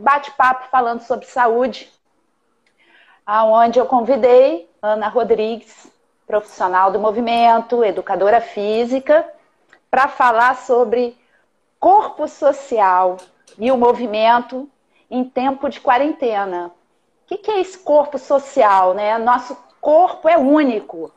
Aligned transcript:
bate-papo 0.00 0.68
falando 0.70 1.02
sobre 1.02 1.26
saúde, 1.26 1.90
aonde 3.26 3.78
eu 3.78 3.86
convidei 3.86 4.68
Ana 4.82 5.08
Rodrigues, 5.08 5.90
profissional 6.26 6.90
do 6.90 6.98
movimento, 6.98 7.84
educadora 7.84 8.40
física, 8.40 9.28
para 9.90 10.08
falar 10.08 10.56
sobre 10.56 11.18
corpo 11.78 12.26
social 12.26 13.18
e 13.58 13.70
o 13.70 13.76
movimento 13.76 14.68
em 15.10 15.24
tempo 15.24 15.68
de 15.68 15.80
quarentena. 15.80 16.70
O 17.30 17.36
que 17.36 17.50
é 17.50 17.60
esse 17.60 17.78
corpo 17.78 18.18
social? 18.18 18.94
Né? 18.94 19.18
Nosso 19.18 19.56
corpo 19.80 20.28
é 20.28 20.38
único, 20.38 21.12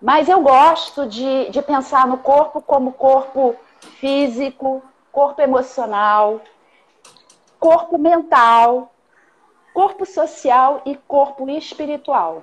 mas 0.00 0.28
eu 0.28 0.40
gosto 0.40 1.06
de, 1.06 1.50
de 1.50 1.62
pensar 1.62 2.06
no 2.06 2.18
corpo 2.18 2.60
como 2.60 2.92
corpo 2.92 3.56
físico, 3.98 4.82
corpo 5.10 5.40
emocional, 5.40 6.40
corpo 7.64 7.96
mental, 7.96 8.92
corpo 9.72 10.04
social 10.04 10.82
e 10.84 10.94
corpo 11.08 11.48
espiritual. 11.48 12.42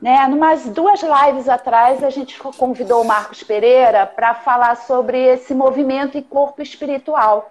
Né? 0.00 0.24
Numas 0.28 0.66
duas 0.66 1.02
lives 1.02 1.48
atrás, 1.48 2.04
a 2.04 2.10
gente 2.10 2.38
convidou 2.38 3.02
o 3.02 3.04
Marcos 3.04 3.42
Pereira 3.42 4.06
para 4.06 4.34
falar 4.34 4.76
sobre 4.76 5.20
esse 5.20 5.52
movimento 5.52 6.16
e 6.16 6.22
corpo 6.22 6.62
espiritual. 6.62 7.50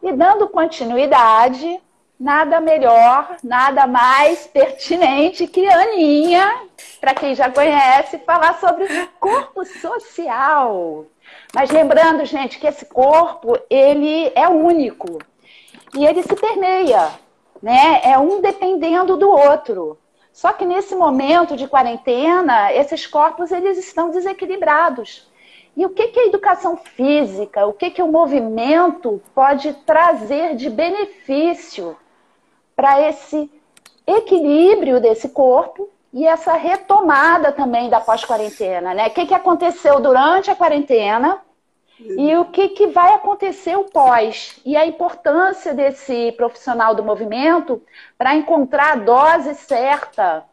E 0.00 0.12
dando 0.12 0.46
continuidade, 0.46 1.82
nada 2.20 2.60
melhor, 2.60 3.36
nada 3.42 3.84
mais 3.88 4.46
pertinente 4.46 5.48
que 5.48 5.66
a 5.66 5.80
Aninha, 5.80 6.62
para 7.00 7.12
quem 7.12 7.34
já 7.34 7.50
conhece, 7.50 8.18
falar 8.18 8.60
sobre 8.60 8.86
corpo 9.18 9.64
social. 9.64 11.06
Mas 11.52 11.72
lembrando, 11.72 12.24
gente, 12.24 12.60
que 12.60 12.68
esse 12.68 12.86
corpo, 12.86 13.58
ele 13.68 14.30
é 14.36 14.48
único. 14.48 15.18
E 15.94 16.04
ele 16.04 16.22
se 16.22 16.34
permeia, 16.34 17.10
né? 17.62 18.00
É 18.04 18.18
um 18.18 18.40
dependendo 18.40 19.16
do 19.16 19.28
outro. 19.28 19.98
Só 20.32 20.52
que 20.52 20.64
nesse 20.64 20.94
momento 20.94 21.56
de 21.56 21.66
quarentena, 21.66 22.72
esses 22.72 23.06
corpos 23.06 23.50
eles 23.50 23.78
estão 23.78 24.10
desequilibrados. 24.10 25.28
E 25.76 25.84
o 25.86 25.90
que, 25.90 26.08
que 26.08 26.20
a 26.20 26.26
educação 26.26 26.76
física, 26.76 27.66
o 27.66 27.72
que, 27.72 27.90
que 27.90 28.02
o 28.02 28.10
movimento 28.10 29.22
pode 29.34 29.72
trazer 29.86 30.56
de 30.56 30.68
benefício 30.68 31.96
para 32.74 33.00
esse 33.00 33.50
equilíbrio 34.06 35.00
desse 35.00 35.28
corpo 35.28 35.88
e 36.12 36.26
essa 36.26 36.54
retomada 36.54 37.52
também 37.52 37.90
da 37.90 38.00
pós-quarentena, 38.00 38.94
né? 38.94 39.08
O 39.08 39.10
que, 39.10 39.26
que 39.26 39.34
aconteceu 39.34 40.00
durante 40.00 40.50
a 40.50 40.56
quarentena 40.56 41.40
e 42.00 42.36
o 42.36 42.44
que, 42.44 42.68
que 42.68 42.86
vai 42.86 43.14
acontecer 43.14 43.76
o 43.76 43.84
pós? 43.84 44.60
E 44.64 44.76
a 44.76 44.86
importância 44.86 45.74
desse 45.74 46.32
profissional 46.32 46.94
do 46.94 47.02
movimento 47.02 47.82
para 48.16 48.36
encontrar 48.36 48.92
a 48.92 48.96
dose 48.96 49.54
certa, 49.54 50.44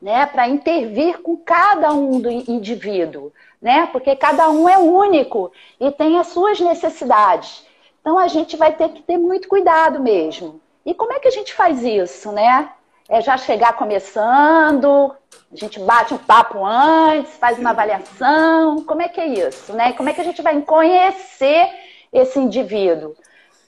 né? 0.00 0.26
Para 0.26 0.48
intervir 0.48 1.20
com 1.22 1.36
cada 1.36 1.92
um 1.92 2.20
do 2.20 2.30
indivíduo, 2.30 3.32
né? 3.60 3.86
Porque 3.86 4.14
cada 4.14 4.50
um 4.50 4.68
é 4.68 4.76
único 4.76 5.50
e 5.80 5.90
tem 5.90 6.18
as 6.18 6.28
suas 6.28 6.60
necessidades. 6.60 7.66
Então 8.00 8.18
a 8.18 8.28
gente 8.28 8.56
vai 8.56 8.72
ter 8.72 8.90
que 8.90 9.02
ter 9.02 9.16
muito 9.16 9.48
cuidado 9.48 10.00
mesmo. 10.00 10.60
E 10.84 10.92
como 10.92 11.12
é 11.12 11.18
que 11.18 11.28
a 11.28 11.32
gente 11.32 11.54
faz 11.54 11.82
isso, 11.82 12.30
né? 12.30 12.70
É 13.08 13.20
já 13.22 13.38
chegar 13.38 13.72
começando, 13.72 15.14
a 15.50 15.56
gente 15.56 15.80
bate 15.80 16.12
um 16.12 16.18
papo 16.18 16.64
antes, 16.64 17.36
faz 17.36 17.58
uma 17.58 17.70
avaliação, 17.70 18.84
como 18.84 19.00
é 19.00 19.08
que 19.08 19.20
é 19.20 19.26
isso, 19.26 19.72
né? 19.72 19.94
Como 19.94 20.08
é 20.08 20.12
que 20.12 20.20
a 20.20 20.24
gente 20.24 20.42
vai 20.42 20.60
conhecer 20.60 21.70
esse 22.12 22.38
indivíduo, 22.38 23.16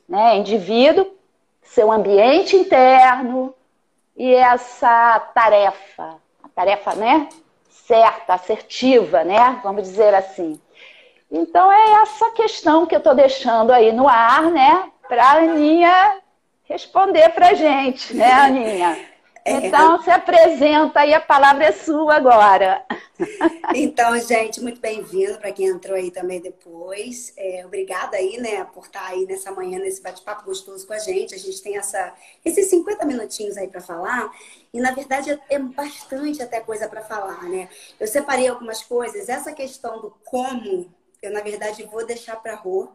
né? 0.06 0.36
Indivíduo, 0.36 1.10
seu 1.62 1.90
ambiente 1.90 2.54
interno 2.54 3.54
e 4.14 4.34
essa 4.34 5.18
tarefa, 5.34 6.16
a 6.42 6.48
tarefa, 6.54 6.94
né? 6.94 7.28
Certa, 7.70 8.34
assertiva, 8.34 9.24
né? 9.24 9.58
Vamos 9.62 9.84
dizer 9.84 10.14
assim. 10.14 10.60
Então 11.30 11.72
é 11.72 12.02
essa 12.02 12.30
questão 12.32 12.84
que 12.84 12.94
eu 12.94 12.98
estou 12.98 13.14
deixando 13.14 13.72
aí 13.72 13.90
no 13.90 14.06
ar, 14.06 14.50
né? 14.50 14.90
Para 15.08 15.24
a 15.24 15.32
Aninha 15.38 16.20
responder 16.64 17.30
para 17.30 17.54
gente, 17.54 18.14
né, 18.14 18.30
Aninha? 18.32 19.06
É. 19.50 19.66
Então, 19.66 20.00
se 20.02 20.10
apresenta 20.10 21.04
e 21.04 21.12
a 21.12 21.20
palavra 21.20 21.64
é 21.64 21.72
sua 21.72 22.14
agora. 22.14 22.84
Então, 23.74 24.18
gente, 24.18 24.60
muito 24.60 24.80
bem-vindo 24.80 25.38
para 25.38 25.52
quem 25.52 25.66
entrou 25.66 25.94
aí 25.94 26.10
também 26.10 26.40
depois. 26.40 27.32
É, 27.36 27.62
obrigada 27.66 28.16
aí, 28.16 28.38
né, 28.38 28.64
por 28.72 28.86
estar 28.86 29.06
aí 29.06 29.26
nessa 29.26 29.52
manhã, 29.52 29.78
nesse 29.78 30.00
bate-papo 30.00 30.44
gostoso 30.44 30.86
com 30.86 30.92
a 30.92 30.98
gente. 30.98 31.34
A 31.34 31.38
gente 31.38 31.60
tem 31.60 31.76
essa, 31.76 32.14
esses 32.44 32.68
50 32.68 33.04
minutinhos 33.04 33.56
aí 33.56 33.68
para 33.68 33.80
falar. 33.80 34.32
E, 34.72 34.80
na 34.80 34.92
verdade, 34.92 35.38
é 35.50 35.58
bastante 35.58 36.42
até 36.42 36.60
coisa 36.60 36.88
para 36.88 37.02
falar, 37.02 37.42
né? 37.44 37.68
Eu 37.98 38.06
separei 38.06 38.48
algumas 38.48 38.82
coisas. 38.82 39.28
Essa 39.28 39.52
questão 39.52 40.00
do 40.00 40.14
como, 40.24 40.90
eu, 41.20 41.30
na 41.32 41.40
verdade, 41.40 41.82
vou 41.84 42.06
deixar 42.06 42.36
para 42.36 42.54
a 42.54 42.56
rua. 42.56 42.92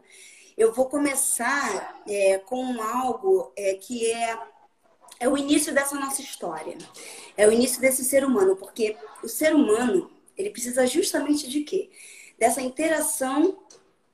Eu 0.56 0.72
vou 0.72 0.86
começar 0.86 2.02
é, 2.08 2.38
com 2.38 2.82
algo 2.82 3.52
é, 3.56 3.74
que 3.74 4.10
é 4.10 4.36
é 5.18 5.28
o 5.28 5.36
início 5.36 5.72
dessa 5.72 5.94
nossa 5.94 6.20
história. 6.20 6.76
É 7.36 7.46
o 7.46 7.52
início 7.52 7.80
desse 7.80 8.04
ser 8.04 8.24
humano, 8.24 8.56
porque 8.56 8.96
o 9.22 9.28
ser 9.28 9.54
humano, 9.54 10.10
ele 10.36 10.50
precisa 10.50 10.86
justamente 10.86 11.48
de 11.48 11.60
quê? 11.62 11.90
Dessa 12.38 12.60
interação 12.60 13.58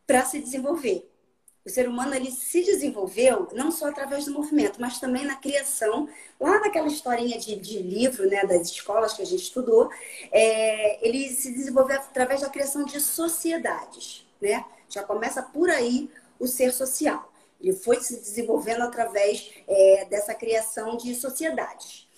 para 0.07 0.25
se 0.25 0.41
desenvolver. 0.41 1.09
O 1.65 1.71
ser 1.71 1.89
humano 1.89 2.13
ele 2.15 2.31
se 2.33 2.65
desenvolveu 2.65 3.49
não 3.53 3.71
só 3.71 3.89
através 3.89 4.25
do 4.25 4.33
movimento, 4.33 4.81
mas 4.81 4.99
também 4.99 5.25
na 5.25 5.37
criação. 5.37 6.09
Lá 6.41 6.59
naquela 6.59 6.89
historinha 6.89 7.39
de, 7.39 7.55
de 7.55 7.79
livro, 7.79 8.29
né, 8.29 8.45
das 8.45 8.69
escolas 8.69 9.13
que 9.13 9.23
a 9.23 9.25
gente 9.25 9.45
estudou, 9.45 9.89
é, 10.33 11.07
ele 11.07 11.29
se 11.29 11.53
desenvolveu 11.53 11.97
através 11.97 12.41
da 12.41 12.51
criação 12.51 12.85
de 12.85 13.01
sociedades, 13.01 14.27
né? 14.41 14.65
Já 14.89 15.05
começa 15.05 15.41
por 15.41 15.71
aí 15.71 16.11
o 16.39 16.49
ser 16.49 16.73
social. 16.73 17.32
Ele 17.63 17.77
foi 17.77 18.01
se 18.03 18.17
desenvolvendo 18.17 18.83
através 18.83 19.51
é, 19.69 20.05
dessa 20.07 20.35
criação 20.35 20.97
de 20.97 21.15
sociedades. 21.15 22.09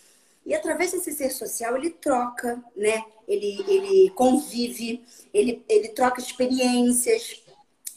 E 0.46 0.54
através 0.54 0.92
desse 0.92 1.12
ser 1.12 1.30
social, 1.30 1.76
ele 1.76 1.90
troca, 1.90 2.62
né? 2.74 3.04
Ele, 3.28 3.62
ele 3.68 4.10
convive, 4.10 5.04
ele, 5.32 5.62
ele 5.68 5.88
troca 5.88 6.20
experiências. 6.20 7.42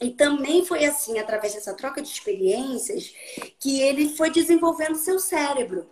E 0.02 0.12
também 0.12 0.66
foi 0.66 0.86
assim, 0.86 1.18
através 1.20 1.54
dessa 1.54 1.74
troca 1.74 2.02
de 2.02 2.10
experiências, 2.10 3.14
que 3.60 3.82
ele 3.82 4.10
foi 4.10 4.30
desenvolvendo 4.30 4.96
seu 4.96 5.18
cérebro, 5.18 5.90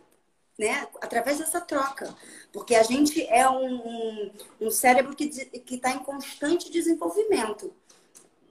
né? 0.59 0.87
Através 1.01 1.39
dessa 1.39 1.61
troca. 1.61 2.13
Porque 2.51 2.75
a 2.75 2.83
gente 2.83 3.25
é 3.27 3.49
um, 3.49 3.75
um, 3.75 4.31
um 4.61 4.71
cérebro 4.71 5.15
que 5.15 5.25
está 5.71 5.91
em 5.91 5.99
constante 5.99 6.69
desenvolvimento 6.69 7.73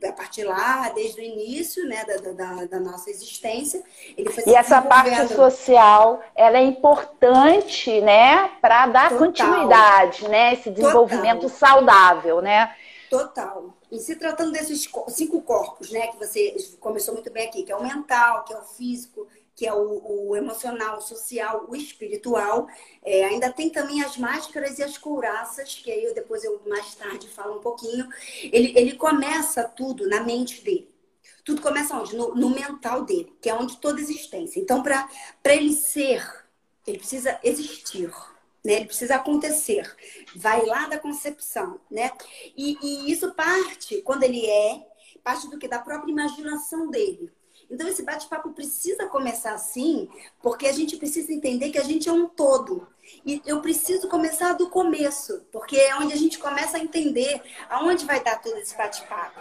a 0.08 0.12
partir 0.12 0.44
lá, 0.44 0.90
desde 0.90 1.20
o 1.20 1.24
início 1.24 1.86
né, 1.88 2.04
da, 2.04 2.32
da, 2.32 2.64
da 2.66 2.80
nossa 2.80 3.10
existência. 3.10 3.82
e 4.16 4.54
essa 4.54 4.80
parte 4.82 5.28
social, 5.34 6.22
ela 6.34 6.58
é 6.58 6.64
importante, 6.64 8.00
né, 8.00 8.50
para 8.60 8.86
dar 8.86 9.10
Total. 9.10 9.18
continuidade, 9.26 10.28
né, 10.28 10.54
esse 10.54 10.70
desenvolvimento 10.70 11.42
Total. 11.42 11.58
saudável, 11.58 12.40
né? 12.40 12.74
Total. 13.10 13.74
E 13.90 13.98
se 13.98 14.16
tratando 14.16 14.50
desses 14.50 14.90
cinco 15.08 15.40
corpos, 15.42 15.90
né, 15.90 16.08
que 16.08 16.16
você 16.16 16.56
começou 16.80 17.14
muito 17.14 17.30
bem 17.30 17.46
aqui, 17.46 17.62
que 17.62 17.70
é 17.70 17.76
o 17.76 17.82
mental, 17.82 18.44
que 18.44 18.52
é 18.52 18.58
o 18.58 18.64
físico, 18.64 19.26
que 19.54 19.66
é 19.66 19.72
o, 19.72 20.28
o 20.30 20.36
emocional, 20.36 20.98
o 20.98 21.02
social, 21.02 21.66
o 21.68 21.76
espiritual. 21.76 22.66
É, 23.04 23.24
ainda 23.24 23.52
tem 23.52 23.70
também 23.70 24.02
as 24.02 24.16
máscaras 24.16 24.78
e 24.78 24.82
as 24.82 24.98
couraças, 24.98 25.74
que 25.74 25.90
aí 25.90 26.04
eu, 26.04 26.14
depois 26.14 26.42
eu 26.44 26.60
mais 26.66 26.94
tarde 26.94 27.28
falo 27.28 27.58
um 27.58 27.60
pouquinho. 27.60 28.08
Ele, 28.42 28.72
ele 28.76 28.96
começa 28.96 29.64
tudo 29.64 30.08
na 30.08 30.20
mente 30.20 30.62
dele. 30.62 30.92
Tudo 31.44 31.60
começa 31.60 31.96
onde? 31.96 32.16
No, 32.16 32.34
no 32.34 32.50
mental 32.50 33.04
dele, 33.04 33.36
que 33.40 33.48
é 33.48 33.54
onde 33.54 33.76
toda 33.76 34.00
existência. 34.00 34.58
Então, 34.58 34.82
para 34.82 35.08
ele 35.44 35.74
ser, 35.74 36.26
ele 36.86 36.98
precisa 36.98 37.38
existir. 37.44 38.10
Né? 38.64 38.76
Ele 38.76 38.86
precisa 38.86 39.16
acontecer. 39.16 39.94
Vai 40.34 40.64
lá 40.64 40.88
da 40.88 40.98
concepção, 40.98 41.78
né? 41.90 42.10
E, 42.56 42.78
e 42.82 43.12
isso 43.12 43.34
parte, 43.34 44.00
quando 44.00 44.22
ele 44.22 44.46
é, 44.46 44.86
parte 45.22 45.48
do 45.50 45.58
que? 45.58 45.68
Da 45.68 45.78
própria 45.78 46.10
imaginação 46.10 46.88
dele. 46.90 47.30
Então, 47.70 47.88
esse 47.88 48.02
bate-papo 48.02 48.50
precisa 48.50 49.06
começar 49.06 49.54
assim, 49.54 50.08
porque 50.42 50.66
a 50.66 50.72
gente 50.72 50.96
precisa 50.96 51.32
entender 51.32 51.70
que 51.70 51.78
a 51.78 51.84
gente 51.84 52.08
é 52.08 52.12
um 52.12 52.28
todo. 52.28 52.86
E 53.24 53.42
eu 53.46 53.60
preciso 53.60 54.08
começar 54.08 54.54
do 54.54 54.70
começo, 54.70 55.44
porque 55.52 55.76
é 55.76 55.94
onde 55.96 56.12
a 56.12 56.16
gente 56.16 56.38
começa 56.38 56.76
a 56.76 56.80
entender 56.80 57.42
aonde 57.68 58.04
vai 58.04 58.22
dar 58.22 58.40
todo 58.40 58.56
esse 58.56 58.76
bate-papo. 58.76 59.40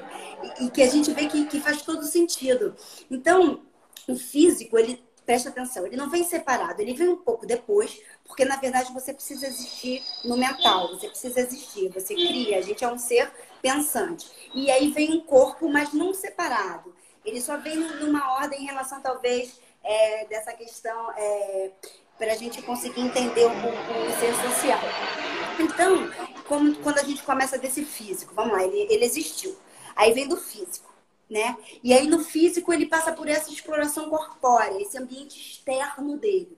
E, 0.59 0.65
e, 0.65 0.69
que 0.71 0.81
a 0.81 0.89
gente 0.89 1.11
vê 1.11 1.27
que, 1.27 1.45
que 1.45 1.59
faz 1.59 1.81
todo 1.81 2.03
sentido. 2.03 2.75
Então, 3.09 3.61
o 4.07 4.15
físico, 4.15 4.77
ele 4.77 5.01
presta 5.25 5.49
atenção, 5.49 5.85
ele 5.85 5.95
não 5.95 6.09
vem 6.09 6.23
separado, 6.23 6.81
ele 6.81 6.93
vem 6.93 7.07
um 7.07 7.15
pouco 7.15 7.45
depois, 7.45 8.01
porque 8.25 8.43
na 8.43 8.57
verdade 8.57 8.91
você 8.93 9.13
precisa 9.13 9.47
existir 9.47 10.03
no 10.25 10.37
mental, 10.37 10.89
você 10.89 11.07
precisa 11.07 11.39
existir, 11.39 11.89
você 11.89 12.13
cria, 12.13 12.57
a 12.57 12.61
gente 12.61 12.83
é 12.83 12.87
um 12.91 12.97
ser 12.97 13.31
pensante. 13.61 14.29
E 14.53 14.69
aí 14.69 14.91
vem 14.91 15.13
um 15.13 15.21
corpo, 15.21 15.69
mas 15.69 15.93
não 15.93 16.13
separado. 16.13 16.93
Ele 17.25 17.41
só 17.41 17.57
vem 17.57 17.77
numa 17.77 18.33
ordem 18.33 18.61
em 18.61 18.65
relação, 18.65 19.01
talvez, 19.01 19.59
é, 19.83 20.25
dessa 20.25 20.53
questão 20.53 21.11
é, 21.17 21.71
para 22.17 22.33
a 22.33 22.35
gente 22.35 22.61
conseguir 22.61 23.01
entender 23.01 23.45
o, 23.45 23.49
o, 23.49 24.19
ser 24.19 24.33
social. 24.35 24.79
Então, 25.59 26.09
como, 26.47 26.75
quando 26.77 26.99
a 26.99 27.03
gente 27.03 27.23
começa 27.23 27.57
desse 27.57 27.83
físico, 27.83 28.33
vamos 28.33 28.53
lá, 28.53 28.63
ele, 28.63 28.87
ele 28.89 29.05
existiu. 29.05 29.55
Aí 29.95 30.13
vem 30.13 30.27
do 30.27 30.37
físico, 30.37 30.93
né? 31.29 31.57
E 31.83 31.93
aí 31.93 32.07
no 32.07 32.23
físico 32.23 32.73
ele 32.73 32.85
passa 32.85 33.11
por 33.13 33.27
essa 33.27 33.51
exploração 33.51 34.09
corpórea, 34.09 34.81
esse 34.81 34.97
ambiente 34.97 35.39
externo 35.39 36.17
dele. 36.17 36.57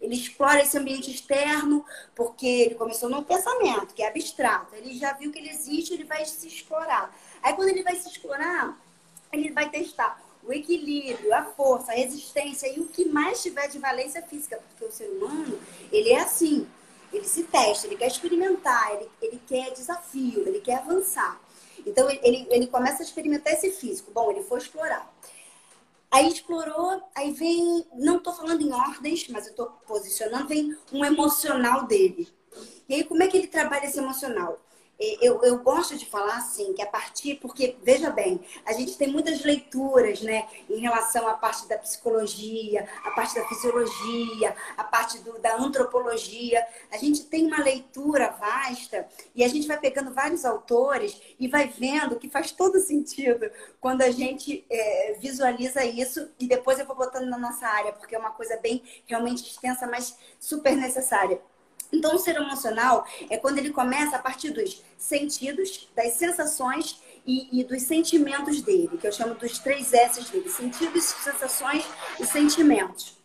Ele 0.00 0.14
explora 0.14 0.62
esse 0.62 0.76
ambiente 0.76 1.10
externo 1.10 1.84
porque 2.14 2.46
ele 2.46 2.74
começou 2.74 3.08
num 3.08 3.22
pensamento 3.22 3.94
que 3.94 4.02
é 4.02 4.08
abstrato. 4.08 4.74
Ele 4.74 4.94
já 4.98 5.12
viu 5.14 5.32
que 5.32 5.38
ele 5.38 5.48
existe, 5.48 5.94
ele 5.94 6.04
vai 6.04 6.24
se 6.26 6.46
explorar. 6.46 7.16
Aí 7.42 7.54
quando 7.54 7.70
ele 7.70 7.82
vai 7.82 7.96
se 7.96 8.08
explorar, 8.08 8.78
ele 9.32 9.50
vai 9.50 9.68
testar 9.70 10.20
o 10.42 10.52
equilíbrio, 10.52 11.34
a 11.34 11.42
força, 11.44 11.92
a 11.92 11.94
resistência 11.94 12.68
e 12.72 12.80
o 12.80 12.86
que 12.86 13.04
mais 13.06 13.42
tiver 13.42 13.68
de 13.68 13.78
valência 13.78 14.22
física, 14.22 14.60
porque 14.68 14.84
o 14.84 14.92
ser 14.92 15.08
humano, 15.08 15.58
ele 15.90 16.10
é 16.10 16.20
assim, 16.20 16.66
ele 17.12 17.24
se 17.24 17.44
testa, 17.44 17.86
ele 17.86 17.96
quer 17.96 18.06
experimentar, 18.06 18.94
ele, 18.94 19.10
ele 19.20 19.40
quer 19.46 19.72
desafio, 19.72 20.46
ele 20.46 20.60
quer 20.60 20.76
avançar. 20.76 21.40
Então, 21.84 22.08
ele, 22.10 22.46
ele 22.50 22.66
começa 22.66 23.02
a 23.02 23.06
experimentar 23.06 23.52
esse 23.52 23.70
físico. 23.70 24.10
Bom, 24.10 24.30
ele 24.30 24.42
foi 24.42 24.58
explorar. 24.58 25.12
Aí 26.10 26.28
explorou, 26.28 27.02
aí 27.14 27.32
vem, 27.32 27.84
não 27.94 28.18
estou 28.18 28.32
falando 28.32 28.60
em 28.60 28.72
ordens, 28.72 29.28
mas 29.28 29.44
eu 29.46 29.50
estou 29.50 29.66
posicionando, 29.86 30.48
vem 30.48 30.76
um 30.92 31.04
emocional 31.04 31.86
dele. 31.86 32.28
E 32.88 32.94
aí, 32.94 33.04
como 33.04 33.22
é 33.22 33.26
que 33.26 33.36
ele 33.36 33.48
trabalha 33.48 33.84
esse 33.84 33.98
emocional? 33.98 34.58
Eu, 34.98 35.42
eu 35.42 35.58
gosto 35.58 35.96
de 35.96 36.06
falar 36.06 36.36
assim, 36.36 36.72
que 36.72 36.80
a 36.80 36.86
partir, 36.86 37.34
porque, 37.36 37.76
veja 37.82 38.10
bem, 38.10 38.40
a 38.64 38.72
gente 38.72 38.96
tem 38.96 39.08
muitas 39.08 39.44
leituras, 39.44 40.22
né, 40.22 40.46
em 40.70 40.78
relação 40.78 41.28
à 41.28 41.34
parte 41.34 41.68
da 41.68 41.76
psicologia, 41.76 42.88
a 43.04 43.10
parte 43.10 43.34
da 43.34 43.46
fisiologia, 43.46 44.56
a 44.76 44.84
parte 44.84 45.18
do, 45.18 45.38
da 45.38 45.56
antropologia. 45.56 46.66
A 46.90 46.96
gente 46.96 47.24
tem 47.24 47.46
uma 47.46 47.62
leitura 47.62 48.30
vasta 48.30 49.06
e 49.34 49.44
a 49.44 49.48
gente 49.48 49.68
vai 49.68 49.78
pegando 49.78 50.14
vários 50.14 50.44
autores 50.44 51.20
e 51.38 51.46
vai 51.46 51.68
vendo 51.68 52.16
que 52.16 52.30
faz 52.30 52.50
todo 52.50 52.80
sentido 52.80 53.50
quando 53.80 54.02
a 54.02 54.10
gente 54.10 54.64
é, 54.70 55.16
visualiza 55.20 55.84
isso 55.84 56.30
e 56.40 56.46
depois 56.46 56.78
eu 56.78 56.86
vou 56.86 56.96
botando 56.96 57.28
na 57.28 57.38
nossa 57.38 57.66
área, 57.66 57.92
porque 57.92 58.14
é 58.14 58.18
uma 58.18 58.30
coisa 58.30 58.56
bem 58.56 58.82
realmente 59.06 59.42
extensa, 59.42 59.86
mas 59.86 60.16
super 60.40 60.74
necessária. 60.74 61.40
Então, 61.92 62.14
o 62.14 62.18
ser 62.18 62.36
emocional 62.36 63.06
é 63.30 63.36
quando 63.36 63.58
ele 63.58 63.70
começa 63.70 64.16
a 64.16 64.18
partir 64.18 64.50
dos 64.50 64.82
sentidos, 64.98 65.88
das 65.94 66.14
sensações 66.14 67.00
e, 67.26 67.60
e, 67.60 67.64
dos 67.64 67.82
sentimentos 67.82 68.60
dele, 68.62 68.98
que 68.98 69.06
eu 69.06 69.12
chamo 69.12 69.34
dos 69.34 69.58
três 69.58 69.92
S's 69.92 70.30
dele: 70.30 70.48
sentidos, 70.48 71.04
sensações 71.04 71.84
e 72.20 72.26
sentimentos. 72.26 73.16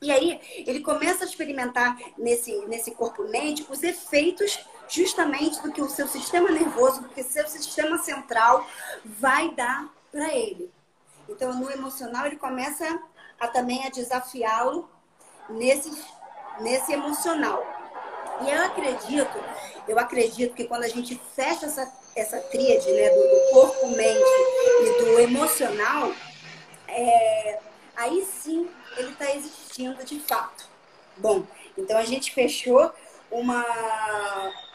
E 0.00 0.10
aí, 0.10 0.40
ele 0.66 0.80
começa 0.80 1.24
a 1.24 1.26
experimentar 1.26 1.96
nesse, 2.18 2.54
nesse 2.66 2.90
corpo-mente 2.90 3.66
os 3.70 3.82
efeitos 3.82 4.58
justamente 4.88 5.60
do 5.62 5.72
que 5.72 5.82
o 5.82 5.88
seu 5.88 6.06
sistema 6.06 6.50
nervoso, 6.50 7.02
do 7.02 7.08
que 7.08 7.20
o 7.20 7.24
seu 7.24 7.48
sistema 7.48 7.98
central 7.98 8.66
vai 9.04 9.50
dar 9.54 9.88
para 10.12 10.34
ele. 10.34 10.70
Então, 11.28 11.52
no 11.54 11.70
emocional, 11.70 12.26
ele 12.26 12.36
começa 12.36 13.02
a 13.38 13.48
também 13.48 13.84
a 13.86 13.90
desafiá-lo 13.90 14.88
nesse, 15.48 15.90
nesse 16.60 16.92
emocional. 16.92 17.75
E 18.44 18.50
eu 18.50 18.64
acredito, 18.64 19.44
eu 19.88 19.98
acredito 19.98 20.54
que 20.54 20.64
quando 20.64 20.84
a 20.84 20.88
gente 20.88 21.20
fecha 21.34 21.66
essa, 21.66 21.92
essa 22.14 22.38
tríade 22.38 22.90
né, 22.92 23.10
do, 23.10 23.20
do 23.20 23.50
corpo, 23.52 23.88
mente 23.88 24.20
e 24.82 25.02
do 25.02 25.20
emocional, 25.20 26.12
é, 26.88 27.58
aí 27.96 28.24
sim 28.24 28.68
ele 28.96 29.12
está 29.12 29.34
existindo 29.34 30.04
de 30.04 30.20
fato. 30.20 30.68
Bom, 31.16 31.44
então 31.76 31.96
a 31.96 32.04
gente 32.04 32.32
fechou 32.32 32.92
uma. 33.30 33.64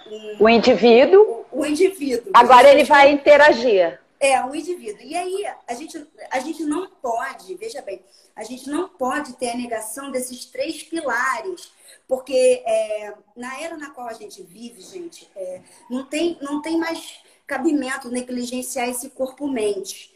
Um, 0.07 0.43
o 0.43 0.49
indivíduo. 0.49 1.45
O, 1.51 1.61
o 1.61 1.65
indivíduo. 1.65 2.31
Agora 2.33 2.69
ele 2.69 2.79
fechou, 2.79 2.95
vai 2.95 3.11
interagir. 3.11 3.99
É, 4.19 4.41
um 4.43 4.53
indivíduo. 4.53 5.01
E 5.01 5.15
aí 5.15 5.45
a 5.67 5.73
gente, 5.73 6.07
a 6.31 6.39
gente 6.39 6.63
não 6.63 6.87
pode, 7.01 7.55
veja 7.55 7.81
bem, 7.81 8.03
a 8.35 8.43
gente 8.43 8.69
não 8.69 8.87
pode 8.89 9.33
ter 9.33 9.49
a 9.49 9.57
negação 9.57 10.11
desses 10.11 10.45
três 10.45 10.83
pilares 10.83 11.71
porque 12.07 12.63
é, 12.65 13.13
na 13.35 13.59
era 13.61 13.77
na 13.77 13.89
qual 13.91 14.07
a 14.07 14.13
gente 14.13 14.41
vive, 14.43 14.81
gente, 14.81 15.29
é, 15.35 15.61
não, 15.89 16.05
tem, 16.05 16.37
não 16.41 16.61
tem 16.61 16.77
mais 16.77 17.19
cabimento 17.47 18.09
negligenciar 18.09 18.89
esse 18.89 19.09
corpo-mente. 19.09 20.13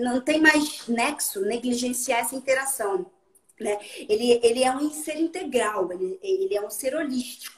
Não 0.00 0.20
tem 0.20 0.40
mais 0.40 0.86
nexo 0.86 1.40
negligenciar 1.40 2.20
essa 2.20 2.34
interação. 2.34 3.06
Né? 3.58 3.78
Ele, 4.08 4.38
ele 4.42 4.62
é 4.62 4.70
um 4.70 4.90
ser 4.90 5.16
integral, 5.16 5.90
ele, 5.92 6.18
ele 6.22 6.54
é 6.54 6.60
um 6.60 6.70
ser 6.70 6.94
holístico. 6.94 7.56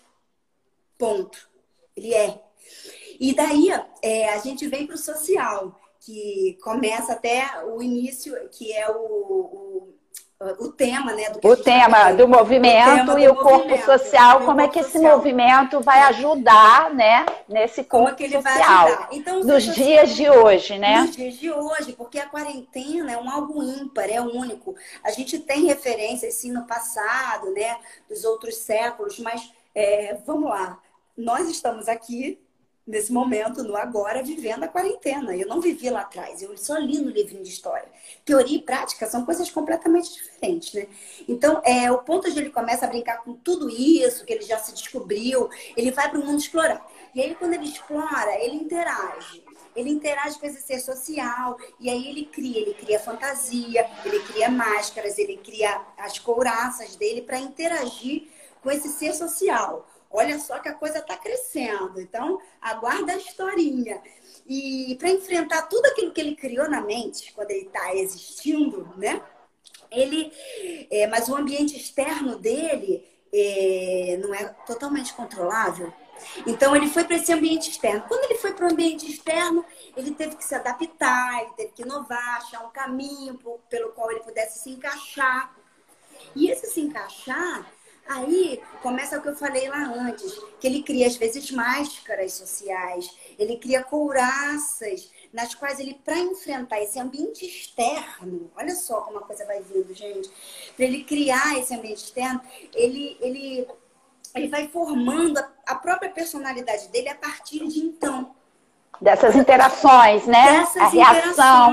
Ponto. 0.97 1.49
Ele 1.97 2.15
é. 2.15 2.41
E 3.19 3.35
daí 3.35 3.69
é, 4.03 4.29
a 4.29 4.39
gente 4.39 4.67
vem 4.69 4.87
para 4.87 4.95
o 4.95 4.99
social, 4.99 5.79
que 5.99 6.57
começa 6.63 7.13
até 7.13 7.65
o 7.65 7.83
início, 7.83 8.49
que 8.51 8.73
é 8.73 8.89
o, 8.89 9.01
o 9.01 9.98
o 10.41 10.69
tema, 10.71 11.13
né? 11.15 11.33
o 11.43 11.57
tema 11.57 12.13
do 12.13 12.29
movimento 12.29 12.95
tema 12.95 13.21
e 13.21 13.27
do 13.27 13.33
o 13.33 13.37
corpo 13.37 13.77
social, 13.85 14.43
como 14.43 14.61
é 14.61 14.69
que 14.69 14.79
esse 14.79 14.93
social. 14.93 15.17
movimento 15.17 15.81
vai 15.81 16.01
ajudar, 16.03 16.95
né? 16.95 17.27
Nesse 17.49 17.83
corpo 17.83 18.17
como 18.17 18.25
é 18.25 18.41
social. 18.41 19.09
Então, 19.11 19.43
nos 19.43 19.65
dias 19.75 20.15
de 20.15 20.31
hoje, 20.31 20.79
né? 20.79 21.01
Nos 21.01 21.17
dias 21.17 21.35
de 21.35 21.51
hoje, 21.51 21.93
porque 21.93 22.21
a 22.21 22.29
quarentena 22.29 23.11
é 23.11 23.17
um 23.17 23.29
algo 23.29 23.61
ímpar, 23.65 24.09
é 24.09 24.21
único. 24.21 24.77
A 25.03 25.11
gente 25.11 25.41
tem 25.41 25.65
referências, 25.65 26.35
sim, 26.35 26.53
no 26.53 26.65
passado, 26.69 27.53
né? 27.53 27.77
Dos 28.09 28.23
outros 28.23 28.59
séculos, 28.59 29.19
mas 29.19 29.53
é, 29.75 30.19
vamos 30.25 30.51
lá. 30.51 30.79
Nós 31.17 31.49
estamos 31.49 31.89
aqui 31.89 32.39
nesse 32.89 33.13
momento, 33.13 33.63
no 33.63 33.77
agora, 33.77 34.23
vivendo 34.23 34.65
a 34.65 34.69
quarentena. 34.69 35.37
Eu 35.37 35.47
não 35.47 35.61
vivi 35.61 35.91
lá 35.91 36.01
atrás, 36.01 36.41
eu 36.41 36.57
só 36.57 36.79
li 36.79 36.99
no 36.99 37.11
livrinho 37.11 37.43
de 37.43 37.51
história. 37.51 37.87
Teoria 38.25 38.57
e 38.57 38.63
prática 38.63 39.07
são 39.07 39.27
coisas 39.27 39.51
completamente 39.51 40.11
diferentes, 40.15 40.73
né? 40.73 40.87
Então, 41.29 41.61
é, 41.65 41.93
o 41.93 41.99
ponto 41.99 42.29
onde 42.29 42.41
ele 42.41 42.49
começa 42.49 42.87
a 42.87 42.89
brincar 42.89 43.19
com 43.19 43.35
tudo 43.35 43.69
isso, 43.69 44.25
que 44.25 44.33
ele 44.33 44.43
já 44.43 44.59
se 44.59 44.73
descobriu, 44.73 45.51
ele 45.77 45.91
vai 45.91 46.09
para 46.09 46.19
o 46.19 46.25
mundo 46.25 46.39
explorar. 46.39 46.85
E 47.15 47.21
aí, 47.21 47.35
quando 47.35 47.53
ele 47.53 47.67
explora, 47.67 48.35
ele 48.43 48.57
interage. 48.57 49.45
Ele 49.77 49.91
interage 49.91 50.39
com 50.39 50.47
esse 50.47 50.63
ser 50.63 50.81
social, 50.81 51.59
e 51.79 51.91
aí 51.91 52.09
ele 52.09 52.25
cria, 52.25 52.59
ele 52.59 52.73
cria 52.73 52.99
fantasia, 52.99 53.89
ele 54.05 54.21
cria 54.21 54.49
máscaras, 54.49 55.19
ele 55.19 55.37
cria 55.37 55.81
as 55.99 56.19
couraças 56.19 56.97
dele 56.97 57.21
para 57.21 57.39
interagir 57.39 58.29
com 58.63 58.71
esse 58.71 58.89
ser 58.89 59.15
social. 59.15 59.87
Olha 60.11 60.39
só 60.39 60.59
que 60.59 60.69
a 60.69 60.75
coisa 60.75 60.99
está 60.99 61.17
crescendo. 61.17 62.01
Então, 62.01 62.41
aguarda 62.61 63.13
a 63.13 63.17
historinha. 63.17 64.01
E 64.47 64.97
para 64.99 65.11
enfrentar 65.11 65.63
tudo 65.63 65.87
aquilo 65.87 66.13
que 66.13 66.21
ele 66.21 66.35
criou 66.35 66.69
na 66.69 66.81
mente, 66.81 67.33
quando 67.35 67.51
ele 67.51 67.67
está 67.67 67.95
existindo, 67.95 68.89
né? 68.97 69.23
Ele, 69.91 70.33
é, 70.91 71.07
mas 71.07 71.29
o 71.29 71.37
ambiente 71.37 71.77
externo 71.77 72.39
dele 72.39 73.07
é, 73.33 74.19
não 74.23 74.35
é 74.35 74.45
totalmente 74.67 75.13
controlável. 75.15 75.93
Então 76.47 76.75
ele 76.75 76.89
foi 76.89 77.05
para 77.05 77.17
esse 77.17 77.33
ambiente 77.33 77.71
externo. 77.71 78.05
Quando 78.09 78.25
ele 78.25 78.39
foi 78.39 78.53
para 78.53 78.67
o 78.67 78.73
ambiente 78.73 79.09
externo, 79.09 79.65
ele 79.97 80.13
teve 80.13 80.37
que 80.37 80.45
se 80.45 80.55
adaptar, 80.55 81.43
ele 81.43 81.53
teve 81.53 81.73
que 81.73 81.83
inovar, 81.83 82.39
achar 82.39 82.65
um 82.65 82.71
caminho 82.71 83.39
pelo 83.69 83.93
qual 83.93 84.11
ele 84.11 84.21
pudesse 84.21 84.59
se 84.59 84.71
encaixar. 84.71 85.55
E 86.35 86.51
esse 86.51 86.67
se 86.67 86.81
encaixar 86.81 87.71
Aí 88.09 88.63
começa 88.83 89.19
o 89.19 89.23
que 89.23 89.29
eu 89.29 89.37
falei 89.37 89.69
lá 89.69 89.85
antes, 89.85 90.33
que 90.59 90.67
ele 90.67 90.83
cria 90.83 91.07
às 91.07 91.17
vezes 91.17 91.51
máscaras 91.51 92.33
sociais, 92.33 93.15
ele 93.39 93.59
cria 93.59 93.85
couraças 93.85 95.11
nas 95.31 95.55
quais 95.55 95.79
ele, 95.79 95.93
para 96.03 96.19
enfrentar 96.19 96.81
esse 96.81 96.99
ambiente 96.99 97.45
externo, 97.45 98.51
olha 98.57 98.75
só 98.75 99.03
como 99.03 99.19
a 99.19 99.23
coisa 99.23 99.45
vai 99.45 99.61
vindo, 99.61 99.95
gente, 99.95 100.31
para 100.75 100.87
ele 100.87 101.05
criar 101.05 101.59
esse 101.59 101.75
ambiente 101.75 102.05
externo, 102.05 102.41
ele, 102.75 103.19
ele, 103.21 103.69
ele 104.35 104.49
vai 104.49 104.69
formando 104.69 105.37
a, 105.37 105.53
a 105.67 105.75
própria 105.75 106.11
personalidade 106.11 106.89
dele 106.89 107.11
a 107.11 107.15
partir 107.15 107.69
de 107.69 107.81
então. 107.81 108.35
Dessas 109.03 109.37
interações, 109.37 110.27
né? 110.27 110.61
Dessas 110.61 110.83
a 110.83 110.89
reação. 110.89 111.73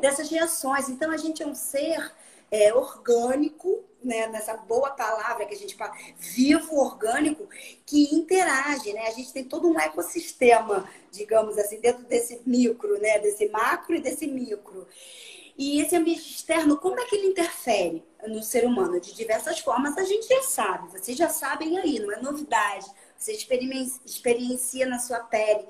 Dessas 0.00 0.30
reações. 0.30 0.88
Então 0.88 1.10
a 1.10 1.16
gente 1.16 1.42
é 1.42 1.46
um 1.46 1.56
ser 1.56 2.14
é, 2.52 2.72
orgânico 2.72 3.89
né, 4.02 4.26
nessa 4.28 4.56
boa 4.56 4.90
palavra 4.90 5.44
que 5.46 5.54
a 5.54 5.58
gente 5.58 5.76
fala, 5.76 5.94
vivo, 6.18 6.76
orgânico, 6.76 7.48
que 7.84 8.14
interage, 8.14 8.92
né? 8.92 9.06
A 9.06 9.12
gente 9.12 9.32
tem 9.32 9.44
todo 9.44 9.68
um 9.68 9.78
ecossistema, 9.78 10.88
digamos 11.10 11.58
assim, 11.58 11.80
dentro 11.80 12.04
desse 12.04 12.40
micro, 12.46 13.00
né? 13.00 13.18
Desse 13.18 13.48
macro 13.48 13.94
e 13.94 14.00
desse 14.00 14.26
micro. 14.26 14.86
E 15.56 15.80
esse 15.80 15.94
ambiente 15.94 16.22
externo, 16.22 16.78
como 16.78 16.98
é 16.98 17.04
que 17.04 17.16
ele 17.16 17.28
interfere 17.28 18.02
no 18.26 18.42
ser 18.42 18.64
humano? 18.64 18.98
De 18.98 19.14
diversas 19.14 19.58
formas, 19.58 19.96
a 19.98 20.04
gente 20.04 20.26
já 20.26 20.42
sabe, 20.42 20.90
vocês 20.90 21.16
já 21.16 21.28
sabem 21.28 21.78
aí, 21.78 21.98
não 21.98 22.10
é 22.12 22.20
novidade. 22.20 22.86
Você 23.20 23.32
experiencia 24.06 24.86
na 24.86 24.98
sua 24.98 25.18
pele, 25.20 25.62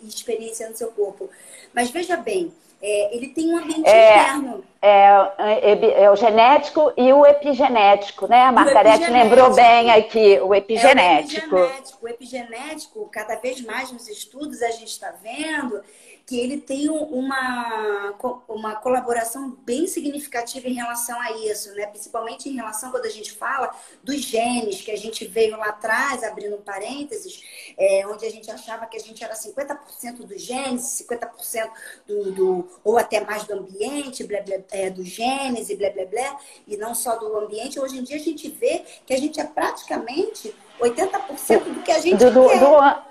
experiencia 0.00 0.70
no 0.70 0.76
seu 0.76 0.92
corpo. 0.92 1.28
Mas 1.74 1.90
veja 1.90 2.16
bem, 2.16 2.52
é, 2.80 3.16
ele 3.16 3.30
tem 3.30 3.52
um 3.52 3.58
ambiente 3.58 3.88
é... 3.88 4.14
interno 4.14 4.64
é, 4.80 5.08
é, 5.38 6.02
é, 6.04 6.10
o 6.12 6.14
genético 6.14 6.92
e 6.96 7.12
o 7.12 7.26
epigenético, 7.26 8.28
né? 8.28 8.44
A 8.44 8.52
Margarete 8.52 9.10
lembrou 9.10 9.52
bem 9.52 9.90
aqui, 9.90 10.38
o 10.38 10.54
epigenético. 10.54 11.56
É 11.56 11.60
o 11.60 11.64
epigenético. 11.64 11.98
O 12.00 12.08
epigenético, 12.08 13.08
cada 13.10 13.34
vez 13.34 13.60
mais 13.60 13.90
nos 13.90 14.08
estudos 14.08 14.62
a 14.62 14.70
gente 14.70 14.86
está 14.86 15.12
vendo 15.20 15.82
que 16.28 16.38
ele 16.38 16.58
tem 16.58 16.90
uma, 16.90 18.14
uma 18.46 18.76
colaboração 18.76 19.56
bem 19.62 19.86
significativa 19.86 20.68
em 20.68 20.74
relação 20.74 21.18
a 21.18 21.32
isso, 21.32 21.72
né? 21.72 21.86
Principalmente 21.86 22.50
em 22.50 22.54
relação 22.54 22.90
quando 22.90 23.06
a 23.06 23.10
gente 23.10 23.32
fala 23.32 23.74
dos 24.04 24.16
genes, 24.16 24.82
que 24.82 24.90
a 24.90 24.96
gente 24.96 25.26
veio 25.26 25.56
lá 25.56 25.70
atrás, 25.70 26.22
abrindo 26.22 26.56
um 26.56 26.60
parênteses, 26.60 27.42
é, 27.78 28.06
onde 28.06 28.26
a 28.26 28.30
gente 28.30 28.50
achava 28.50 28.84
que 28.84 28.98
a 28.98 29.00
gente 29.00 29.24
era 29.24 29.32
50% 29.32 30.26
dos 30.26 30.42
genes, 30.42 30.82
50% 31.08 31.70
do, 32.06 32.32
do, 32.32 32.68
ou 32.84 32.98
até 32.98 33.24
mais 33.24 33.44
do 33.44 33.54
ambiente, 33.54 34.22
blá, 34.24 34.42
blá, 34.42 34.56
é, 34.70 34.90
dos 34.90 35.08
genes 35.08 35.70
e 35.70 35.76
blá 35.76 35.88
blá 35.88 36.04
blá, 36.04 36.38
e 36.66 36.76
não 36.76 36.94
só 36.94 37.16
do 37.16 37.38
ambiente. 37.38 37.80
Hoje 37.80 37.96
em 37.96 38.02
dia 38.02 38.16
a 38.16 38.20
gente 38.20 38.50
vê 38.50 38.84
que 39.06 39.14
a 39.14 39.18
gente 39.18 39.40
é 39.40 39.44
praticamente 39.44 40.54
80% 40.78 41.64
do 41.72 41.82
que 41.82 41.90
a 41.90 42.00
gente 42.00 42.18
do, 42.18 42.48
quer. 42.50 42.60
Do, 42.60 43.08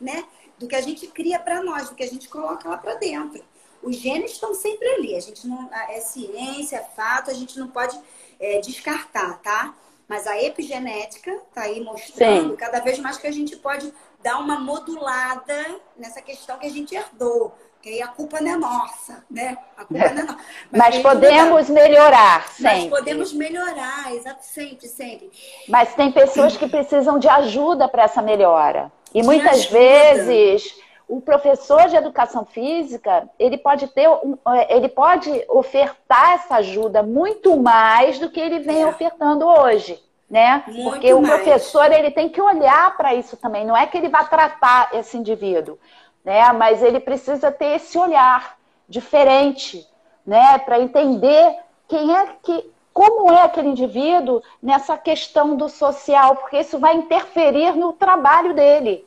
né? 0.00 0.24
Do 0.58 0.66
que 0.68 0.76
a 0.76 0.80
gente 0.80 1.06
cria 1.08 1.38
para 1.38 1.62
nós, 1.62 1.88
do 1.88 1.94
que 1.94 2.02
a 2.02 2.08
gente 2.08 2.28
coloca 2.28 2.68
lá 2.68 2.76
para 2.76 2.94
dentro. 2.94 3.42
Os 3.82 3.96
genes 3.96 4.32
estão 4.32 4.54
sempre 4.54 4.88
ali. 4.88 5.14
A 5.14 5.20
gente 5.20 5.46
não 5.46 5.68
é 5.88 6.00
ciência, 6.00 6.76
é 6.76 6.96
fato, 6.96 7.30
a 7.30 7.34
gente 7.34 7.58
não 7.58 7.68
pode 7.68 7.98
é, 8.40 8.60
descartar, 8.60 9.38
tá? 9.40 9.74
Mas 10.08 10.26
a 10.26 10.40
epigenética 10.42 11.30
está 11.30 11.62
aí 11.62 11.82
mostrando 11.82 12.50
Sim. 12.50 12.56
cada 12.56 12.80
vez 12.80 12.98
mais 12.98 13.16
que 13.16 13.26
a 13.26 13.32
gente 13.32 13.56
pode 13.56 13.92
dar 14.22 14.38
uma 14.38 14.58
modulada 14.58 15.80
nessa 15.96 16.20
questão 16.20 16.58
que 16.58 16.66
a 16.66 16.70
gente 16.70 16.94
herdou. 16.94 17.54
Que 17.80 17.90
aí 17.90 18.02
a 18.02 18.08
culpa 18.08 18.40
não 18.40 18.50
é 18.50 18.56
nossa, 18.56 19.22
né? 19.30 19.58
A 19.76 19.84
culpa 19.84 20.08
não 20.14 20.22
é 20.22 20.24
nossa. 20.24 20.38
Mas, 20.72 20.94
Mas 20.94 21.02
podemos 21.02 21.68
melhorar, 21.68 22.48
sempre. 22.48 22.62
Mas 22.64 22.88
podemos 22.88 23.32
melhorar, 23.34 24.14
exato, 24.14 24.42
sempre, 24.42 24.88
sempre. 24.88 25.30
Mas 25.68 25.94
tem 25.94 26.10
pessoas 26.10 26.56
que 26.56 26.66
precisam 26.66 27.18
de 27.18 27.28
ajuda 27.28 27.86
para 27.86 28.04
essa 28.04 28.22
melhora. 28.22 28.90
E 29.14 29.22
muitas 29.22 29.64
vezes 29.66 30.74
o 31.08 31.20
professor 31.20 31.86
de 31.88 31.96
educação 31.96 32.44
física 32.44 33.28
ele 33.38 33.56
pode 33.56 33.86
ter 33.88 34.08
é, 34.08 34.76
ele 34.76 34.88
pode 34.88 35.44
ofertar 35.48 36.32
essa 36.32 36.56
ajuda 36.56 37.02
muito 37.02 37.56
mais 37.56 38.18
do 38.18 38.28
que 38.28 38.40
ele 38.40 38.58
vem 38.58 38.82
é. 38.82 38.86
ofertando 38.86 39.46
hoje 39.46 40.02
né? 40.28 40.64
Muito 40.66 40.90
porque 40.90 41.12
o 41.12 41.22
professor 41.22 41.92
ele 41.92 42.10
tem 42.10 42.28
que 42.30 42.40
olhar 42.40 42.96
para 42.96 43.14
isso 43.14 43.36
também. 43.36 43.64
Não 43.64 43.76
é 43.76 43.86
que 43.86 43.96
ele 43.96 44.08
vai 44.08 44.26
tratar 44.26 44.90
esse 44.94 45.16
indivíduo 45.16 45.78
né? 46.24 46.50
Mas 46.52 46.82
ele 46.82 46.98
precisa 46.98 47.52
ter 47.52 47.76
esse 47.76 47.96
olhar 47.96 48.56
diferente 48.88 49.86
né? 50.26 50.58
Para 50.58 50.80
entender 50.80 51.58
quem 51.86 52.16
é 52.16 52.26
que 52.42 52.73
como 52.94 53.30
é 53.32 53.42
aquele 53.42 53.68
indivíduo 53.68 54.40
nessa 54.62 54.96
questão 54.96 55.56
do 55.56 55.68
social, 55.68 56.36
porque 56.36 56.60
isso 56.60 56.78
vai 56.78 56.94
interferir 56.94 57.76
no 57.76 57.92
trabalho 57.92 58.54
dele. 58.54 59.04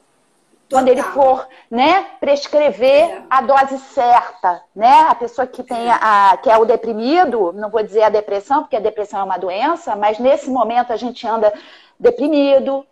Total. 0.67 0.83
Quando 0.83 0.87
ele 0.89 1.01
for 1.01 1.47
né, 1.71 2.05
prescrever 2.19 3.09
é. 3.09 3.23
a 3.29 3.41
dose 3.41 3.79
certa, 3.79 4.61
né? 4.75 5.05
A 5.07 5.15
pessoa 5.15 5.47
que 5.47 5.63
tem 5.63 5.89
a, 5.89 6.37
que 6.43 6.49
é 6.49 6.57
o 6.57 6.65
deprimido, 6.65 7.53
não 7.53 7.69
vou 7.69 7.81
dizer 7.81 8.03
a 8.03 8.09
depressão, 8.09 8.63
porque 8.63 8.75
a 8.75 8.81
depressão 8.81 9.21
é 9.21 9.23
uma 9.23 9.37
doença, 9.37 9.95
mas 9.95 10.19
nesse 10.19 10.49
momento 10.49 10.91
a 10.91 10.97
gente 10.97 11.25
anda 11.25 11.53
deprimido, 11.97 12.85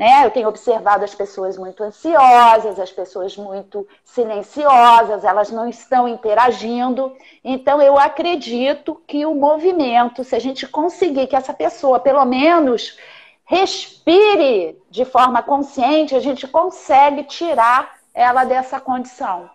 né? 0.00 0.24
Eu 0.24 0.30
tenho 0.30 0.48
observado 0.48 1.04
as 1.04 1.14
pessoas 1.14 1.58
muito 1.58 1.84
ansiosas, 1.84 2.80
as 2.80 2.90
pessoas 2.90 3.36
muito 3.36 3.86
silenciosas, 4.02 5.24
elas 5.24 5.50
não 5.50 5.68
estão 5.68 6.08
interagindo. 6.08 7.14
Então, 7.44 7.82
eu 7.82 7.98
acredito 7.98 8.98
que 9.06 9.26
o 9.26 9.34
movimento, 9.34 10.24
se 10.24 10.34
a 10.34 10.38
gente 10.38 10.66
conseguir 10.66 11.26
que 11.26 11.36
essa 11.36 11.52
pessoa, 11.52 12.00
pelo 12.00 12.24
menos, 12.24 12.96
respire 13.44 14.80
de 14.88 15.04
forma 15.04 15.42
consciente, 15.42 16.16
a 16.16 16.20
gente 16.20 16.48
consegue 16.48 17.24
tirar 17.24 17.96
ela 18.14 18.44
dessa 18.44 18.80
condição. 18.80 19.50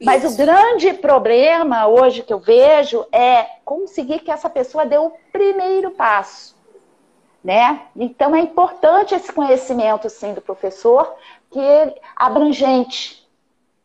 Mas 0.00 0.22
o 0.22 0.36
grande 0.36 0.92
problema 0.92 1.88
hoje 1.88 2.22
que 2.22 2.32
eu 2.32 2.38
vejo 2.38 3.04
é 3.10 3.44
conseguir 3.64 4.20
que 4.20 4.30
essa 4.30 4.48
pessoa 4.48 4.86
dê 4.86 4.96
o 4.96 5.10
primeiro 5.32 5.90
passo 5.90 6.56
né? 7.42 7.82
Então 7.96 8.34
é 8.34 8.40
importante 8.40 9.14
esse 9.14 9.32
conhecimento 9.32 10.08
sim 10.10 10.34
do 10.34 10.40
professor, 10.40 11.14
que 11.50 11.60
é 11.60 11.94
abrangente, 12.16 13.26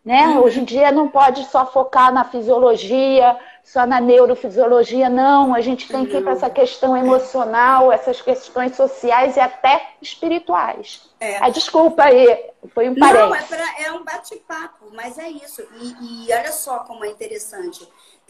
né? 0.03 0.27
Uhum. 0.27 0.43
Hoje 0.43 0.59
em 0.59 0.65
dia 0.65 0.91
não 0.91 1.07
pode 1.07 1.45
só 1.45 1.65
focar 1.65 2.13
na 2.13 2.25
fisiologia, 2.25 3.37
só 3.63 3.85
na 3.87 4.01
neurofisiologia, 4.01 5.09
não. 5.09 5.55
A 5.55 5.61
gente 5.61 5.87
tem 5.87 6.05
que 6.05 6.17
ir 6.17 6.21
para 6.21 6.33
essa 6.33 6.49
questão 6.49 6.97
emocional, 6.97 7.91
essas 7.91 8.21
questões 8.21 8.75
sociais 8.75 9.37
e 9.37 9.39
até 9.39 9.91
espirituais. 10.01 11.09
É. 11.19 11.37
Ah, 11.37 11.49
desculpa 11.49 12.03
aí, 12.03 12.51
foi 12.73 12.89
um 12.89 12.95
parênteses. 12.95 13.29
Não, 13.29 13.35
é, 13.35 13.43
pra, 13.43 13.83
é 13.85 13.91
um 13.93 14.03
bate-papo, 14.03 14.87
mas 14.91 15.17
é 15.17 15.29
isso. 15.29 15.61
E, 15.79 16.27
e 16.27 16.33
olha 16.33 16.51
só 16.51 16.79
como 16.79 17.05
é 17.05 17.09
interessante 17.09 17.87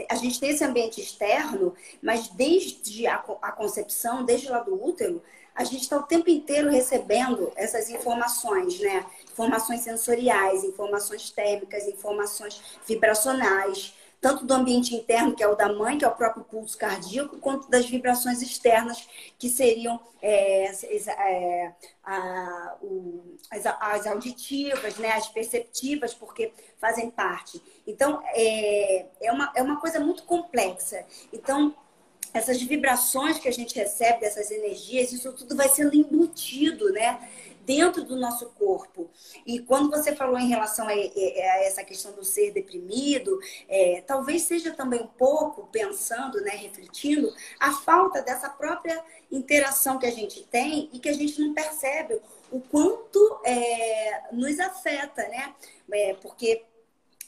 a 0.10 0.16
gente 0.16 0.40
tem 0.40 0.50
esse 0.50 0.64
ambiente 0.64 1.00
externo, 1.00 1.74
mas 2.02 2.30
desde 2.30 3.06
a, 3.08 3.16
a 3.42 3.52
concepção, 3.52 4.24
desde 4.24 4.50
lá 4.50 4.60
do 4.60 4.82
útero, 4.84 5.22
a 5.56 5.64
gente 5.64 5.84
está 5.84 5.98
o 5.98 6.04
tempo 6.04 6.30
inteiro 6.30 6.70
recebendo 6.70 7.52
essas 7.56 7.90
informações, 7.90 8.80
né? 8.80 9.06
Informações 9.32 9.82
sensoriais, 9.82 10.64
informações 10.64 11.30
térmicas, 11.30 11.88
informações 11.88 12.62
vibracionais 12.88 13.94
tanto 14.24 14.46
do 14.46 14.54
ambiente 14.54 14.96
interno, 14.96 15.36
que 15.36 15.44
é 15.44 15.48
o 15.50 15.54
da 15.54 15.68
mãe, 15.74 15.98
que 15.98 16.06
é 16.06 16.08
o 16.08 16.16
próprio 16.16 16.46
pulso 16.46 16.78
cardíaco, 16.78 17.38
quanto 17.40 17.70
das 17.70 17.86
vibrações 17.86 18.42
externas, 18.42 19.06
que 19.38 19.50
seriam 19.50 20.00
é, 20.22 20.72
é, 20.72 21.74
a, 22.02 22.78
o, 22.82 23.36
as, 23.52 23.66
as, 23.66 24.08
auditivas, 24.08 24.96
né, 24.96 25.12
as 25.12 25.28
perceptivas, 25.28 26.14
porque 26.14 26.54
fazem 26.78 27.12
parte. 27.12 27.62
Então, 27.86 28.24
é, 28.28 29.08
é, 29.24 29.30
uma, 29.30 29.52
é 29.58 29.62
uma 29.62 29.82
coisa 29.82 30.00
muito 30.00 30.24
complexa. 30.24 31.06
Então, 31.34 31.76
essas 32.34 32.62
vibrações 32.62 33.38
que 33.40 33.50
a 33.50 33.54
gente 33.54 33.76
recebe, 33.76 34.22
dessas 34.22 34.50
energias, 34.52 35.12
isso 35.12 35.34
tudo 35.34 35.54
vai 35.54 35.68
sendo 35.68 35.98
embutido, 35.98 36.94
né? 36.94 37.20
Dentro 37.66 38.04
do 38.04 38.16
nosso 38.16 38.48
corpo. 38.52 39.10
E 39.46 39.60
quando 39.60 39.90
você 39.90 40.16
falou 40.16 40.38
em 40.38 40.48
relação 40.48 40.88
a, 40.88 40.92
a 40.92 41.64
essa 41.64 41.84
questão 41.84 42.12
do 42.14 42.24
ser 42.24 42.52
deprimido, 42.52 43.40
é, 43.68 44.04
talvez 44.06 44.44
seja 44.44 44.72
também 44.72 45.02
um 45.02 45.08
pouco 45.08 45.68
pensando, 45.68 46.42
né, 46.42 46.52
refletindo, 46.52 47.34
a 47.60 47.72
falta 47.72 48.22
dessa 48.22 48.50
própria 48.50 49.04
interação 49.32 49.98
que 49.98 50.06
a 50.06 50.12
gente 50.12 50.44
tem 50.46 50.90
e 50.94 51.00
que 51.00 51.10
a 51.10 51.14
gente 51.14 51.40
não 51.42 51.54
percebe 51.54 52.22
o 52.52 52.60
quanto 52.60 53.42
é, 53.44 54.24
nos 54.32 54.60
afeta, 54.60 55.28
né? 55.28 55.56
É, 55.92 56.14
porque 56.16 56.64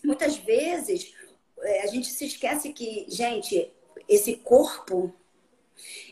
muitas 0.04 0.38
vezes 0.38 1.14
é, 1.60 1.84
a 1.84 1.88
gente 1.88 2.08
se 2.08 2.26
esquece 2.26 2.72
que, 2.74 3.06
gente, 3.10 3.72
esse 4.08 4.36
corpo 4.36 5.14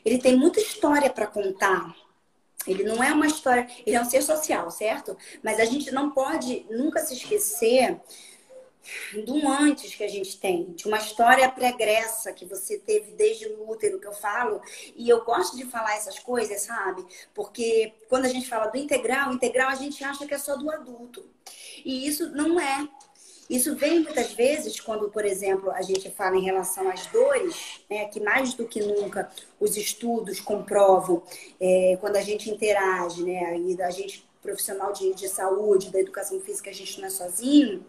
ele 0.03 0.17
tem 0.17 0.35
muita 0.35 0.59
história 0.59 1.09
para 1.09 1.27
contar. 1.27 1.95
Ele 2.67 2.83
não 2.83 3.03
é 3.03 3.11
uma 3.11 3.27
história, 3.27 3.67
ele 3.85 3.95
é 3.95 4.01
um 4.01 4.05
ser 4.05 4.21
social, 4.21 4.69
certo? 4.71 5.17
Mas 5.43 5.59
a 5.59 5.65
gente 5.65 5.91
não 5.91 6.11
pode 6.11 6.65
nunca 6.69 6.99
se 6.99 7.13
esquecer 7.13 7.99
do 9.25 9.47
antes 9.47 9.95
que 9.95 10.03
a 10.03 10.07
gente 10.07 10.37
tem, 10.37 10.73
de 10.73 10.87
uma 10.87 10.97
história 10.97 11.49
pregressa 11.49 12.33
que 12.33 12.45
você 12.45 12.77
teve 12.77 13.11
desde 13.11 13.47
o 13.47 13.69
útero, 13.69 13.99
que 13.99 14.07
eu 14.07 14.13
falo, 14.13 14.61
e 14.95 15.07
eu 15.07 15.23
gosto 15.23 15.55
de 15.55 15.65
falar 15.65 15.95
essas 15.95 16.19
coisas, 16.19 16.61
sabe? 16.61 17.05
Porque 17.33 17.93
quando 18.09 18.25
a 18.25 18.29
gente 18.29 18.47
fala 18.47 18.67
do 18.67 18.77
integral, 18.77 19.31
integral 19.31 19.69
a 19.69 19.75
gente 19.75 20.03
acha 20.03 20.25
que 20.27 20.33
é 20.33 20.37
só 20.37 20.57
do 20.57 20.69
adulto. 20.69 21.25
E 21.85 22.05
isso 22.05 22.29
não 22.31 22.59
é. 22.59 22.87
Isso 23.49 23.75
vem 23.75 24.01
muitas 24.01 24.33
vezes 24.33 24.79
quando, 24.79 25.09
por 25.09 25.25
exemplo, 25.25 25.69
a 25.71 25.81
gente 25.81 26.09
fala 26.11 26.37
em 26.37 26.43
relação 26.43 26.89
às 26.89 27.05
dores, 27.07 27.81
né, 27.89 28.05
que 28.05 28.19
mais 28.19 28.53
do 28.53 28.65
que 28.65 28.81
nunca 28.81 29.29
os 29.59 29.75
estudos 29.75 30.39
comprovam 30.39 31.21
é, 31.59 31.97
quando 31.99 32.15
a 32.15 32.21
gente 32.21 32.49
interage, 32.49 33.23
né, 33.23 33.57
e 33.57 33.81
a 33.81 33.91
gente 33.91 34.25
profissional 34.41 34.91
de, 34.91 35.13
de 35.13 35.29
saúde, 35.29 35.89
da 35.89 35.99
educação 35.99 36.39
física, 36.41 36.69
a 36.69 36.73
gente 36.73 36.99
não 36.99 37.07
é 37.07 37.09
sozinho, 37.09 37.85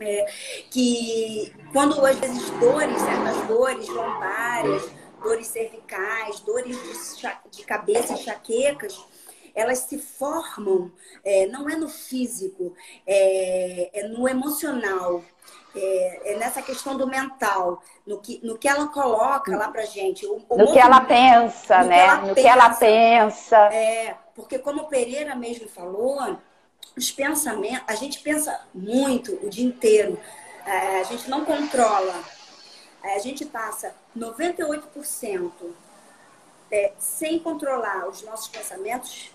é, 0.00 0.26
que 0.70 1.52
quando 1.72 2.04
às 2.06 2.16
vezes 2.18 2.48
dores, 2.50 3.02
certas 3.02 3.48
dores 3.48 3.88
lombares, 3.88 4.82
dores 5.20 5.48
cervicais, 5.48 6.38
dores 6.40 6.76
de, 6.76 7.50
de 7.50 7.64
cabeça, 7.64 8.12
enxaquecas, 8.12 9.04
elas 9.58 9.78
se 9.80 9.98
formam, 9.98 10.90
é, 11.24 11.46
não 11.46 11.68
é 11.68 11.76
no 11.76 11.88
físico, 11.88 12.74
é, 13.06 13.90
é 13.92 14.08
no 14.08 14.28
emocional. 14.28 15.22
É, 15.76 16.32
é, 16.32 16.36
nessa 16.38 16.62
questão 16.62 16.96
do 16.96 17.06
mental, 17.06 17.82
no 18.06 18.18
que, 18.18 18.40
no 18.42 18.56
que 18.56 18.66
ela 18.66 18.88
coloca 18.88 19.54
lá 19.56 19.68
pra 19.70 19.84
gente. 19.84 20.26
O, 20.26 20.42
o 20.48 20.56
no 20.56 20.72
que 20.72 20.78
ela 20.78 21.02
pensa, 21.02 21.82
no 21.82 21.88
né? 21.88 22.08
Que 22.08 22.14
no 22.14 22.20
pensa, 22.20 22.34
que 22.40 22.46
ela 22.46 22.70
pensa. 22.74 23.56
É, 23.74 24.16
porque 24.34 24.58
como 24.58 24.82
o 24.82 24.88
Pereira 24.88 25.36
mesmo 25.36 25.68
falou, 25.68 26.38
os 26.96 27.10
pensamentos, 27.12 27.84
a 27.86 27.94
gente 27.94 28.18
pensa 28.20 28.58
muito 28.74 29.34
o 29.44 29.50
dia 29.50 29.64
inteiro, 29.64 30.18
é, 30.64 31.00
a 31.00 31.04
gente 31.04 31.28
não 31.28 31.44
controla 31.44 32.24
a 33.02 33.18
gente 33.18 33.44
passa 33.44 33.94
98% 34.16 35.50
é, 36.70 36.92
sem 36.98 37.38
controlar 37.38 38.08
os 38.08 38.22
nossos 38.22 38.48
pensamentos 38.48 39.30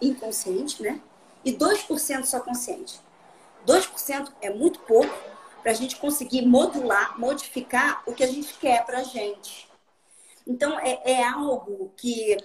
inconscientes, 0.00 0.78
né? 0.80 1.00
E 1.44 1.52
2% 1.52 2.24
só 2.24 2.40
consciente. 2.40 3.00
2% 3.66 4.32
é 4.40 4.50
muito 4.50 4.80
pouco 4.80 5.14
para 5.62 5.72
a 5.72 5.74
gente 5.74 5.96
conseguir 5.96 6.42
modular, 6.42 7.18
modificar 7.18 8.02
o 8.06 8.14
que 8.14 8.24
a 8.24 8.26
gente 8.26 8.54
quer 8.54 8.84
para 8.84 8.98
a 8.98 9.02
gente. 9.02 9.68
Então, 10.46 10.78
é, 10.80 11.00
é 11.04 11.24
algo 11.24 11.92
que, 11.96 12.36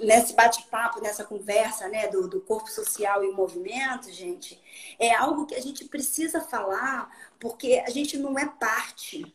nesse 0.00 0.34
bate-papo, 0.34 1.00
nessa 1.00 1.24
conversa 1.24 1.88
né, 1.88 2.08
do, 2.08 2.28
do 2.28 2.40
corpo 2.40 2.70
social 2.70 3.22
e 3.22 3.30
movimento, 3.30 4.10
gente, 4.10 4.60
é 4.98 5.14
algo 5.14 5.46
que 5.46 5.54
a 5.54 5.60
gente 5.60 5.84
precisa 5.84 6.40
falar, 6.40 7.10
porque 7.38 7.82
a 7.86 7.90
gente 7.90 8.16
não 8.16 8.38
é 8.38 8.46
parte. 8.46 9.34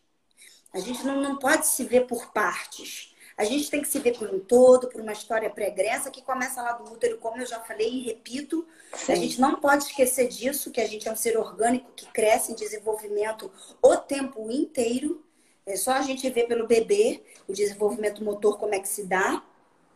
A 0.74 0.80
gente 0.80 1.04
não, 1.06 1.22
não 1.22 1.38
pode 1.38 1.68
se 1.68 1.84
ver 1.84 2.08
por 2.08 2.32
partes. 2.32 3.11
A 3.42 3.44
gente 3.44 3.72
tem 3.72 3.82
que 3.82 3.88
se 3.88 3.98
ver 3.98 4.16
por 4.16 4.30
um 4.30 4.40
todo, 4.40 4.88
por 4.88 5.02
uma 5.02 5.14
história 5.14 5.50
pregressa 5.50 6.12
que 6.12 6.22
começa 6.22 6.62
lá 6.62 6.74
do 6.74 6.94
útero, 6.94 7.18
como 7.18 7.42
eu 7.42 7.46
já 7.48 7.60
falei 7.60 7.90
e 7.90 8.04
repito. 8.04 8.68
Sim. 8.94 9.14
A 9.14 9.16
gente 9.16 9.42
não 9.42 9.56
pode 9.56 9.86
esquecer 9.86 10.28
disso, 10.28 10.70
que 10.70 10.80
a 10.80 10.86
gente 10.86 11.08
é 11.08 11.12
um 11.12 11.16
ser 11.16 11.36
orgânico 11.40 11.92
que 11.96 12.06
cresce 12.12 12.52
em 12.52 12.56
desenvolvimento 12.56 13.52
o 13.82 13.98
tempo 13.98 14.52
inteiro. 14.52 15.26
É 15.66 15.76
só 15.76 15.94
a 15.94 16.04
gente 16.04 16.30
ver 16.30 16.44
pelo 16.48 16.68
bebê 16.68 17.24
o 17.48 17.54
desenvolvimento 17.54 18.24
motor, 18.24 18.60
como 18.60 18.76
é 18.76 18.80
que 18.80 18.88
se 18.88 19.08
dá. 19.08 19.42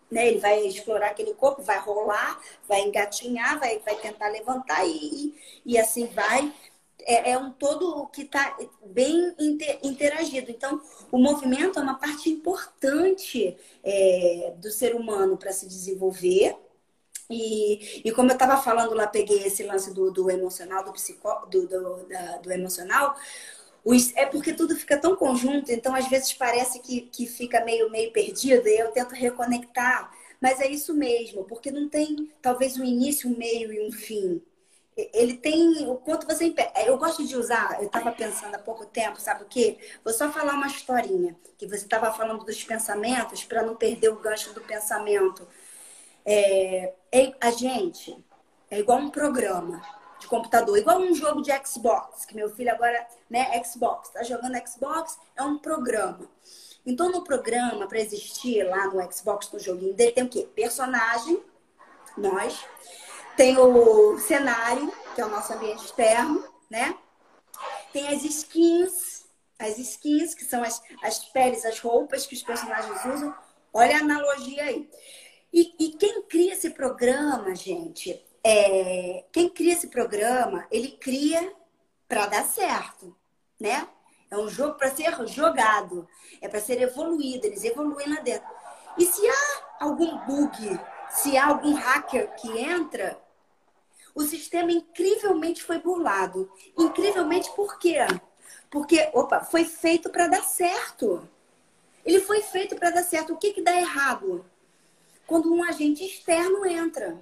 Né? 0.10 0.28
Ele 0.28 0.40
vai 0.40 0.66
explorar 0.66 1.12
aquele 1.12 1.36
corpo, 1.36 1.62
vai 1.62 1.78
rolar, 1.78 2.42
vai 2.68 2.82
engatinhar, 2.82 3.60
vai, 3.60 3.78
vai 3.78 3.96
tentar 3.98 4.30
levantar 4.30 4.84
e, 4.88 5.36
e 5.64 5.78
assim 5.78 6.08
vai. 6.08 6.52
É, 7.06 7.32
é 7.32 7.38
um 7.38 7.52
todo 7.52 8.08
que 8.08 8.24
está 8.24 8.58
bem 8.86 9.34
inter, 9.40 9.80
interagido. 9.84 10.50
Então, 10.52 10.82
o 11.12 11.18
movimento 11.18 11.80
é 11.80 11.82
uma 11.82 12.00
parte 12.00 12.30
importante 12.30 13.56
é, 13.84 14.54
do 14.58 14.72
ser 14.72 14.96
humano 14.96 15.38
para 15.38 15.52
se 15.54 15.68
desenvolver. 15.68 16.58
E, 17.30 18.02
e 18.08 18.12
como 18.12 18.30
eu 18.30 18.34
estava 18.34 18.62
falando 18.62 18.94
lá, 18.94 19.08
peguei 19.08 19.44
esse 19.44 19.64
lance 19.64 19.94
do, 19.94 20.12
do 20.12 20.30
emocional, 20.30 20.84
do, 20.84 20.94
psico, 20.94 21.46
do, 21.48 21.68
do, 21.68 22.08
da, 22.08 22.38
do 22.38 22.52
emocional, 22.52 23.16
é 24.16 24.26
porque 24.26 24.54
tudo 24.54 24.76
fica 24.76 24.98
tão 24.98 25.16
conjunto, 25.16 25.72
então 25.72 25.94
às 25.94 26.08
vezes 26.08 26.34
parece 26.34 26.80
que, 26.80 27.02
que 27.02 27.28
fica 27.28 27.64
meio, 27.64 27.90
meio 27.92 28.12
perdido 28.12 28.68
e 28.68 28.78
eu 28.80 28.92
tento 28.92 29.14
reconectar. 29.14 30.12
Mas 30.42 30.60
é 30.60 30.68
isso 30.68 30.94
mesmo, 30.94 31.44
porque 31.46 31.72
não 31.72 31.88
tem 31.88 32.32
talvez 32.42 32.78
um 32.78 32.84
início, 32.84 33.30
um 33.30 33.38
meio 33.38 33.72
e 33.72 33.88
um 33.88 33.92
fim. 33.92 34.42
Ele 34.96 35.36
tem 35.36 35.88
o 35.90 35.96
quanto 35.96 36.25
você. 36.25 36.54
É, 36.74 36.90
eu 36.90 36.98
gosto 36.98 37.25
de 37.25 37.36
usar, 37.36 37.78
eu 37.80 37.88
estava 37.88 38.12
pensando 38.12 38.56
há 38.56 38.60
pouco 38.60 38.86
tempo, 38.86 39.20
sabe 39.20 39.44
o 39.44 39.48
quê? 39.48 39.78
Vou 40.04 40.14
só 40.14 40.32
falar 40.32 40.54
uma 40.54 40.68
historinha, 40.68 41.36
que 41.58 41.68
você 41.68 41.84
estava 41.84 42.14
falando 42.14 42.46
dos 42.46 42.64
pensamentos, 42.64 43.44
para 43.44 43.62
não 43.62 43.75
perder 43.75 44.10
o 44.10 44.20
gancho 44.20 44.54
do 44.54 44.62
pensamento. 44.62 45.46
É, 46.25 46.94
é, 47.12 47.34
a 47.42 47.52
gente 47.52 48.18
é 48.72 48.80
igual 48.80 49.00
um 49.00 49.10
programa 49.10 49.82
de 50.20 50.28
computador, 50.28 50.78
igual 50.78 51.00
um 51.00 51.14
jogo 51.14 51.42
de 51.42 51.52
Xbox, 51.66 52.25
que 52.25 52.36
meu 52.36 52.50
filho 52.50 52.72
agora, 52.72 53.06
né, 53.30 53.64
Xbox, 53.64 54.10
tá 54.10 54.24
jogando 54.24 54.58
Xbox, 54.68 55.18
é 55.36 55.44
um 55.44 55.58
programa. 55.58 56.28
Então, 56.86 57.12
no 57.12 57.24
programa, 57.24 57.88
para 57.88 58.00
existir 58.00 58.64
lá 58.64 58.88
no 58.88 59.12
Xbox, 59.12 59.52
no 59.52 59.60
joguinho 59.60 59.94
dele, 59.94 60.12
tem 60.12 60.24
o 60.24 60.30
quê? 60.30 60.48
Personagem, 60.56 61.42
nós. 62.16 62.64
Tem 63.36 63.58
o 63.58 64.18
cenário, 64.20 64.92
que 65.13 65.22
é 65.22 65.25
o 65.25 65.30
nosso 65.30 65.54
ambiente 65.54 65.84
externo, 65.84 66.44
né? 66.70 66.96
Tem 67.92 68.08
as 68.08 68.24
skins, 68.24 69.25
as 69.60 69.77
skins, 69.77 70.34
que 70.34 70.46
são 70.46 70.63
as, 70.63 70.82
as 71.04 71.20
peles, 71.25 71.65
as 71.65 71.80
roupas 71.80 72.25
que 72.25 72.36
os 72.36 72.44
personagens 72.44 73.06
usam. 73.06 73.36
Olha 73.74 73.98
a 73.98 74.00
analogia 74.00 74.63
aí. 74.63 74.89
E, 75.51 75.74
e 75.80 75.92
quem 75.98 76.22
cria 76.24 76.54
esse 76.54 76.70
programa, 76.70 77.55
gente, 77.55 78.22
é, 78.44 79.25
quem 79.31 79.50
cria 79.50 79.74
esse 79.74 79.88
programa, 79.88 80.66
ele 80.70 80.92
cria 80.92 81.53
para 82.07 82.27
dar 82.27 82.44
certo, 82.46 83.16
né? 83.60 83.88
É 84.29 84.38
um 84.38 84.50
jogo 84.50 84.75
para 84.75 84.94
ser 84.94 85.14
jogado, 85.27 86.07
é 86.42 86.48
para 86.48 86.60
ser 86.60 86.81
evoluído, 86.81 87.48
eles 87.48 87.64
evoluem 87.64 88.07
lá 88.14 88.22
dentro. 88.22 88.48
E 88.98 89.05
se 89.05 89.22
há 89.27 89.64
algum 89.79 90.18
bug, 90.25 90.79
se 91.10 91.38
há 91.38 91.48
algum 91.48 91.74
hacker 91.74 92.33
que 92.36 92.50
entra, 92.60 93.18
o 94.16 94.24
sistema 94.24 94.72
incrivelmente 94.72 95.62
foi 95.62 95.78
burlado. 95.78 96.50
Incrivelmente 96.78 97.54
por 97.54 97.78
quê? 97.78 97.98
Porque, 98.72 99.10
opa, 99.14 99.42
foi 99.42 99.66
feito 99.66 100.10
para 100.10 100.28
dar 100.28 100.42
certo. 100.42 101.28
Ele 102.06 102.22
foi 102.22 102.42
feito 102.42 102.78
para 102.78 102.92
dar 102.92 103.04
certo. 103.04 103.34
O 103.34 103.38
que, 103.38 103.51
que 103.51 103.62
dá 103.62 103.75
errado? 103.78 104.46
Quando 105.28 105.54
um 105.54 105.64
agente 105.64 106.06
externo 106.06 106.66
entra. 106.66 107.22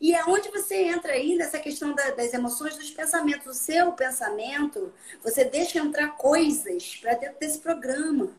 E 0.00 0.12
é 0.12 0.24
onde 0.24 0.50
você 0.50 0.82
entra 0.82 1.12
aí 1.12 1.36
nessa 1.36 1.60
questão 1.60 1.94
da, 1.94 2.10
das 2.10 2.34
emoções, 2.34 2.76
dos 2.76 2.90
pensamentos. 2.90 3.46
O 3.46 3.54
seu 3.54 3.92
pensamento, 3.92 4.92
você 5.22 5.44
deixa 5.44 5.78
entrar 5.78 6.16
coisas 6.16 6.96
para 6.96 7.14
dentro 7.14 7.38
desse 7.38 7.60
programa. 7.60 8.30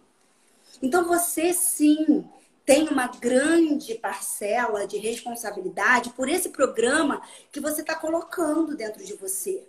Então 0.82 1.08
você 1.08 1.54
sim 1.54 2.28
tem 2.66 2.88
uma 2.88 3.08
grande 3.08 3.96
parcela 3.96 4.88
de 4.88 4.98
responsabilidade 4.98 6.12
por 6.12 6.30
esse 6.30 6.50
programa 6.50 7.22
que 7.52 7.60
você 7.60 7.82
está 7.82 7.96
colocando 7.96 8.76
dentro 8.76 9.04
de 9.04 9.14
você. 9.14 9.68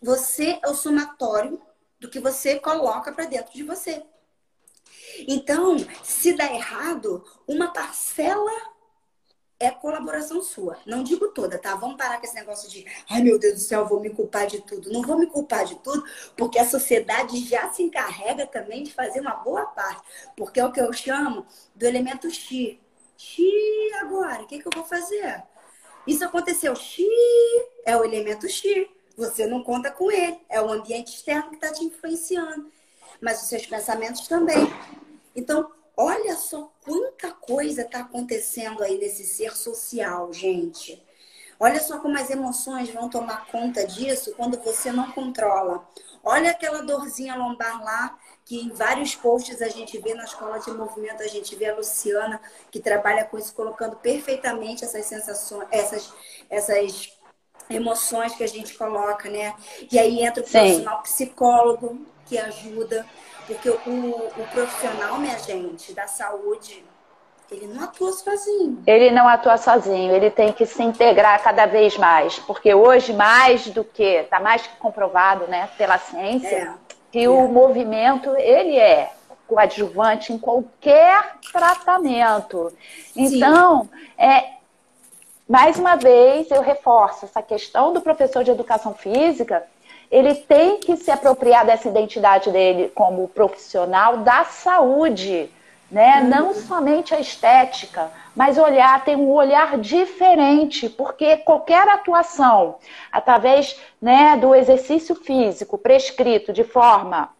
Você 0.00 0.58
é 0.62 0.68
o 0.68 0.74
somatório 0.74 1.60
do 1.98 2.08
que 2.08 2.18
você 2.18 2.58
coloca 2.58 3.12
para 3.12 3.24
dentro 3.24 3.52
de 3.54 3.62
você. 3.62 4.02
Então, 5.28 5.76
se 6.02 6.34
dá 6.34 6.46
errado, 6.52 7.24
uma 7.46 7.72
parcela 7.72 8.71
é 9.62 9.70
colaboração 9.70 10.42
sua. 10.42 10.78
Não 10.84 11.02
digo 11.02 11.28
toda, 11.28 11.58
tá? 11.58 11.74
Vamos 11.76 11.96
parar 11.96 12.18
com 12.18 12.24
esse 12.24 12.34
negócio 12.34 12.68
de, 12.68 12.84
ai 13.08 13.22
meu 13.22 13.38
Deus 13.38 13.54
do 13.54 13.60
céu, 13.60 13.86
vou 13.86 14.00
me 14.00 14.10
culpar 14.10 14.46
de 14.46 14.60
tudo. 14.60 14.92
Não 14.92 15.02
vou 15.02 15.18
me 15.18 15.26
culpar 15.26 15.64
de 15.64 15.76
tudo, 15.76 16.04
porque 16.36 16.58
a 16.58 16.68
sociedade 16.68 17.38
já 17.44 17.70
se 17.70 17.82
encarrega 17.82 18.46
também 18.46 18.82
de 18.82 18.92
fazer 18.92 19.20
uma 19.20 19.34
boa 19.34 19.66
parte. 19.66 20.02
Porque 20.36 20.58
é 20.58 20.66
o 20.66 20.72
que 20.72 20.80
eu 20.80 20.92
chamo 20.92 21.46
do 21.74 21.86
elemento 21.86 22.30
X. 22.30 22.76
X 23.16 23.44
agora, 24.00 24.42
o 24.42 24.46
que, 24.46 24.58
que 24.58 24.66
eu 24.66 24.72
vou 24.74 24.84
fazer? 24.84 25.44
Isso 26.06 26.24
aconteceu. 26.24 26.74
X 26.74 27.06
é 27.84 27.96
o 27.96 28.04
elemento 28.04 28.48
X. 28.48 28.88
Você 29.16 29.46
não 29.46 29.62
conta 29.62 29.90
com 29.90 30.10
ele. 30.10 30.40
É 30.48 30.60
o 30.60 30.72
ambiente 30.72 31.14
externo 31.14 31.50
que 31.50 31.54
está 31.54 31.72
te 31.72 31.84
influenciando. 31.84 32.70
Mas 33.20 33.42
os 33.42 33.48
seus 33.48 33.64
pensamentos 33.64 34.26
também. 34.26 34.72
Então, 35.36 35.70
Olha 35.96 36.36
só 36.36 36.72
quanta 36.84 37.32
coisa 37.32 37.82
está 37.82 38.00
acontecendo 38.00 38.82
aí 38.82 38.98
nesse 38.98 39.24
ser 39.24 39.56
social, 39.56 40.32
gente. 40.32 41.02
Olha 41.60 41.80
só 41.80 41.98
como 42.00 42.18
as 42.18 42.28
emoções 42.30 42.90
vão 42.90 43.08
tomar 43.08 43.46
conta 43.46 43.86
disso 43.86 44.34
quando 44.36 44.58
você 44.58 44.90
não 44.90 45.12
controla. 45.12 45.86
Olha 46.24 46.50
aquela 46.50 46.82
dorzinha 46.82 47.36
lombar 47.36 47.82
lá, 47.82 48.18
que 48.44 48.60
em 48.60 48.70
vários 48.70 49.14
posts 49.14 49.60
a 49.62 49.68
gente 49.68 49.98
vê 49.98 50.14
na 50.14 50.24
escola 50.24 50.58
de 50.58 50.70
movimento, 50.72 51.22
a 51.22 51.28
gente 51.28 51.54
vê 51.54 51.66
a 51.66 51.76
Luciana, 51.76 52.40
que 52.70 52.80
trabalha 52.80 53.24
com 53.24 53.38
isso, 53.38 53.54
colocando 53.54 53.96
perfeitamente 53.96 54.84
essas 54.84 55.06
sensações, 55.06 55.68
essas, 55.70 56.12
essas 56.50 57.12
emoções 57.68 58.34
que 58.34 58.44
a 58.44 58.48
gente 58.48 58.74
coloca, 58.74 59.28
né? 59.28 59.54
E 59.90 59.98
aí 59.98 60.22
entra 60.22 60.42
o 60.42 60.46
profissional 60.48 61.02
psicólogo 61.02 62.06
que 62.26 62.38
ajuda. 62.38 63.06
Porque 63.46 63.68
o, 63.68 63.74
o 63.74 64.46
profissional, 64.52 65.18
minha 65.18 65.38
gente, 65.38 65.92
da 65.92 66.06
saúde, 66.06 66.84
ele 67.50 67.66
não 67.66 67.84
atua 67.84 68.12
sozinho. 68.12 68.82
Ele 68.86 69.10
não 69.10 69.28
atua 69.28 69.56
sozinho, 69.56 70.14
ele 70.14 70.30
tem 70.30 70.52
que 70.52 70.64
se 70.64 70.82
integrar 70.82 71.42
cada 71.42 71.66
vez 71.66 71.96
mais. 71.98 72.38
Porque 72.38 72.74
hoje, 72.74 73.12
mais 73.12 73.66
do 73.68 73.84
que, 73.84 74.02
está 74.02 74.40
mais 74.40 74.66
que 74.66 74.76
comprovado 74.76 75.46
né, 75.48 75.68
pela 75.76 75.98
ciência, 75.98 76.56
é, 76.56 76.74
que 77.10 77.24
é. 77.24 77.28
o 77.28 77.48
movimento, 77.48 78.34
ele 78.36 78.76
é 78.76 79.12
coadjuvante 79.46 80.32
em 80.32 80.38
qualquer 80.38 81.36
tratamento. 81.52 82.72
Então, 83.14 83.88
é, 84.16 84.44
mais 85.46 85.78
uma 85.78 85.96
vez, 85.96 86.50
eu 86.50 86.62
reforço 86.62 87.26
essa 87.26 87.42
questão 87.42 87.92
do 87.92 88.00
professor 88.00 88.42
de 88.42 88.50
educação 88.50 88.94
física 88.94 89.62
ele 90.12 90.34
tem 90.34 90.78
que 90.78 90.94
se 90.94 91.10
apropriar 91.10 91.64
dessa 91.64 91.88
identidade 91.88 92.50
dele 92.50 92.92
como 92.94 93.26
profissional 93.28 94.18
da 94.18 94.44
saúde, 94.44 95.50
né? 95.90 96.20
Uhum. 96.20 96.28
Não 96.28 96.54
somente 96.54 97.14
a 97.14 97.18
estética, 97.18 98.10
mas 98.36 98.58
olhar, 98.58 99.02
tem 99.06 99.16
um 99.16 99.32
olhar 99.32 99.78
diferente, 99.78 100.90
porque 100.90 101.38
qualquer 101.38 101.88
atuação 101.88 102.76
através 103.10 103.80
né, 104.00 104.36
do 104.36 104.54
exercício 104.54 105.14
físico 105.14 105.78
prescrito 105.78 106.52
de 106.52 106.62
forma 106.62 107.30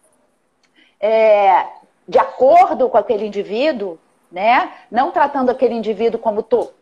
é, 0.99 1.67
de 2.09 2.19
acordo 2.19 2.89
com 2.89 2.97
aquele 2.97 3.27
indivíduo, 3.27 3.99
né? 4.31 4.73
Não 4.91 5.11
tratando 5.11 5.51
aquele 5.51 5.75
indivíduo 5.75 6.19
como, 6.19 6.43
to, 6.43 6.73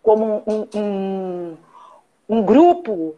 como 0.00 0.44
um, 0.46 0.78
um, 0.78 1.56
um 2.28 2.42
grupo 2.42 3.16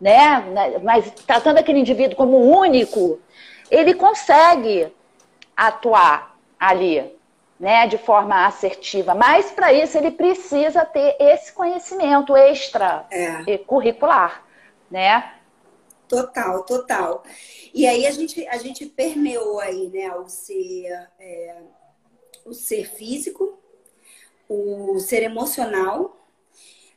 né? 0.00 0.78
Mas 0.82 1.10
tratando 1.26 1.58
aquele 1.58 1.80
indivíduo 1.80 2.16
como 2.16 2.38
único, 2.38 3.20
ele 3.70 3.94
consegue 3.94 4.92
atuar 5.56 6.38
ali, 6.58 7.12
né, 7.58 7.86
de 7.86 7.98
forma 7.98 8.46
assertiva. 8.46 9.14
Mas 9.14 9.50
para 9.50 9.72
isso 9.72 9.96
ele 9.96 10.10
precisa 10.10 10.84
ter 10.84 11.16
esse 11.20 11.52
conhecimento 11.52 12.36
extra 12.36 13.06
é. 13.10 13.58
curricular, 13.58 14.44
né? 14.90 15.34
Total, 16.08 16.62
total. 16.64 17.24
E 17.72 17.86
aí 17.86 18.06
a 18.06 18.10
gente, 18.10 18.46
a 18.48 18.58
gente 18.58 18.86
permeou 18.86 19.58
aí, 19.58 19.88
né, 19.88 20.14
o 20.14 20.28
ser, 20.28 21.08
é, 21.18 21.56
o 22.44 22.52
ser 22.52 22.88
físico, 22.88 23.58
o 24.48 24.98
ser 25.00 25.22
emocional. 25.22 26.16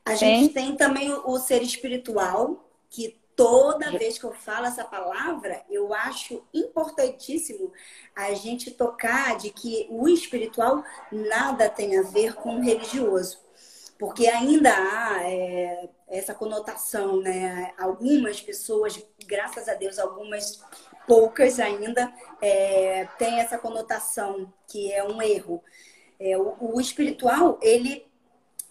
A 0.06 0.16
Sim. 0.16 0.26
gente 0.26 0.54
tem 0.54 0.76
também 0.76 1.12
o, 1.12 1.30
o 1.32 1.40
ser 1.40 1.62
espiritual, 1.62 2.67
que 2.98 3.16
toda 3.36 3.92
vez 3.92 4.18
que 4.18 4.24
eu 4.24 4.34
falo 4.34 4.66
essa 4.66 4.84
palavra, 4.84 5.64
eu 5.70 5.94
acho 5.94 6.44
importantíssimo 6.52 7.72
a 8.16 8.34
gente 8.34 8.72
tocar 8.72 9.38
de 9.38 9.52
que 9.52 9.86
o 9.92 10.10
espiritual 10.10 10.84
nada 11.12 11.70
tem 11.70 11.96
a 12.00 12.02
ver 12.02 12.34
com 12.34 12.58
o 12.58 12.60
religioso. 12.60 13.38
Porque 14.00 14.26
ainda 14.28 14.72
há 14.74 15.30
é, 15.30 15.90
essa 16.08 16.34
conotação, 16.34 17.22
né? 17.22 17.72
Algumas 17.78 18.42
pessoas, 18.42 19.00
graças 19.28 19.70
a 19.70 19.76
Deus, 19.76 20.00
algumas 20.00 20.60
poucas 21.06 21.60
ainda, 21.60 22.12
é, 22.42 23.08
têm 23.20 23.40
essa 23.40 23.60
conotação 23.60 24.52
que 24.68 24.92
é 24.92 25.04
um 25.04 25.22
erro. 25.22 25.64
É, 26.20 26.36
o, 26.36 26.56
o 26.60 26.82
espiritual, 26.82 27.60
ele 27.62 28.07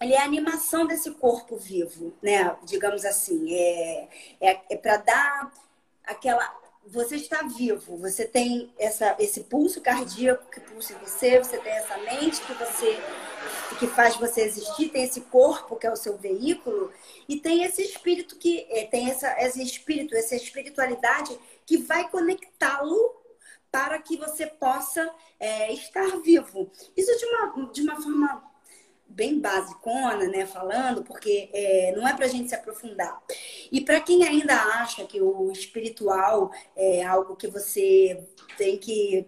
ele 0.01 0.13
é 0.13 0.21
a 0.21 0.25
animação 0.25 0.87
desse 0.87 1.11
corpo 1.13 1.57
vivo, 1.57 2.13
né? 2.23 2.57
Digamos 2.65 3.05
assim, 3.05 3.55
é, 3.55 4.09
é, 4.41 4.61
é 4.71 4.77
para 4.77 4.99
dar 4.99 5.53
aquela. 6.05 6.67
Você 6.89 7.17
está 7.17 7.43
vivo, 7.43 7.97
você 7.97 8.25
tem 8.25 8.73
essa, 8.79 9.17
esse 9.19 9.41
pulso 9.45 9.81
cardíaco 9.81 10.49
que 10.49 10.61
pulsa 10.61 10.93
em 10.93 10.99
você, 10.99 11.39
você 11.39 11.59
tem 11.59 11.73
essa 11.73 11.99
mente 11.99 12.41
que 12.43 12.55
você 12.55 12.97
que 13.79 13.87
faz 13.89 14.17
você 14.17 14.43
existir, 14.43 14.89
tem 14.91 15.03
esse 15.03 15.21
corpo 15.23 15.77
que 15.77 15.87
é 15.87 15.93
o 15.93 15.97
seu 15.97 16.17
veículo 16.17 16.93
e 17.29 17.39
tem 17.41 17.65
esse 17.65 17.83
espírito 17.83 18.37
que 18.37 18.67
é, 18.71 18.87
tem 18.87 19.11
essa, 19.11 19.35
esse 19.41 19.63
espírito, 19.63 20.15
essa 20.15 20.37
espiritualidade 20.37 21.37
que 21.67 21.77
vai 21.77 22.09
conectá-lo 22.09 23.17
para 23.71 23.99
que 23.99 24.17
você 24.17 24.47
possa 24.47 25.13
é, 25.39 25.73
estar 25.73 26.21
vivo. 26.23 26.71
Isso 26.97 27.19
de 27.19 27.25
uma, 27.27 27.73
de 27.73 27.83
uma 27.83 28.01
forma 28.01 28.56
bem 29.09 29.41
basicona, 29.41 30.29
né, 30.29 30.47
falando, 30.47 31.03
porque 31.03 31.49
é, 31.53 31.95
não 31.97 32.07
é 32.07 32.15
para 32.15 32.27
a 32.27 32.29
gente 32.29 32.49
se 32.49 32.55
aprofundar. 32.55 33.23
E 33.73 33.81
para 33.81 34.01
quem 34.01 34.25
ainda 34.25 34.55
acha 34.55 35.05
que 35.05 35.21
o 35.21 35.51
espiritual 35.51 36.51
é 36.77 37.05
algo 37.05 37.37
que 37.37 37.49
você 37.49 38.23
tem 38.59 38.77
que 38.79 39.27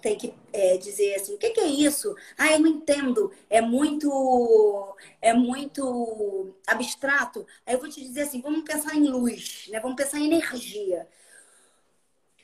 tem 0.00 0.16
que 0.16 0.32
é, 0.52 0.76
dizer 0.78 1.14
assim, 1.14 1.34
o 1.34 1.38
que, 1.38 1.50
que, 1.50 1.60
é 1.60 1.66
isso? 1.66 2.16
Ah, 2.36 2.52
eu 2.52 2.60
não 2.60 2.68
entendo. 2.68 3.30
É 3.48 3.60
muito, 3.60 4.96
é 5.20 5.32
muito 5.32 6.54
abstrato. 6.66 7.46
Aí 7.66 7.74
eu 7.74 7.80
vou 7.80 7.88
te 7.88 8.00
dizer 8.00 8.22
assim, 8.22 8.40
vamos 8.40 8.64
pensar 8.64 8.94
em 8.96 9.06
luz, 9.08 9.68
né? 9.70 9.78
Vamos 9.78 9.96
pensar 9.96 10.18
em 10.18 10.26
energia. 10.26 11.06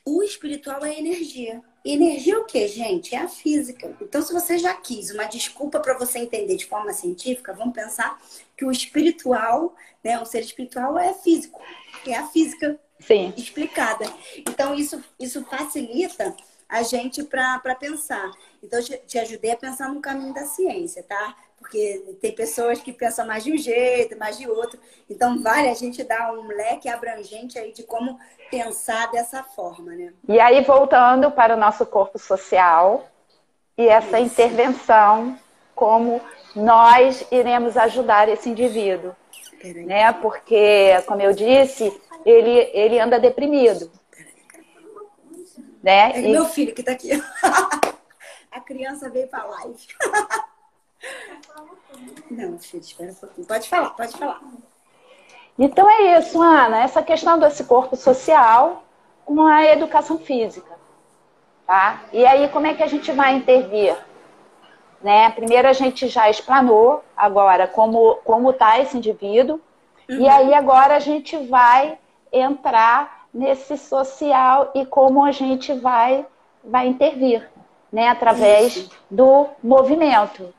O 0.05 0.23
espiritual 0.23 0.85
é 0.85 0.97
energia. 0.97 1.61
Energia 1.93 2.33
é 2.33 2.37
o 2.37 2.43
que, 2.43 2.67
gente? 2.67 3.15
É 3.15 3.19
a 3.19 3.27
física. 3.29 3.95
Então, 4.01 4.21
se 4.21 4.33
você 4.33 4.57
já 4.57 4.73
quis 4.73 5.11
uma 5.11 5.23
desculpa 5.23 5.79
para 5.79 5.97
você 5.97 6.19
entender 6.19 6.57
de 6.57 6.65
forma 6.65 6.91
científica, 6.91 7.53
vamos 7.53 7.73
pensar 7.73 8.19
que 8.57 8.65
o 8.65 8.71
espiritual, 8.71 9.73
né, 10.03 10.19
o 10.19 10.25
ser 10.25 10.41
espiritual 10.41 10.99
é 10.99 11.13
físico. 11.13 11.61
É 12.05 12.15
a 12.15 12.27
física 12.27 12.77
Sim. 12.99 13.33
explicada. 13.37 14.05
Então, 14.37 14.75
isso, 14.75 15.01
isso 15.17 15.45
facilita 15.45 16.35
a 16.69 16.83
gente 16.83 17.23
para 17.23 17.75
pensar. 17.75 18.31
Então, 18.61 18.79
eu 18.79 18.99
te 19.05 19.19
ajudei 19.19 19.51
a 19.51 19.57
pensar 19.57 19.89
no 19.89 20.01
caminho 20.01 20.33
da 20.33 20.45
ciência, 20.45 21.03
tá? 21.03 21.35
porque 21.57 22.15
tem 22.21 22.31
pessoas 22.31 22.79
que 22.79 22.93
pensam 22.93 23.25
mais 23.25 23.43
de 23.43 23.51
um 23.51 23.57
jeito, 23.57 24.17
mais 24.17 24.37
de 24.37 24.47
outro. 24.47 24.79
Então, 25.09 25.41
vale 25.41 25.67
a 25.67 25.73
gente 25.73 26.03
dar 26.03 26.31
um 26.33 26.47
leque 26.47 26.87
abrangente 26.87 27.57
aí 27.57 27.71
de 27.71 27.83
como 27.83 28.17
pensar 28.49 29.11
dessa 29.11 29.43
forma, 29.43 29.91
né? 29.93 30.13
E 30.27 30.39
aí, 30.39 30.61
voltando 30.61 31.31
para 31.31 31.55
o 31.55 31.59
nosso 31.59 31.85
corpo 31.85 32.19
social 32.19 33.07
e 33.77 33.87
essa 33.87 34.19
Isso. 34.19 34.33
intervenção, 34.33 35.37
como 35.75 36.21
nós 36.55 37.25
iremos 37.31 37.75
ajudar 37.75 38.29
esse 38.29 38.49
indivíduo, 38.49 39.13
né? 39.85 40.13
Porque, 40.13 41.01
como 41.05 41.21
eu 41.21 41.33
disse, 41.33 41.91
ele, 42.25 42.69
ele 42.73 42.99
anda 42.99 43.19
deprimido. 43.19 43.91
Né? 45.87 46.11
É 46.15 46.19
e... 46.19 46.31
meu 46.33 46.43
filho 46.43 46.75
que 46.75 46.81
está 46.81 46.91
aqui. 46.91 47.11
a 48.51 48.59
criança 48.59 49.09
veio 49.09 49.29
para 49.29 49.43
a 49.43 49.45
live. 49.45 49.87
Não, 52.29 52.59
filho, 52.59 52.81
espera 52.81 53.09
um 53.09 53.15
pouquinho. 53.15 53.47
Pode 53.47 53.69
falar, 53.69 53.91
pode 53.91 54.17
falar. 54.17 54.41
Então 55.57 55.89
é 55.89 56.19
isso, 56.19 56.41
Ana, 56.41 56.83
essa 56.83 57.01
questão 57.01 57.39
desse 57.39 57.63
corpo 57.63 57.95
social 57.95 58.83
com 59.23 59.45
a 59.45 59.65
educação 59.65 60.19
física. 60.19 60.77
Tá? 61.65 62.03
E 62.11 62.25
aí, 62.25 62.49
como 62.49 62.67
é 62.67 62.73
que 62.73 62.83
a 62.83 62.87
gente 62.87 63.09
vai 63.13 63.35
intervir? 63.35 63.95
Né? 65.01 65.29
Primeiro 65.29 65.69
a 65.69 65.73
gente 65.73 66.09
já 66.09 66.29
explanou 66.29 67.01
agora 67.15 67.65
como 67.65 68.15
como 68.25 68.49
está 68.49 68.77
esse 68.77 68.97
indivíduo 68.97 69.61
uhum. 70.09 70.19
e 70.19 70.27
aí 70.27 70.53
agora 70.53 70.97
a 70.97 70.99
gente 70.99 71.37
vai 71.45 71.97
entrar 72.29 73.16
nesse 73.33 73.77
social 73.77 74.71
e 74.73 74.85
como 74.85 75.23
a 75.23 75.31
gente 75.31 75.73
vai 75.73 76.25
vai 76.63 76.87
intervir, 76.87 77.47
né? 77.91 78.09
Através 78.09 78.75
isso. 78.75 78.91
do 79.09 79.47
movimento. 79.63 80.53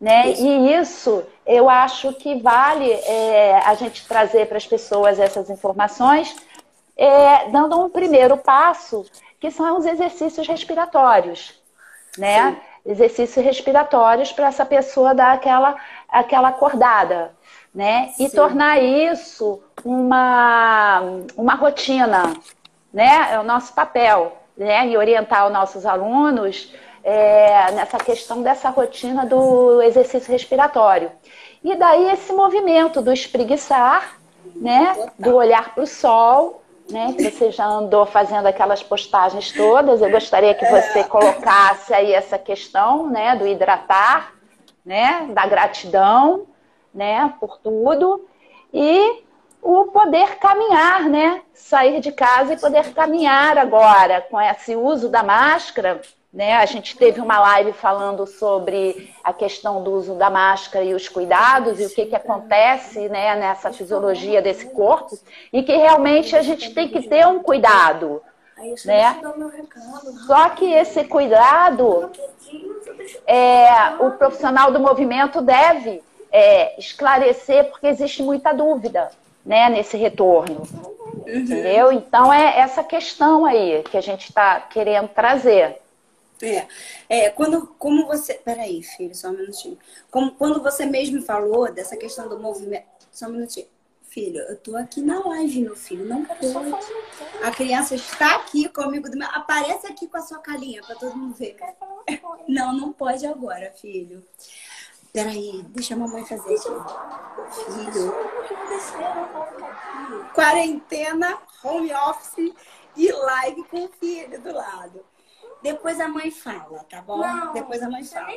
Né? 0.00 0.30
Isso. 0.30 0.44
E 0.44 0.74
isso 0.74 1.26
eu 1.46 1.70
acho 1.70 2.12
que 2.14 2.40
vale 2.40 2.90
é, 2.90 3.58
a 3.64 3.74
gente 3.74 4.06
trazer 4.06 4.48
para 4.48 4.56
as 4.56 4.66
pessoas 4.66 5.20
essas 5.20 5.48
informações, 5.48 6.34
é, 6.96 7.48
dando 7.50 7.80
um 7.80 7.88
primeiro 7.88 8.36
passo, 8.36 9.06
que 9.38 9.50
são 9.50 9.78
os 9.78 9.86
exercícios 9.86 10.46
respiratórios. 10.46 11.60
Né? 12.18 12.50
Sim. 12.50 12.56
Exercícios 12.84 13.44
respiratórios 13.44 14.32
para 14.32 14.48
essa 14.48 14.66
pessoa 14.66 15.14
dar 15.14 15.32
aquela, 15.32 15.76
aquela 16.08 16.48
acordada. 16.48 17.32
Né? 17.74 18.12
E 18.18 18.28
tornar 18.28 18.82
isso 18.82 19.62
uma, 19.84 21.00
uma 21.36 21.54
rotina. 21.54 22.34
Né? 22.92 23.32
É 23.32 23.38
o 23.38 23.42
nosso 23.42 23.72
papel. 23.72 24.36
Né? 24.56 24.88
E 24.88 24.96
orientar 24.96 25.46
os 25.46 25.52
nossos 25.52 25.86
alunos 25.86 26.72
é, 27.02 27.72
nessa 27.72 27.98
questão 27.98 28.42
dessa 28.42 28.68
rotina 28.68 29.26
do 29.26 29.82
exercício 29.82 30.30
respiratório. 30.30 31.10
E 31.64 31.74
daí 31.76 32.10
esse 32.10 32.32
movimento 32.32 33.00
do 33.00 33.12
espreguiçar, 33.12 34.16
né, 34.56 34.94
do 35.18 35.34
olhar 35.36 35.74
para 35.74 35.84
o 35.84 35.86
sol, 35.86 36.62
né, 36.90 37.12
que 37.16 37.30
você 37.30 37.50
já 37.50 37.64
andou 37.66 38.04
fazendo 38.04 38.46
aquelas 38.46 38.82
postagens 38.82 39.52
todas. 39.52 40.02
Eu 40.02 40.10
gostaria 40.10 40.54
que 40.54 40.66
você 40.66 41.00
é. 41.00 41.04
colocasse 41.04 41.94
aí 41.94 42.12
essa 42.12 42.38
questão, 42.38 43.08
né, 43.08 43.36
do 43.36 43.46
hidratar, 43.46 44.32
né, 44.84 45.28
da 45.32 45.46
gratidão, 45.46 46.46
né, 46.94 47.32
por 47.40 47.58
tudo 47.58 48.26
e 48.72 49.22
o 49.60 49.86
poder 49.86 50.36
caminhar, 50.38 51.08
né, 51.08 51.42
sair 51.54 52.00
de 52.00 52.10
casa 52.10 52.54
e 52.54 52.60
poder 52.60 52.92
caminhar 52.92 53.56
agora 53.56 54.20
com 54.22 54.40
esse 54.40 54.74
uso 54.74 55.08
da 55.08 55.22
máscara 55.22 56.00
né? 56.32 56.54
A 56.54 56.64
gente 56.64 56.96
teve 56.96 57.20
uma 57.20 57.38
live 57.38 57.74
falando 57.74 58.26
sobre 58.26 59.12
a 59.22 59.34
questão 59.34 59.82
do 59.82 59.92
uso 59.92 60.14
da 60.14 60.30
máscara 60.30 60.82
e 60.82 60.94
os 60.94 61.06
cuidados 61.06 61.78
e 61.78 61.84
o 61.84 61.90
que, 61.90 62.06
que 62.06 62.16
acontece 62.16 63.06
né, 63.10 63.36
nessa 63.36 63.70
fisiologia 63.70 64.40
desse 64.40 64.70
corpo 64.70 65.18
e 65.52 65.62
que 65.62 65.76
realmente 65.76 66.34
a 66.34 66.40
gente 66.40 66.72
tem 66.72 66.88
que 66.88 67.06
ter 67.06 67.26
um 67.26 67.40
cuidado. 67.40 68.22
Né? 68.86 69.20
Só 70.26 70.48
que 70.50 70.72
esse 70.72 71.04
cuidado 71.04 72.10
é, 73.26 73.96
o 73.98 74.12
profissional 74.12 74.72
do 74.72 74.80
movimento 74.80 75.42
deve 75.42 76.02
é, 76.32 76.78
esclarecer 76.80 77.70
porque 77.70 77.86
existe 77.86 78.22
muita 78.22 78.52
dúvida 78.52 79.10
né, 79.44 79.68
nesse 79.68 79.96
retorno. 79.96 80.66
Uhum. 81.26 81.34
Entendeu? 81.34 81.92
Então 81.92 82.32
é 82.32 82.58
essa 82.58 82.82
questão 82.82 83.44
aí 83.44 83.82
que 83.84 83.96
a 83.96 84.00
gente 84.00 84.28
está 84.28 84.60
querendo 84.60 85.08
trazer. 85.08 85.78
É, 86.40 86.66
é 87.08 87.30
quando, 87.30 87.68
como 87.78 88.06
você. 88.06 88.34
Peraí, 88.34 88.82
filho, 88.82 89.14
só 89.14 89.28
um 89.28 89.32
minutinho. 89.32 89.78
Como, 90.10 90.32
quando 90.32 90.62
você 90.62 90.84
mesmo 90.84 91.22
falou 91.22 91.72
dessa 91.72 91.96
questão 91.96 92.28
do 92.28 92.38
movimento. 92.38 92.86
Só 93.12 93.26
um 93.26 93.30
minutinho. 93.30 93.66
Filho, 94.08 94.40
eu 94.40 94.58
tô 94.58 94.76
aqui 94.76 95.00
na 95.00 95.20
live, 95.26 95.62
meu 95.62 95.76
filho. 95.76 96.04
Não 96.04 96.22
quero 96.24 96.44
só 96.52 96.60
fazer 96.60 96.94
A 97.42 97.50
criança 97.50 97.94
está 97.94 98.36
aqui 98.36 98.68
comigo. 98.68 99.08
Aparece 99.32 99.86
aqui 99.86 100.06
com 100.06 100.18
a 100.18 100.22
sua 100.22 100.38
carinha 100.38 100.82
para 100.82 100.96
todo 100.96 101.16
mundo 101.16 101.34
ver. 101.34 101.56
Não, 102.48 102.72
não 102.72 102.92
pode 102.92 103.24
agora, 103.24 103.70
filho. 103.70 104.24
Peraí, 105.12 105.62
deixa 105.68 105.92
a 105.94 105.96
mamãe 105.98 106.24
fazer 106.24 106.54
aqui. 106.54 106.70
Filho. 107.64 108.14
Quarentena, 110.34 111.38
home 111.62 111.92
office 111.92 112.54
e 112.96 113.12
live 113.12 113.64
com 113.64 113.84
o 113.84 113.88
filho 113.88 114.40
do 114.40 114.54
lado. 114.54 115.04
Depois 115.62 116.00
a 116.00 116.08
mãe 116.08 116.30
fala, 116.30 116.82
tá 116.84 117.02
bom? 117.02 117.18
Não, 117.18 117.52
Depois 117.52 117.82
a 117.82 117.90
mãe 117.90 118.02
fala. 118.04 118.32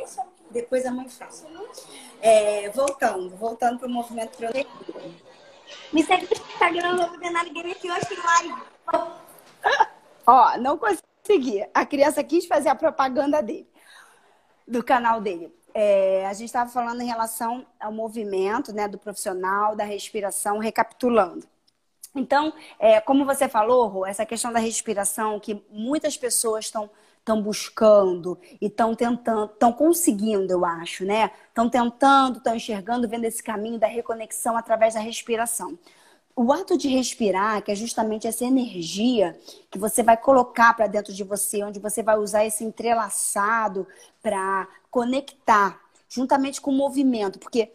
Depois 0.52 0.86
a 0.86 0.92
mãe 0.92 1.08
fala. 1.08 1.32
É, 2.22 2.70
voltando, 2.72 3.36
voltando 3.38 3.80
para 3.80 3.88
o 3.88 3.92
movimento. 3.92 4.38
Me 5.94 6.04
segue 6.04 6.28
no 6.28 6.34
Instagram, 6.34 7.18
ver 7.18 7.30
nada 7.30 7.46
ninguém 7.46 7.72
aqui 7.72 7.90
hoje 7.90 8.22
live. 8.22 8.62
Ó, 10.28 10.58
não 10.58 10.78
consegui. 10.78 11.66
A 11.74 11.86
criança 11.86 12.22
quis 12.22 12.46
fazer 12.46 12.68
a 12.68 12.76
propaganda 12.76 13.42
dele, 13.42 13.70
do 14.68 14.84
canal 14.84 15.22
dele. 15.22 15.56
É, 15.78 16.26
a 16.26 16.32
gente 16.34 16.46
estava 16.46 16.70
falando 16.70 17.02
em 17.02 17.06
relação 17.06 17.66
ao 17.78 17.92
movimento 17.92 18.74
né, 18.74 18.88
do 18.88 18.98
profissional, 18.98 19.76
da 19.76 19.84
respiração, 19.84 20.58
recapitulando. 20.58 21.46
Então, 22.16 22.54
é, 22.80 23.02
como 23.02 23.26
você 23.26 23.50
falou, 23.50 24.06
essa 24.06 24.26
questão 24.26 24.54
da 24.54 24.60
respiração 24.60 25.38
que 25.38 25.62
muitas 25.70 26.16
pessoas 26.16 26.66
estão 26.66 26.90
estão 27.26 27.42
buscando 27.42 28.38
e 28.62 28.68
estão 28.68 28.94
tentando, 28.94 29.52
estão 29.52 29.74
conseguindo, 29.74 30.54
eu 30.54 30.64
acho, 30.64 31.04
né? 31.04 31.32
Estão 31.48 31.68
tentando, 31.68 32.38
estão 32.38 32.56
enxergando, 32.56 33.10
vendo 33.10 33.26
esse 33.26 33.42
caminho 33.42 33.80
da 33.80 33.88
reconexão 33.88 34.56
através 34.56 34.94
da 34.94 35.00
respiração. 35.00 35.78
O 36.36 36.52
ato 36.52 36.78
de 36.78 36.89
respirar, 36.89 37.62
que 37.63 37.71
é 37.71 37.76
justamente 37.76 38.28
essa 38.28 38.43
energia 38.43 39.39
que 39.71 39.80
você 39.80 40.04
vai 40.04 40.17
colocar 40.17 40.74
para 40.74 40.86
dentro 40.86 41.13
de 41.13 41.24
você, 41.24 41.63
onde 41.63 41.80
você 41.80 42.04
vai 42.04 42.17
usar 42.17 42.45
esse 42.45 42.63
entrelaçado 42.63 43.88
para 44.21 44.67
conectar, 44.91 45.80
juntamente 46.10 46.60
com 46.60 46.71
o 46.71 46.76
movimento, 46.76 47.39
porque, 47.39 47.71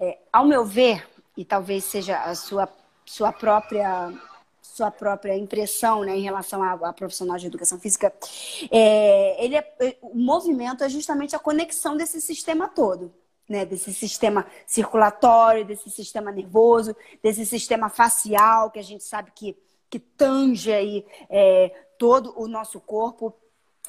é, 0.00 0.18
ao 0.32 0.44
meu 0.44 0.64
ver, 0.64 1.08
e 1.36 1.44
talvez 1.44 1.84
seja 1.84 2.18
a 2.18 2.34
sua, 2.34 2.68
sua 3.04 3.32
própria 3.32 4.12
sua 4.60 4.90
própria 4.90 5.36
impressão 5.36 6.04
né, 6.04 6.16
em 6.16 6.22
relação 6.22 6.62
a, 6.62 6.92
profissional 6.92 7.36
de 7.36 7.46
educação 7.46 7.78
física, 7.78 8.12
é, 8.70 9.44
ele 9.44 9.56
é, 9.56 9.96
o 10.00 10.16
movimento 10.16 10.82
é 10.82 10.88
justamente 10.88 11.36
a 11.36 11.38
conexão 11.38 11.96
desse 11.96 12.20
sistema 12.20 12.68
todo. 12.68 13.12
Né, 13.50 13.64
desse 13.64 13.92
sistema 13.92 14.46
circulatório, 14.64 15.64
desse 15.64 15.90
sistema 15.90 16.30
nervoso, 16.30 16.94
desse 17.20 17.44
sistema 17.44 17.88
facial, 17.88 18.70
que 18.70 18.78
a 18.78 18.82
gente 18.82 19.02
sabe 19.02 19.32
que, 19.34 19.56
que 19.90 19.98
tange 19.98 20.72
aí 20.72 21.04
é, 21.28 21.68
todo 21.98 22.32
o 22.40 22.46
nosso 22.46 22.78
corpo. 22.78 23.34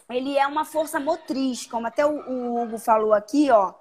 Ele 0.10 0.36
é 0.36 0.48
uma 0.48 0.66
força 0.66 1.00
motriz, 1.00 1.68
como 1.68 1.86
até 1.86 2.04
o, 2.04 2.10
o 2.10 2.60
Hugo 2.60 2.80
falou 2.80 3.14
aqui, 3.14 3.52
ó, 3.52 3.76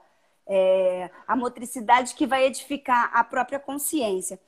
é, 0.47 1.09
a 1.27 1.35
motricidade 1.35 2.15
que 2.15 2.27
vai 2.27 2.45
edificar 2.45 3.11
a 3.15 3.25
própria 3.25 3.59
consciência. 3.59 4.39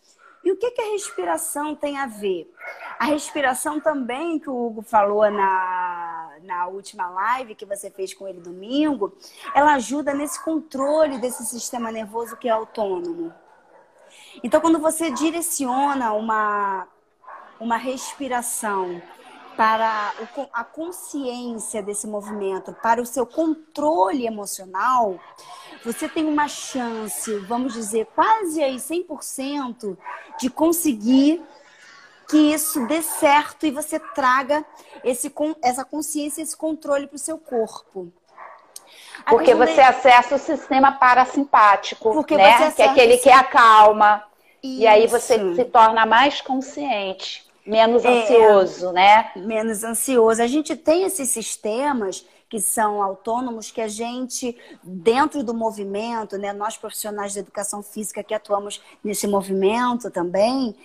E 0.45 0.51
o 0.51 0.57
que, 0.57 0.73
que 0.73 0.83
a 0.83 0.91
respiração 0.91 1.75
tem 1.77 1.97
a 1.97 2.07
ver? 2.07 2.53
A 2.99 3.05
respiração 3.05 3.81
também, 3.81 4.41
que 4.41 4.51
o 4.51 4.67
Hugo 4.67 4.83
falou 4.83 5.31
na, 5.31 6.02
na 6.43 6.67
última 6.67 7.09
live 7.09 7.55
que 7.55 7.65
você 7.65 7.91
fez 7.91 8.13
com 8.15 8.27
ele 8.29 8.41
domingo, 8.41 9.17
ela 9.55 9.75
ajuda 9.75 10.15
nesse 10.15 10.43
controle 10.43 11.19
desse 11.19 11.45
sistema 11.45 11.91
nervoso 11.91 12.37
que 12.37 12.49
é 12.49 12.51
autônomo. 12.51 13.33
Então, 14.43 14.61
quando 14.61 14.79
você 14.79 15.11
direciona 15.11 16.13
uma, 16.13 16.87
uma 17.61 17.77
respiração 17.77 19.01
para 19.57 20.13
a 20.53 20.65
consciência 20.65 21.83
desse 21.83 22.07
movimento, 22.07 22.73
para 22.83 23.03
o 23.03 23.07
seu 23.07 23.27
controle 23.27 24.27
emocional, 24.27 25.21
você 25.85 26.09
tem 26.09 26.25
uma 26.27 26.49
chance, 26.49 27.37
vamos 27.41 27.73
dizer, 27.75 28.07
quase 28.15 28.63
aí 28.63 28.77
100% 28.77 29.97
de 30.39 30.49
conseguir 30.49 31.43
que 32.33 32.39
isso 32.39 32.87
dê 32.87 33.03
certo 33.03 33.67
e 33.67 33.71
você 33.71 33.99
traga 33.99 34.65
esse, 35.05 35.31
essa 35.63 35.85
consciência, 35.85 36.41
esse 36.41 36.57
controle 36.57 37.07
para 37.07 37.17
o 37.17 37.19
seu 37.19 37.37
corpo. 37.37 38.11
Porque 39.29 39.55
você 39.55 39.75
de... 39.75 39.81
acessa 39.81 40.37
o 40.37 40.39
sistema 40.39 40.93
parasimpático, 40.93 42.11
Porque 42.11 42.35
né? 42.35 42.73
que 42.73 42.81
é 42.81 42.87
aquele 42.87 43.19
que 43.19 43.29
acalma. 43.29 44.25
Isso. 44.63 44.81
E 44.81 44.87
aí 44.87 45.07
você 45.07 45.55
se 45.55 45.65
torna 45.67 46.07
mais 46.07 46.41
consciente, 46.41 47.47
menos 47.67 48.03
é, 48.03 48.09
ansioso, 48.09 48.93
né? 48.93 49.31
Menos 49.37 49.85
ansioso. 49.85 50.41
A 50.41 50.47
gente 50.47 50.75
tem 50.75 51.05
esses 51.05 51.29
sistemas 51.29 52.27
que 52.53 52.61
são 52.61 53.03
autônomos, 53.03 53.71
que 53.71 53.81
a 53.81 53.89
gente, 53.89 54.55
dentro 54.85 55.43
do 55.43 55.55
movimento, 55.55 56.37
né, 56.37 56.53
nós 56.53 56.77
profissionais 56.77 57.33
de 57.33 57.39
educação 57.39 57.83
física 57.83 58.23
que 58.23 58.35
atuamos 58.35 58.79
nesse 59.03 59.27
movimento 59.27 60.11
também, 60.11 60.77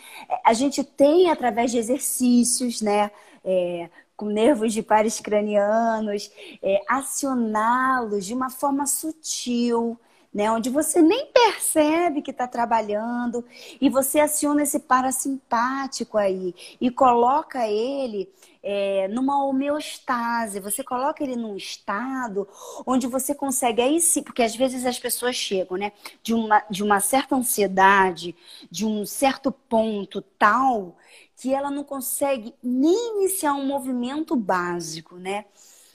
a 0.45 0.53
gente 0.53 0.81
tem, 0.81 1.29
através 1.29 1.69
de 1.69 1.77
exercícios, 1.77 2.81
né, 2.81 3.11
é, 3.43 3.89
com 4.15 4.27
nervos 4.27 4.71
de 4.71 4.81
pares 4.81 5.19
cranianos, 5.19 6.31
é, 6.63 6.79
acioná-los 6.87 8.25
de 8.25 8.33
uma 8.33 8.49
forma 8.49 8.87
sutil, 8.87 9.99
né? 10.33 10.51
Onde 10.51 10.69
você 10.69 11.01
nem 11.01 11.25
percebe 11.27 12.21
que 12.21 12.31
está 12.31 12.47
trabalhando 12.47 13.43
e 13.81 13.89
você 13.89 14.19
aciona 14.19 14.63
esse 14.63 14.79
parasimpático 14.79 16.17
aí 16.17 16.53
e 16.79 16.91
coloca 16.91 17.67
ele 17.67 18.29
é, 18.69 19.07
numa 19.07 19.45
homeostase. 19.45 20.59
Você 20.59 20.83
coloca 20.83 21.23
ele 21.23 21.37
num 21.37 21.55
estado 21.55 22.45
onde 22.85 23.07
você 23.07 23.33
consegue 23.33 23.81
aí 23.81 24.01
sim, 24.01 24.21
porque 24.21 24.43
às 24.43 24.53
vezes 24.57 24.85
as 24.85 24.99
pessoas 24.99 25.37
chegam, 25.37 25.77
né? 25.77 25.93
De 26.21 26.33
uma, 26.33 26.61
de 26.69 26.83
uma 26.83 26.99
certa 26.99 27.33
ansiedade, 27.33 28.35
de 28.69 28.85
um 28.85 29.05
certo 29.05 29.53
ponto 29.53 30.21
tal 30.37 30.97
que 31.37 31.53
ela 31.53 31.71
não 31.71 31.83
consegue 31.83 32.53
nem 32.61 33.15
iniciar 33.15 33.53
um 33.53 33.65
movimento 33.65 34.35
básico, 34.35 35.15
né? 35.15 35.45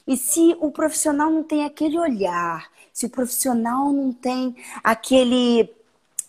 E 0.07 0.17
se 0.17 0.57
o 0.59 0.71
profissional 0.71 1.29
não 1.29 1.43
tem 1.43 1.65
aquele 1.65 1.99
olhar, 1.99 2.71
se 2.91 3.05
o 3.05 3.09
profissional 3.09 3.93
não 3.93 4.11
tem 4.11 4.55
aquele 4.83 5.69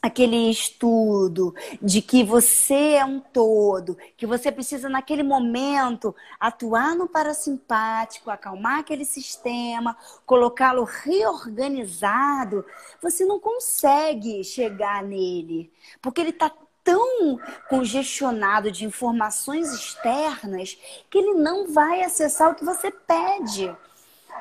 aquele 0.04 0.50
estudo 0.50 1.54
de 1.80 2.02
que 2.02 2.22
você 2.22 2.96
é 2.96 3.04
um 3.06 3.18
todo, 3.18 3.96
que 4.18 4.26
você 4.26 4.52
precisa 4.52 4.86
naquele 4.86 5.22
momento 5.22 6.14
atuar 6.38 6.94
no 6.94 7.08
parasimpático, 7.08 8.30
acalmar 8.30 8.80
aquele 8.80 9.06
sistema, 9.06 9.96
colocá-lo 10.26 10.84
reorganizado, 10.84 12.66
você 13.00 13.24
não 13.24 13.40
consegue 13.40 14.44
chegar 14.44 15.02
nele, 15.02 15.72
porque 16.02 16.20
ele 16.20 16.30
está 16.30 16.52
tão 16.84 17.40
congestionado 17.70 18.70
de 18.70 18.84
informações 18.84 19.72
externas 19.72 20.76
que 21.08 21.16
ele 21.16 21.32
não 21.32 21.72
vai 21.72 22.02
acessar 22.02 22.50
o 22.50 22.54
que 22.54 22.62
você 22.62 22.90
pede. 22.90 23.74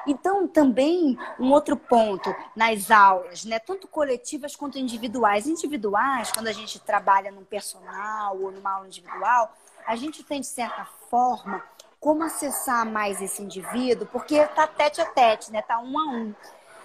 Então, 0.06 0.48
também 0.48 1.18
um 1.40 1.52
outro 1.52 1.78
ponto 1.78 2.36
nas 2.56 2.92
aulas, 2.92 3.46
né? 3.46 3.60
Tanto 3.60 3.88
coletivas 3.88 4.56
quanto 4.56 4.78
individuais. 4.78 5.48
Individuais, 5.48 6.32
quando 6.32 6.48
a 6.48 6.52
gente 6.52 6.80
trabalha 6.80 7.32
num 7.32 7.44
personal 7.44 8.38
ou 8.38 8.52
numa 8.52 8.74
aula 8.74 8.88
individual, 8.88 9.54
a 9.86 9.96
gente 9.96 10.24
tem, 10.24 10.42
de 10.42 10.48
certa 10.48 10.86
forma, 11.10 11.64
como 12.00 12.24
acessar 12.24 12.86
mais 12.86 13.22
esse 13.22 13.42
indivíduo, 13.42 14.06
porque 14.12 14.46
tá 14.48 14.68
tete 14.68 15.00
a 15.00 15.06
tete, 15.06 15.52
né? 15.52 15.62
Tá 15.62 15.80
um 15.80 15.98
a 15.98 16.04
um. 16.12 16.34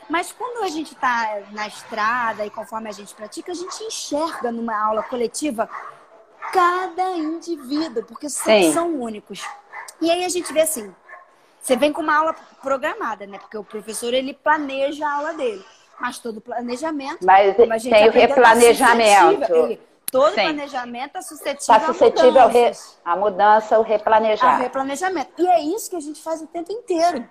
Mas 0.08 0.32
quando 0.32 0.64
a 0.64 0.68
gente 0.68 0.94
está 0.94 1.42
na 1.50 1.66
estrada 1.66 2.46
e 2.46 2.50
conforme 2.50 2.88
a 2.88 2.92
gente 2.92 3.14
pratica, 3.14 3.52
a 3.52 3.54
gente 3.54 3.82
enxerga 3.82 4.50
numa 4.50 4.76
aula 4.80 5.02
coletiva 5.02 5.68
cada 6.52 7.10
indivíduo, 7.16 8.04
porque 8.04 8.30
são, 8.30 8.72
são 8.72 9.00
únicos. 9.00 9.44
E 10.00 10.10
aí 10.10 10.24
a 10.24 10.28
gente 10.28 10.52
vê 10.52 10.62
assim, 10.62 10.94
você 11.60 11.76
vem 11.76 11.92
com 11.92 12.02
uma 12.02 12.16
aula 12.16 12.34
programada, 12.62 13.26
né? 13.26 13.38
Porque 13.38 13.56
o 13.56 13.64
professor 13.64 14.14
ele 14.14 14.34
planeja 14.34 15.06
a 15.06 15.14
aula 15.14 15.34
dele. 15.34 15.64
Mas 16.00 16.18
todo 16.18 16.40
planejamento. 16.40 17.24
Mas 17.24 17.56
tem 17.82 18.08
o 18.08 18.12
replanejamento. 18.12 19.54
Ele, 19.54 19.80
todo 20.10 20.34
Sim. 20.34 20.42
planejamento 20.42 21.18
é 21.18 21.22
suscetível, 21.22 21.80
tá 21.80 21.80
suscetível 21.86 22.42
ao 22.42 22.48
re, 22.48 22.72
a 23.04 23.16
mudança, 23.16 23.78
o 23.78 23.82
replanejamento. 23.82 24.56
Ao 24.56 24.62
replanejamento. 24.62 25.30
E 25.38 25.46
é 25.46 25.60
isso 25.60 25.90
que 25.90 25.96
a 25.96 26.00
gente 26.00 26.22
faz 26.22 26.40
o 26.40 26.46
tempo 26.46 26.72
inteiro. 26.72 27.28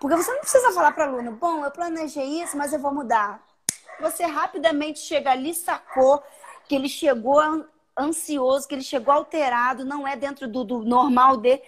Porque 0.00 0.16
você 0.16 0.32
não 0.32 0.40
precisa 0.40 0.72
falar 0.72 0.92
para 0.92 1.06
o 1.06 1.14
aluno, 1.14 1.32
bom, 1.32 1.62
eu 1.62 1.70
planejei 1.70 2.42
isso, 2.42 2.56
mas 2.56 2.72
eu 2.72 2.78
vou 2.78 2.92
mudar. 2.92 3.42
Você 4.00 4.24
rapidamente 4.24 4.98
chega 4.98 5.30
ali, 5.30 5.54
sacou 5.54 6.22
que 6.66 6.74
ele 6.74 6.88
chegou 6.88 7.38
ansioso, 7.98 8.66
que 8.66 8.74
ele 8.74 8.82
chegou 8.82 9.12
alterado, 9.12 9.84
não 9.84 10.08
é 10.08 10.16
dentro 10.16 10.48
do, 10.48 10.64
do 10.64 10.84
normal 10.84 11.36
dele. 11.36 11.62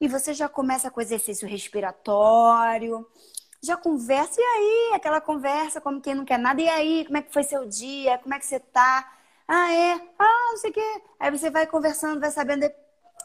E 0.00 0.08
você 0.08 0.32
já 0.32 0.48
começa 0.48 0.90
com 0.90 1.00
exercício 1.00 1.46
respiratório, 1.46 3.06
já 3.62 3.76
conversa, 3.76 4.40
e 4.40 4.44
aí? 4.44 4.92
Aquela 4.94 5.20
conversa 5.20 5.80
como 5.80 6.00
quem 6.00 6.14
não 6.14 6.24
quer 6.24 6.38
nada, 6.38 6.60
e 6.60 6.68
aí? 6.68 7.04
Como 7.04 7.18
é 7.18 7.22
que 7.22 7.32
foi 7.32 7.42
seu 7.42 7.66
dia? 7.66 8.18
Como 8.18 8.34
é 8.34 8.38
que 8.38 8.46
você 8.46 8.58
tá? 8.58 9.06
Ah, 9.46 9.72
é? 9.72 10.00
Ah, 10.18 10.48
não 10.50 10.56
sei 10.56 10.70
o 10.70 10.72
quê. 10.72 11.02
Aí 11.18 11.30
você 11.30 11.50
vai 11.50 11.66
conversando, 11.66 12.20
vai 12.20 12.30
sabendo 12.30 12.64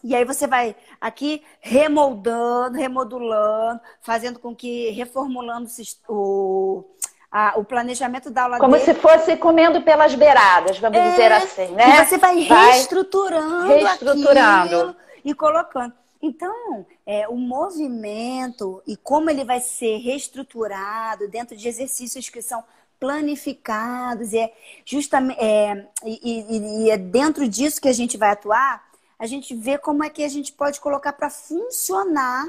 e 0.04 0.16
aí 0.16 0.24
você 0.24 0.46
vai 0.46 0.76
aqui 1.02 1.44
remoldando, 1.60 2.78
remodulando, 2.78 3.80
fazendo 4.02 4.40
com 4.40 4.56
que, 4.56 4.92
reformulando 4.92 5.68
o, 6.08 6.86
a, 7.32 7.54
o 7.58 7.64
planejamento 7.64 8.30
da 8.30 8.44
aula 8.44 8.60
Como 8.60 8.74
dele. 8.74 8.86
se 8.86 8.94
fosse 8.94 9.36
comendo 9.38 9.82
pelas 9.82 10.14
beiradas, 10.14 10.78
vamos 10.78 10.98
é, 10.98 11.10
dizer 11.10 11.32
assim, 11.32 11.68
né? 11.70 12.02
E 12.02 12.06
você 12.06 12.18
vai, 12.18 12.46
vai 12.46 12.72
reestruturando, 12.74 13.68
reestruturando. 13.68 14.96
e 15.24 15.34
colocando. 15.34 15.94
Então, 16.22 16.86
é, 17.06 17.28
o 17.28 17.36
movimento 17.36 18.82
e 18.88 18.96
como 18.98 19.30
ele 19.30 19.44
vai 19.44 19.60
ser 19.60 19.98
reestruturado 19.98 21.28
dentro 21.28 21.56
de 21.56 21.68
exercícios 21.68 22.30
que 22.30 22.42
são 22.42 22.64
planificados, 23.00 24.34
e 24.34 24.40
é 24.40 24.54
justamente 24.86 25.40
é, 25.40 25.88
e, 26.04 26.86
e, 26.86 26.90
é 26.90 26.98
dentro 26.98 27.48
disso 27.48 27.82
que 27.82 27.90
a 27.90 27.94
gente 27.94 28.18
vai 28.18 28.32
atuar, 28.32 28.84
a 29.20 29.26
gente 29.26 29.54
vê 29.54 29.78
como 29.78 30.04
é 30.04 30.10
que 30.10 30.24
a 30.24 30.30
gente 30.30 30.52
pode 30.52 30.80
colocar 30.80 31.14
para 31.14 31.30
funcionar 31.30 32.48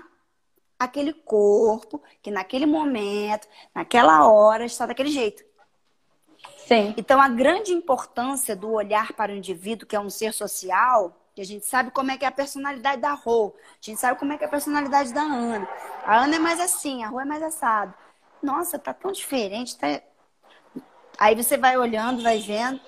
aquele 0.78 1.12
corpo 1.12 2.02
que 2.22 2.30
naquele 2.30 2.66
momento, 2.66 3.48
naquela 3.74 4.28
hora 4.28 4.64
está 4.64 4.86
daquele 4.86 5.10
jeito. 5.10 5.44
Sim. 6.66 6.94
Então 6.96 7.20
a 7.20 7.28
grande 7.28 7.72
importância 7.72 8.56
do 8.56 8.70
olhar 8.70 9.12
para 9.12 9.32
o 9.32 9.36
indivíduo, 9.36 9.86
que 9.86 9.96
é 9.96 10.00
um 10.00 10.10
ser 10.10 10.32
social, 10.32 11.16
que 11.36 11.42
a 11.42 11.44
gente 11.44 11.66
sabe 11.66 11.90
como 11.90 12.10
é 12.10 12.16
que 12.16 12.24
é 12.24 12.28
a 12.28 12.32
personalidade 12.32 12.98
da 12.98 13.12
Rô, 13.12 13.54
a 13.54 13.78
gente 13.82 14.00
sabe 14.00 14.18
como 14.18 14.32
é 14.32 14.38
que 14.38 14.44
é 14.44 14.46
a 14.46 14.50
personalidade 14.50 15.12
da 15.12 15.20
Ana. 15.20 15.68
A 16.02 16.24
Ana 16.24 16.36
é 16.36 16.38
mais 16.38 16.58
assim, 16.58 17.04
a 17.04 17.08
Rô 17.08 17.20
é 17.20 17.26
mais 17.26 17.42
assado. 17.42 17.92
Nossa, 18.42 18.78
tá 18.78 18.94
tão 18.94 19.12
diferente, 19.12 19.76
tá... 19.76 20.00
Aí 21.18 21.34
você 21.34 21.58
vai 21.58 21.76
olhando, 21.76 22.22
vai 22.22 22.38
vendo 22.38 22.80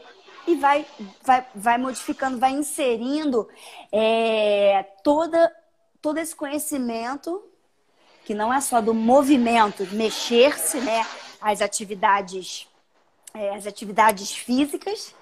e 0.47 0.55
vai, 0.55 0.87
vai, 1.23 1.47
vai 1.55 1.77
modificando, 1.77 2.39
vai 2.39 2.53
inserindo 2.53 3.47
é, 3.93 4.83
toda, 5.05 5.55
todo 6.01 6.17
esse 6.17 6.35
conhecimento, 6.35 7.45
que 8.25 8.33
não 8.33 8.53
é 8.53 8.63
só 8.63 8.81
do 8.81 8.95
movimento, 8.95 9.87
mexer-se, 9.93 10.81
né? 10.81 11.07
As 11.39 11.61
atividades, 11.61 12.67
é, 13.35 13.55
as 13.55 13.67
atividades 13.67 14.35
físicas, 14.35 15.15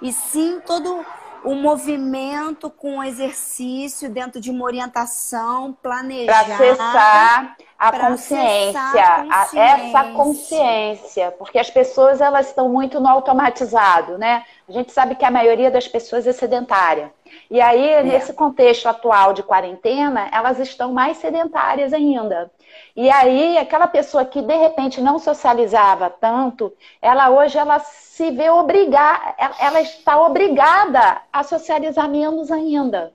e 0.00 0.12
sim 0.12 0.60
todo 0.66 1.06
o 1.44 1.54
movimento 1.54 2.70
com 2.70 2.98
o 2.98 3.02
exercício 3.02 4.08
dentro 4.08 4.40
de 4.40 4.50
uma 4.50 4.64
orientação 4.64 5.76
planejada. 5.82 6.44
Para 6.44 6.54
acessar 6.54 7.56
a 7.78 7.92
consciência, 7.92 8.80
acessar 8.80 9.30
a 9.30 9.32
consciência. 9.32 9.60
A, 9.60 10.00
essa 10.00 10.12
consciência, 10.12 11.30
porque 11.32 11.58
as 11.58 11.70
pessoas 11.70 12.20
elas 12.20 12.48
estão 12.48 12.68
muito 12.68 13.00
no 13.00 13.08
automatizado, 13.08 14.16
né? 14.18 14.44
A 14.68 14.72
gente 14.72 14.92
sabe 14.92 15.16
que 15.16 15.24
a 15.24 15.30
maioria 15.30 15.70
das 15.70 15.88
pessoas 15.88 16.26
é 16.26 16.32
sedentária. 16.32 17.12
E 17.50 17.60
aí, 17.60 17.88
é. 17.88 18.02
nesse 18.02 18.32
contexto 18.32 18.86
atual 18.86 19.32
de 19.32 19.42
quarentena, 19.42 20.28
elas 20.32 20.58
estão 20.58 20.92
mais 20.92 21.16
sedentárias 21.16 21.92
ainda. 21.92 22.50
E 22.94 23.10
aí, 23.10 23.56
aquela 23.56 23.86
pessoa 23.86 24.24
que 24.24 24.42
de 24.42 24.54
repente 24.54 25.00
não 25.00 25.18
socializava 25.18 26.10
tanto, 26.10 26.72
ela 27.00 27.30
hoje 27.30 27.56
ela 27.56 27.78
se 27.78 28.30
vê 28.30 28.50
obrigada, 28.50 29.34
ela 29.58 29.80
está 29.80 30.20
obrigada 30.20 31.22
a 31.32 31.42
socializar 31.42 32.08
menos 32.08 32.50
ainda. 32.50 33.14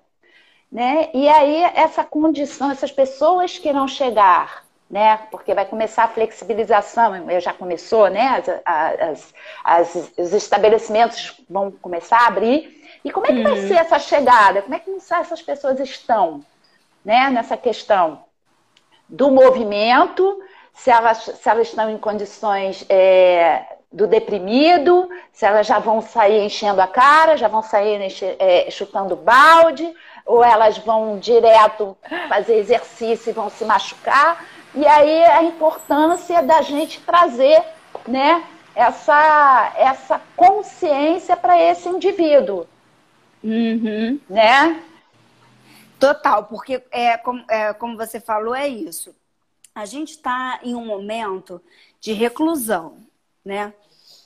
Né? 0.71 1.09
E 1.13 1.29
aí, 1.29 1.63
essa 1.75 2.03
condição, 2.03 2.71
essas 2.71 2.91
pessoas 2.91 3.57
que 3.57 3.71
não 3.71 3.87
chegar, 3.87 4.65
né? 4.89 5.17
Porque 5.31 5.53
vai 5.53 5.65
começar 5.65 6.05
a 6.05 6.07
flexibilização, 6.09 7.13
já 7.39 7.53
começou, 7.53 8.09
né? 8.09 8.43
As, 8.65 9.01
as, 9.01 9.33
as, 9.63 10.13
os 10.17 10.33
estabelecimentos 10.33 11.39
vão 11.49 11.71
começar 11.71 12.17
a 12.17 12.27
abrir. 12.27 12.83
E 13.03 13.11
como 13.11 13.25
é 13.27 13.29
que 13.29 13.43
vai 13.43 13.59
uhum. 13.59 13.67
ser 13.67 13.75
essa 13.75 13.99
chegada? 13.99 14.61
Como 14.61 14.75
é 14.75 14.79
que 14.79 14.91
essas 14.91 15.41
pessoas 15.41 15.79
estão, 15.79 16.43
né? 17.05 17.29
Nessa 17.29 17.55
questão 17.55 18.26
do 19.07 19.31
movimento, 19.31 20.39
se 20.73 20.89
elas, 20.89 21.17
se 21.17 21.49
elas 21.49 21.67
estão 21.67 21.89
em 21.89 21.97
condições 21.97 22.85
é, 22.89 23.63
do 23.91 24.05
deprimido, 24.05 25.09
se 25.31 25.45
elas 25.45 25.65
já 25.65 25.79
vão 25.79 26.01
sair 26.01 26.43
enchendo 26.43 26.81
a 26.81 26.87
cara, 26.87 27.37
já 27.37 27.47
vão 27.47 27.61
sair 27.61 27.99
é, 28.39 28.69
chutando 28.69 29.15
balde, 29.15 29.91
ou 30.25 30.43
elas 30.43 30.77
vão 30.77 31.17
direto 31.17 31.97
fazer 32.27 32.57
exercício 32.57 33.29
e 33.29 33.33
vão 33.33 33.49
se 33.49 33.63
machucar. 33.65 34.45
E 34.75 34.85
aí 34.85 35.23
a 35.23 35.43
importância 35.43 36.43
da 36.43 36.61
gente 36.61 36.99
trazer 37.01 37.63
né, 38.07 38.43
essa, 38.75 39.73
essa 39.77 40.21
consciência 40.35 41.35
para 41.35 41.59
esse 41.59 41.87
indivíduo. 41.89 42.67
Uhum. 43.43 44.19
Né? 44.29 44.81
Total, 45.99 46.45
porque 46.45 46.83
é 46.91 47.17
como, 47.17 47.43
é 47.49 47.73
como 47.73 47.97
você 47.97 48.19
falou, 48.19 48.53
é 48.53 48.67
isso. 48.67 49.15
A 49.73 49.85
gente 49.85 50.11
está 50.11 50.59
em 50.63 50.75
um 50.75 50.85
momento 50.85 51.61
de 51.99 52.13
reclusão, 52.13 52.97
né? 53.43 53.73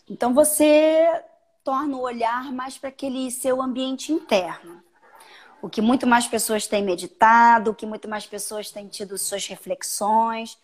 Então 0.09 0.33
você 0.33 1.23
torna 1.63 1.95
o 1.95 2.01
olhar 2.01 2.51
mais 2.51 2.77
para 2.77 2.89
aquele 2.89 3.29
seu 3.31 3.61
ambiente 3.61 4.11
interno. 4.11 4.83
O 5.61 5.69
que 5.69 5.81
muito 5.81 6.07
mais 6.07 6.27
pessoas 6.27 6.67
têm 6.67 6.83
meditado, 6.83 7.71
o 7.71 7.75
que 7.75 7.85
muito 7.85 8.09
mais 8.09 8.25
pessoas 8.25 8.71
têm 8.71 8.87
tido 8.87 9.17
suas 9.17 9.45
reflexões. 9.45 10.57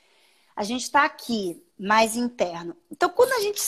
A 0.55 0.63
gente 0.63 0.83
está 0.83 1.05
aqui, 1.05 1.63
mais 1.77 2.15
interno. 2.15 2.75
Então, 2.91 3.09
quando 3.09 3.31
a 3.33 3.39
gente 3.39 3.61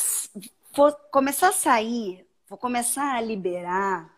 for 0.74 0.92
começar 1.12 1.50
a 1.50 1.54
sair, 1.54 2.26
vou 2.48 2.58
começar 2.58 3.16
a 3.16 3.22
liberar, 3.22 4.10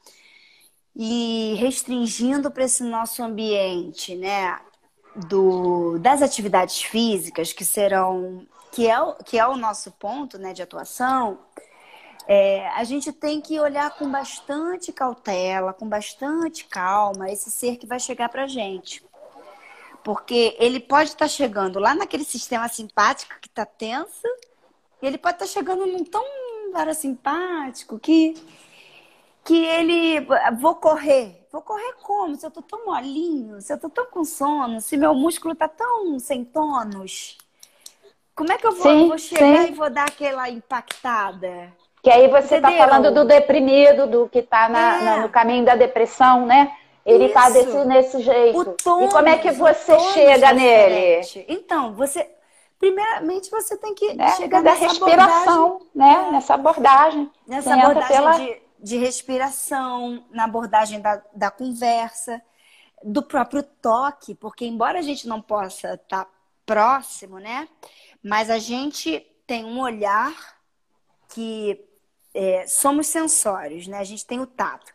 e 0.95 1.56
restringindo 1.58 2.51
para 2.51 2.65
esse 2.65 2.84
nosso 2.84 3.23
ambiente, 3.23 4.15
né, 4.15 4.60
do, 5.27 5.97
das 5.99 6.21
atividades 6.21 6.82
físicas 6.82 7.54
que 7.54 7.65
serão 7.65 8.45
que 8.71 8.88
é, 8.89 9.01
o, 9.01 9.15
que 9.15 9.38
é 9.38 9.45
o 9.45 9.58
nosso 9.58 9.91
ponto 9.91 10.38
né, 10.38 10.54
de 10.54 10.62
atuação, 10.62 11.39
é, 12.27 12.67
a 12.69 12.84
gente 12.84 13.12
tem 13.12 13.41
que 13.41 13.60
olhar 13.60 13.91
com 13.97 14.10
bastante 14.10 14.93
cautela, 14.93 15.73
com 15.73 15.88
bastante 15.88 16.65
calma 16.65 17.30
esse 17.30 17.51
ser 17.51 17.77
que 17.77 17.86
vai 17.86 17.99
chegar 17.99 18.30
para 18.30 18.47
gente. 18.47 19.04
Porque 20.04 20.56
ele 20.58 20.80
pode 20.80 21.10
estar 21.10 21.25
tá 21.25 21.27
chegando 21.27 21.80
lá 21.80 21.93
naquele 21.93 22.23
sistema 22.23 22.67
simpático 22.69 23.36
que 23.41 23.47
está 23.47 23.65
tenso, 23.65 24.27
e 25.01 25.06
ele 25.06 25.17
pode 25.17 25.36
estar 25.36 25.45
tá 25.45 25.51
chegando 25.51 25.86
num 25.86 26.06
tão 26.06 26.23
parasimpático 26.71 27.99
que 27.99 28.36
que 29.43 29.65
ele. 29.65 30.25
Vou 30.60 30.75
correr. 30.75 31.47
Vou 31.51 31.62
correr 31.62 31.93
como? 32.01 32.36
Se 32.36 32.45
eu 32.45 32.51
tô 32.51 32.62
tão 32.62 32.86
molinho, 32.86 33.60
se 33.60 33.73
eu 33.73 33.80
tô 33.80 33.89
tão 33.89 34.06
com 34.06 34.23
sono, 34.23 34.80
se 34.80 34.95
meu 34.95 35.13
músculo 35.13 35.54
tá 35.54 35.67
tão 35.67 36.17
sem 36.17 36.45
tônus. 36.45 37.38
Como 38.34 38.51
é 38.51 38.58
que 38.58 38.65
eu 38.65 38.71
vou, 38.71 38.84
sim, 38.84 39.08
vou 39.08 39.17
chegar 39.17 39.65
sim. 39.65 39.71
e 39.71 39.75
vou 39.75 39.89
dar 39.89 40.06
aquela 40.06 40.49
impactada? 40.49 41.73
Que 42.01 42.10
aí 42.10 42.27
você 42.30 42.56
está 42.56 42.71
falando 42.71 43.13
do 43.13 43.25
deprimido, 43.25 44.08
do 44.08 44.30
que 44.30 44.39
está 44.39 44.69
é. 44.69 45.19
no 45.19 45.30
caminho 45.30 45.65
da 45.65 45.75
depressão, 45.75 46.45
né? 46.45 46.75
Ele 47.06 47.25
está 47.25 47.49
desse, 47.49 47.86
nesse 47.86 48.21
jeito. 48.21 48.75
Tônus, 48.84 49.10
e 49.10 49.13
como 49.13 49.27
é 49.27 49.38
que 49.38 49.51
você 49.51 49.99
chega 50.13 50.54
nele? 50.54 51.21
Então, 51.47 51.93
você. 51.93 52.27
Primeiramente, 52.80 53.51
você 53.51 53.77
tem 53.77 53.93
que 53.93 54.19
é, 54.19 54.32
chegar 54.32 54.63
nessa 54.63 54.88
respiração, 54.88 55.65
abordagem. 55.65 55.88
né? 55.93 56.25
É. 56.27 56.32
Nessa 56.32 56.54
abordagem. 56.56 57.32
Nessa 57.47 57.73
abordagem 57.75 58.15
pela... 58.15 58.32
de 58.32 58.62
de 58.81 58.97
respiração, 58.97 60.25
na 60.31 60.45
abordagem 60.45 60.99
da, 60.99 61.21
da 61.33 61.51
conversa, 61.51 62.41
do 63.03 63.21
próprio 63.21 63.63
toque, 63.63 64.35
porque 64.35 64.65
embora 64.65 64.99
a 64.99 65.01
gente 65.01 65.27
não 65.27 65.41
possa 65.41 65.93
estar 65.93 66.25
tá 66.25 66.31
próximo, 66.65 67.39
né? 67.39 67.67
Mas 68.23 68.49
a 68.49 68.57
gente 68.57 69.19
tem 69.45 69.65
um 69.65 69.79
olhar 69.79 70.33
que 71.29 71.83
é, 72.33 72.65
somos 72.67 73.07
sensórios, 73.07 73.87
né? 73.87 73.97
A 73.97 74.03
gente 74.03 74.25
tem 74.25 74.39
o 74.39 74.45
tato. 74.45 74.91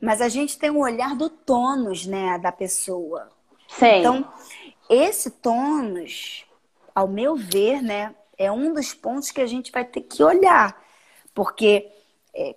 Mas 0.00 0.20
a 0.20 0.28
gente 0.28 0.58
tem 0.58 0.70
um 0.70 0.80
olhar 0.80 1.16
do 1.16 1.30
tônus, 1.30 2.06
né, 2.06 2.38
da 2.38 2.52
pessoa. 2.52 3.30
Sim. 3.68 4.00
Então, 4.00 4.32
esse 4.90 5.30
tônus, 5.30 6.44
ao 6.94 7.08
meu 7.08 7.34
ver, 7.34 7.82
né, 7.82 8.14
é 8.36 8.52
um 8.52 8.74
dos 8.74 8.92
pontos 8.92 9.30
que 9.30 9.40
a 9.40 9.46
gente 9.46 9.72
vai 9.72 9.84
ter 9.84 10.02
que 10.02 10.22
olhar. 10.22 10.78
Porque 11.34 11.90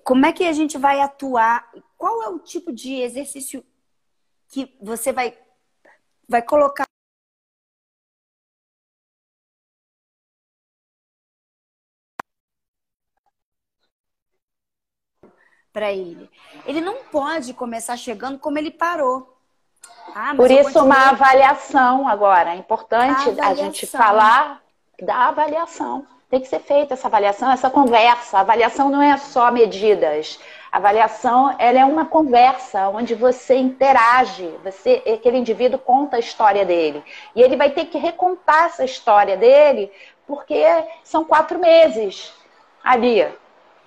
como 0.03 0.25
é 0.25 0.33
que 0.33 0.43
a 0.43 0.51
gente 0.51 0.77
vai 0.77 0.99
atuar? 0.99 1.71
Qual 1.97 2.21
é 2.23 2.27
o 2.27 2.39
tipo 2.39 2.71
de 2.71 2.95
exercício 2.95 3.63
que 4.49 4.75
você 4.81 5.13
vai, 5.13 5.37
vai 6.27 6.41
colocar? 6.41 6.85
Para 15.71 15.93
ele. 15.93 16.29
Ele 16.65 16.81
não 16.81 17.05
pode 17.05 17.53
começar 17.53 17.95
chegando 17.95 18.37
como 18.37 18.57
ele 18.57 18.71
parou. 18.71 19.37
Ah, 20.13 20.33
Por 20.35 20.51
isso, 20.51 20.63
continuo... 20.63 20.87
uma 20.87 21.09
avaliação 21.09 22.07
agora. 22.07 22.53
É 22.53 22.57
importante 22.57 23.39
a, 23.39 23.49
a 23.49 23.53
gente 23.53 23.87
falar 23.87 24.61
da 24.99 25.27
avaliação 25.27 26.05
tem 26.29 26.39
que 26.39 26.47
ser 26.47 26.59
feita 26.59 26.93
essa 26.93 27.07
avaliação, 27.07 27.51
essa 27.51 27.69
conversa. 27.69 28.37
A 28.37 28.41
avaliação 28.41 28.89
não 28.89 29.01
é 29.01 29.17
só 29.17 29.51
medidas. 29.51 30.39
A 30.71 30.77
avaliação 30.77 31.55
ela 31.57 31.79
é 31.79 31.85
uma 31.85 32.05
conversa 32.05 32.87
onde 32.89 33.15
você 33.15 33.55
interage, 33.55 34.47
você, 34.63 35.01
aquele 35.11 35.37
indivíduo 35.37 35.79
conta 35.79 36.17
a 36.17 36.19
história 36.19 36.63
dele. 36.63 37.03
E 37.35 37.41
ele 37.41 37.55
vai 37.55 37.71
ter 37.71 37.85
que 37.85 37.97
recontar 37.97 38.65
essa 38.65 38.85
história 38.85 39.35
dele, 39.35 39.91
porque 40.27 40.63
são 41.03 41.25
quatro 41.25 41.57
meses 41.57 42.31
ali. 42.83 43.27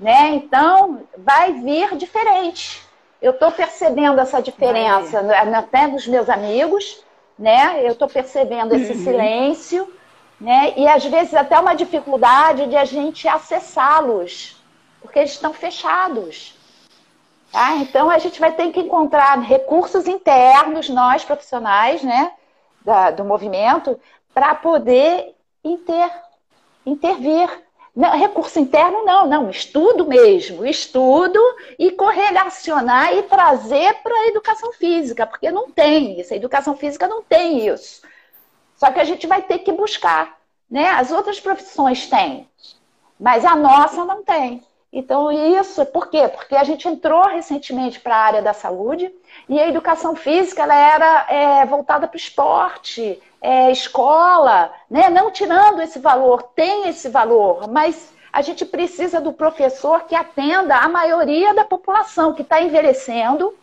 Né? 0.01 0.31
Então, 0.31 1.03
vai 1.17 1.53
vir 1.53 1.97
diferente. 1.97 2.83
Eu 3.21 3.31
estou 3.31 3.53
percebendo 3.53 4.21
essa 4.21 4.43
diferença 4.43 5.25
até 5.57 5.87
dos 5.87 6.09
meus 6.09 6.29
amigos, 6.29 7.05
né? 7.39 7.81
Eu 7.87 7.93
estou 7.93 8.09
percebendo 8.09 8.75
esse 8.75 8.95
uhum. 8.95 9.05
silêncio, 9.05 9.95
né? 10.43 10.75
E 10.77 10.89
às 10.89 11.05
vezes 11.05 11.33
até 11.35 11.59
uma 11.59 11.73
dificuldade 11.73 12.67
de 12.67 12.77
a 12.77 12.85
gente 12.85 13.29
acessá-los, 13.29 14.61
porque 15.01 15.21
eles 15.21 15.31
estão 15.31 15.55
fechados. 15.55 16.59
Tá? 17.53 17.77
Então 17.77 18.11
a 18.11 18.19
gente 18.19 18.41
vai 18.41 18.51
ter 18.51 18.73
que 18.73 18.81
encontrar 18.81 19.39
recursos 19.39 20.09
internos, 20.09 20.89
nós 20.89 21.25
profissionais, 21.25 22.03
né, 22.03 22.33
da, 22.85 23.13
do 23.13 23.25
movimento, 23.25 24.01
para 24.35 24.53
poder 24.57 25.33
inter, 25.63 26.11
intervir 26.85 27.49
não, 27.95 28.11
recurso 28.19 28.59
interno 28.59 29.05
não, 29.05 29.29
não, 29.29 29.51
estudo 29.51 30.07
mesmo, 30.07 30.67
estudo 30.67 31.39
e 31.79 31.93
correlacionar 31.93 33.15
e 33.15 33.23
trazer 33.23 33.95
para 34.03 34.15
a 34.15 34.27
educação 34.29 34.73
física, 34.73 35.25
porque 35.25 35.53
não 35.53 35.71
tem 35.71 36.19
isso, 36.19 36.33
a 36.33 36.37
educação 36.37 36.77
física 36.77 37.07
não 37.07 37.23
tem 37.23 37.69
isso. 37.69 38.03
Só 38.83 38.91
que 38.91 38.99
a 38.99 39.05
gente 39.05 39.29
vai 39.29 39.41
ter 39.41 39.61
que 39.61 39.71
buscar, 39.71 40.39
né? 40.69 40.89
As 40.89 41.13
outras 41.13 41.39
profissões 41.39 42.09
têm, 42.09 42.49
mas 43.17 43.45
a 43.45 43.55
nossa 43.55 44.05
não 44.05 44.25
tem. 44.25 44.61
Então, 44.93 45.31
isso, 45.31 45.87
por 45.87 46.09
quê? 46.11 46.27
Porque 46.27 46.57
a 46.57 46.65
gente 46.65 46.89
entrou 46.89 47.23
recentemente 47.29 48.01
para 48.01 48.17
a 48.17 48.25
área 48.25 48.43
da 48.43 48.53
saúde 48.53 49.09
e 49.49 49.61
a 49.61 49.69
educação 49.69 50.17
física 50.17 50.65
ela 50.65 50.75
era 50.75 51.27
é, 51.29 51.65
voltada 51.65 52.09
para 52.09 52.17
o 52.17 52.19
esporte, 52.19 53.23
é, 53.41 53.71
escola, 53.71 54.73
né? 54.91 55.09
não 55.09 55.31
tirando 55.31 55.81
esse 55.81 56.01
valor, 56.01 56.43
tem 56.43 56.89
esse 56.89 57.09
valor, 57.09 57.69
mas 57.71 58.13
a 58.33 58.43
gente 58.43 58.65
precisa 58.65 59.21
do 59.21 59.33
professor 59.33 60.07
que 60.09 60.17
atenda 60.17 60.75
a 60.75 60.89
maioria 60.89 61.55
da 61.55 61.65
população 61.65 62.35
que 62.35 62.43
está 62.43 62.61
envelhecendo, 62.61 63.55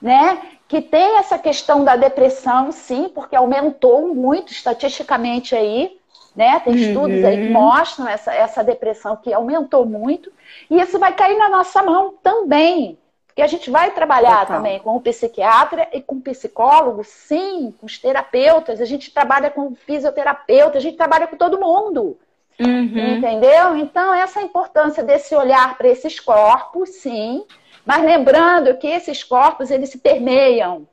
né? 0.00 0.40
que 0.68 0.82
tem 0.82 1.18
essa 1.18 1.38
questão 1.38 1.84
da 1.84 1.96
depressão, 1.96 2.72
sim, 2.72 3.08
porque 3.14 3.36
aumentou 3.36 4.14
muito 4.14 4.52
estatisticamente 4.52 5.54
aí, 5.54 5.96
né? 6.34 6.60
Tem 6.60 6.74
estudos 6.74 7.24
aí 7.24 7.36
que 7.36 7.46
uhum. 7.46 7.52
mostram 7.52 8.08
essa, 8.08 8.34
essa 8.34 8.64
depressão 8.64 9.16
que 9.16 9.32
aumentou 9.32 9.86
muito, 9.86 10.30
e 10.68 10.80
isso 10.80 10.98
vai 10.98 11.14
cair 11.14 11.38
na 11.38 11.48
nossa 11.48 11.82
mão 11.82 12.14
também. 12.22 12.98
E 13.36 13.42
a 13.42 13.46
gente 13.46 13.70
vai 13.70 13.90
trabalhar 13.90 14.40
Total. 14.40 14.56
também 14.56 14.78
com 14.78 14.96
o 14.96 15.00
psiquiatra 15.00 15.88
e 15.92 16.00
com 16.00 16.16
o 16.16 16.20
psicólogo, 16.20 17.04
sim, 17.04 17.72
com 17.78 17.86
os 17.86 17.98
terapeutas, 17.98 18.80
a 18.80 18.86
gente 18.86 19.12
trabalha 19.12 19.50
com 19.50 19.68
o 19.68 19.76
fisioterapeuta, 19.86 20.78
a 20.78 20.80
gente 20.80 20.96
trabalha 20.96 21.26
com 21.26 21.36
todo 21.36 21.60
mundo. 21.60 22.18
Uhum. 22.58 23.18
Entendeu? 23.18 23.76
Então, 23.76 24.14
essa 24.14 24.40
é 24.40 24.42
a 24.42 24.46
importância 24.46 25.04
desse 25.04 25.34
olhar 25.34 25.76
para 25.76 25.88
esses 25.88 26.18
corpos, 26.18 26.88
sim, 26.88 27.44
mas 27.86 28.04
lembrando 28.04 28.76
que 28.76 28.88
esses 28.88 29.22
corpos, 29.22 29.70
eles 29.70 29.90
se 29.90 29.98
permeiam. 29.98 30.88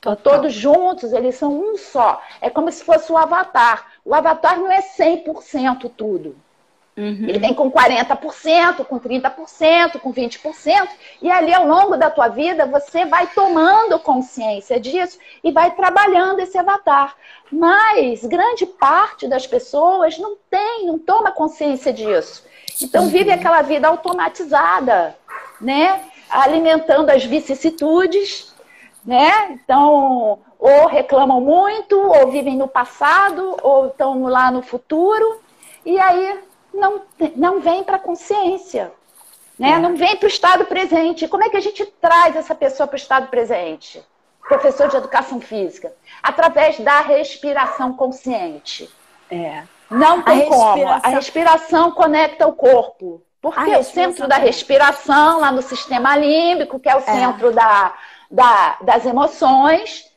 Total. 0.00 0.16
Todos 0.34 0.54
juntos, 0.54 1.12
eles 1.12 1.34
são 1.34 1.52
um 1.52 1.76
só. 1.76 2.22
É 2.40 2.48
como 2.48 2.70
se 2.70 2.84
fosse 2.84 3.10
o 3.10 3.16
avatar. 3.16 3.86
O 4.04 4.14
avatar 4.14 4.56
não 4.56 4.70
é 4.70 4.80
100% 4.80 5.90
tudo. 5.96 6.36
Uhum. 6.96 7.26
Ele 7.28 7.38
vem 7.38 7.52
com 7.52 7.70
40%, 7.70 8.84
com 8.86 8.98
30%, 8.98 10.00
com 10.00 10.14
20%, 10.14 10.88
e 11.20 11.30
ali 11.30 11.52
ao 11.52 11.66
longo 11.66 11.94
da 11.96 12.08
tua 12.08 12.28
vida 12.28 12.64
você 12.64 13.04
vai 13.04 13.26
tomando 13.26 13.98
consciência 13.98 14.80
disso 14.80 15.18
e 15.44 15.52
vai 15.52 15.72
trabalhando 15.72 16.40
esse 16.40 16.56
avatar. 16.56 17.14
Mas 17.52 18.24
grande 18.24 18.64
parte 18.64 19.28
das 19.28 19.46
pessoas 19.46 20.16
não 20.18 20.36
tem, 20.48 20.86
não 20.86 20.98
toma 20.98 21.32
consciência 21.32 21.92
disso. 21.92 22.44
Então 22.80 23.04
uhum. 23.04 23.10
vive 23.10 23.30
aquela 23.30 23.60
vida 23.60 23.88
automatizada, 23.88 25.14
né? 25.60 26.00
Alimentando 26.28 27.10
as 27.10 27.24
vicissitudes, 27.24 28.54
né? 29.04 29.50
Então, 29.52 30.38
ou 30.58 30.86
reclamam 30.86 31.40
muito, 31.40 31.98
ou 31.98 32.30
vivem 32.30 32.56
no 32.56 32.68
passado, 32.68 33.56
ou 33.62 33.86
estão 33.88 34.24
lá 34.24 34.50
no 34.50 34.62
futuro. 34.62 35.40
E 35.84 35.98
aí 35.98 36.40
não, 36.74 37.02
não 37.36 37.60
vem 37.60 37.84
para 37.84 37.96
a 37.96 38.00
consciência. 38.00 38.92
Né? 39.58 39.70
É. 39.70 39.78
Não 39.78 39.96
vem 39.96 40.16
para 40.16 40.26
o 40.26 40.28
estado 40.28 40.64
presente. 40.66 41.28
Como 41.28 41.44
é 41.44 41.48
que 41.48 41.56
a 41.56 41.60
gente 41.60 41.84
traz 41.86 42.36
essa 42.36 42.54
pessoa 42.54 42.86
para 42.86 42.96
o 42.96 42.98
estado 42.98 43.28
presente? 43.28 44.02
Professor 44.46 44.88
de 44.88 44.96
educação 44.96 45.40
física. 45.40 45.92
Através 46.22 46.78
da 46.80 47.00
respiração 47.00 47.92
consciente. 47.92 48.90
É. 49.30 49.64
Não 49.90 50.22
tem 50.22 50.42
a 50.42 50.46
como. 50.46 50.74
Respiração... 50.74 51.00
A 51.02 51.14
respiração 51.14 51.90
conecta 51.92 52.46
o 52.46 52.52
corpo. 52.52 53.22
Porque 53.52 53.76
o 53.76 53.82
centro 53.82 54.28
da 54.28 54.36
respiração, 54.36 55.40
lá 55.40 55.52
no 55.52 55.62
sistema 55.62 56.16
límbico, 56.16 56.78
que 56.78 56.88
é 56.88 56.94
o 56.94 56.98
é. 56.98 57.02
centro 57.02 57.52
da, 57.52 57.94
da, 58.30 58.76
das 58.80 59.04
emoções, 59.06 60.10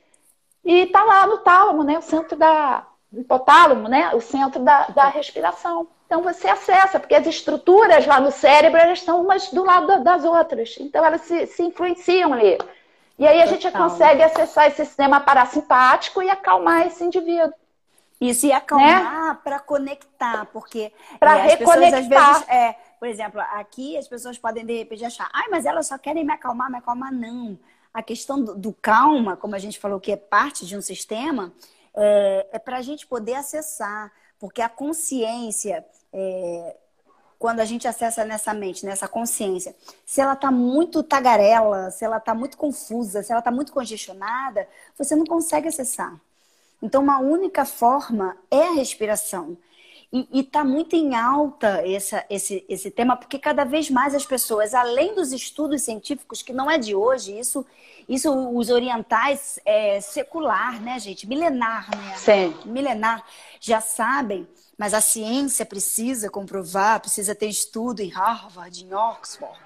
e 0.63 0.81
está 0.81 1.03
lá 1.03 1.25
no 1.27 1.39
tálamo, 1.39 1.83
né? 1.83 1.97
O 1.97 2.01
centro 2.01 2.37
da, 2.37 2.85
do 3.11 3.21
hipotálamo, 3.21 3.87
né? 3.87 4.13
O 4.13 4.21
centro 4.21 4.63
da, 4.63 4.87
da 4.87 5.07
respiração. 5.07 5.87
Então 6.05 6.21
você 6.23 6.47
acessa, 6.47 6.99
porque 6.99 7.15
as 7.15 7.27
estruturas 7.27 8.05
lá 8.07 8.19
no 8.19 8.31
cérebro 8.31 8.79
elas 8.79 8.99
estão 8.99 9.21
umas 9.21 9.49
do 9.49 9.63
lado 9.63 10.03
das 10.03 10.23
outras. 10.23 10.75
Então 10.79 11.05
elas 11.05 11.21
se, 11.21 11.45
se 11.47 11.63
influenciam 11.63 12.33
ali. 12.33 12.57
E 13.17 13.27
aí 13.27 13.41
a 13.41 13.43
Total. 13.43 13.59
gente 13.61 13.71
consegue 13.71 14.23
acessar 14.23 14.67
esse 14.67 14.85
sistema 14.85 15.19
parasimpático 15.19 16.21
e 16.23 16.29
acalmar 16.29 16.87
esse 16.87 17.03
indivíduo. 17.03 17.53
Isso, 18.19 18.47
e 18.47 18.51
acalmar 18.51 19.27
né? 19.27 19.37
para 19.43 19.59
conectar, 19.59 20.45
porque 20.51 20.91
para 21.19 21.37
é, 21.37 21.41
reconectar. 21.47 21.79
Pessoas, 21.79 21.93
às 21.93 22.07
vezes, 22.07 22.49
é, 22.49 22.75
por 22.99 23.07
exemplo, 23.07 23.39
aqui 23.39 23.97
as 23.97 24.07
pessoas 24.07 24.37
podem 24.37 24.65
de 24.65 24.77
repente 24.77 25.05
achar, 25.05 25.29
ai, 25.33 25.47
mas 25.49 25.65
elas 25.65 25.87
só 25.87 25.97
querem 25.97 26.25
me 26.25 26.33
acalmar, 26.33 26.69
me 26.69 26.77
acalmar. 26.77 27.13
Não. 27.13 27.57
A 27.93 28.03
questão 28.03 28.43
do, 28.43 28.55
do 28.55 28.73
calma, 28.73 29.37
como 29.37 29.55
a 29.55 29.59
gente 29.59 29.79
falou 29.79 29.99
que 29.99 30.11
é 30.11 30.17
parte 30.17 30.65
de 30.65 30.77
um 30.77 30.81
sistema, 30.81 31.53
é, 31.95 32.47
é 32.53 32.59
para 32.59 32.77
a 32.77 32.81
gente 32.81 33.07
poder 33.07 33.35
acessar, 33.35 34.11
porque 34.37 34.61
a 34.61 34.69
consciência 34.69 35.85
é, 36.11 36.75
quando 37.39 37.61
a 37.61 37.65
gente 37.65 37.87
acessa 37.87 38.25
nessa 38.25 38.53
mente, 38.53 38.85
nessa 38.85 39.07
consciência, 39.07 39.73
se 40.05 40.19
ela 40.19 40.33
está 40.33 40.51
muito 40.51 41.01
tagarela, 41.01 41.89
se 41.89 42.03
ela 42.03 42.17
está 42.17 42.35
muito 42.35 42.57
confusa, 42.57 43.23
se 43.23 43.31
ela 43.31 43.39
está 43.39 43.49
muito 43.49 43.71
congestionada, 43.71 44.67
você 44.97 45.15
não 45.15 45.25
consegue 45.25 45.69
acessar. 45.69 46.19
Então, 46.81 47.01
uma 47.01 47.19
única 47.19 47.63
forma 47.63 48.35
é 48.51 48.67
a 48.67 48.73
respiração. 48.73 49.57
E 50.11 50.39
está 50.39 50.63
muito 50.63 50.95
em 50.95 51.15
alta 51.15 51.87
essa, 51.87 52.25
esse, 52.29 52.65
esse 52.67 52.89
tema, 52.89 53.15
porque 53.15 53.37
cada 53.37 53.63
vez 53.63 53.91
mais 53.91 54.15
as 54.15 54.25
pessoas, 54.25 54.73
além 54.73 55.13
dos 55.13 55.31
estudos 55.31 55.83
científicos, 55.83 56.41
que 56.41 56.51
não 56.51 56.69
é 56.69 56.79
de 56.79 56.95
hoje, 56.95 57.37
isso, 57.37 57.63
isso 58.07 58.31
os 58.49 58.71
orientais 58.71 59.59
é 59.63 60.01
secular, 60.01 60.81
né, 60.81 60.97
gente? 60.97 61.27
Milenar, 61.27 61.89
né? 61.95 62.17
Sim. 62.17 62.55
Milenar, 62.65 63.23
já 63.59 63.79
sabem 63.79 64.47
mas 64.79 64.93
a 64.93 65.01
ciência 65.01 65.65
precisa 65.65 66.29
comprovar, 66.29 67.01
precisa 67.01 67.35
ter 67.35 67.47
estudo 67.47 67.99
em 67.99 68.07
Harvard, 68.07 68.85
em 68.85 68.93
Oxford. 68.93 69.59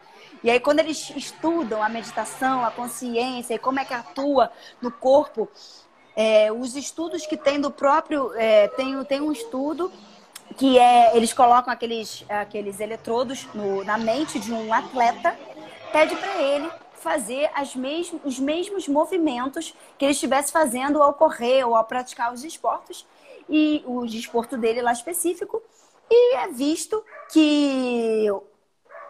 E 0.44 0.50
aí, 0.50 0.60
quando 0.60 0.80
eles 0.80 1.14
estudam 1.16 1.84
a 1.84 1.88
meditação, 1.88 2.66
a 2.66 2.72
consciência 2.72 3.54
e 3.54 3.60
como 3.60 3.80
é 3.80 3.86
que 3.86 3.94
atua 3.94 4.52
no 4.82 4.92
corpo, 4.92 5.48
é, 6.16 6.52
os 6.52 6.76
estudos 6.76 7.28
que 7.28 7.38
tem 7.38 7.62
do 7.62 7.70
próprio. 7.70 8.34
É, 8.34 8.68
tem, 8.70 9.04
tem 9.04 9.22
um 9.22 9.32
estudo 9.32 9.92
que 10.54 10.78
é. 10.78 11.16
Eles 11.16 11.34
colocam 11.34 11.74
aqueles, 11.74 12.26
aqueles 12.30 12.80
eletrodos 12.80 13.48
no, 13.54 13.84
na 13.84 13.98
mente 13.98 14.40
de 14.40 14.52
um 14.52 14.74
atleta, 14.74 15.38
pede 15.92 16.16
para 16.16 16.42
ele 16.42 16.70
fazer 16.94 17.50
as 17.54 17.76
mes 17.76 18.14
os 18.24 18.40
mesmos 18.40 18.88
movimentos 18.88 19.74
que 19.98 20.06
ele 20.06 20.14
estivesse 20.14 20.52
fazendo 20.52 21.04
ao 21.04 21.14
correr 21.14 21.66
ou 21.66 21.76
ao 21.76 21.84
praticar 21.84 22.34
os 22.34 22.44
esportes 22.44 23.06
e 23.50 23.84
o 23.86 24.06
desporto 24.06 24.58
dele 24.58 24.82
lá 24.82 24.94
específico, 24.94 25.62
e 26.10 26.36
é 26.38 26.48
visto 26.48 27.04
que 27.32 28.28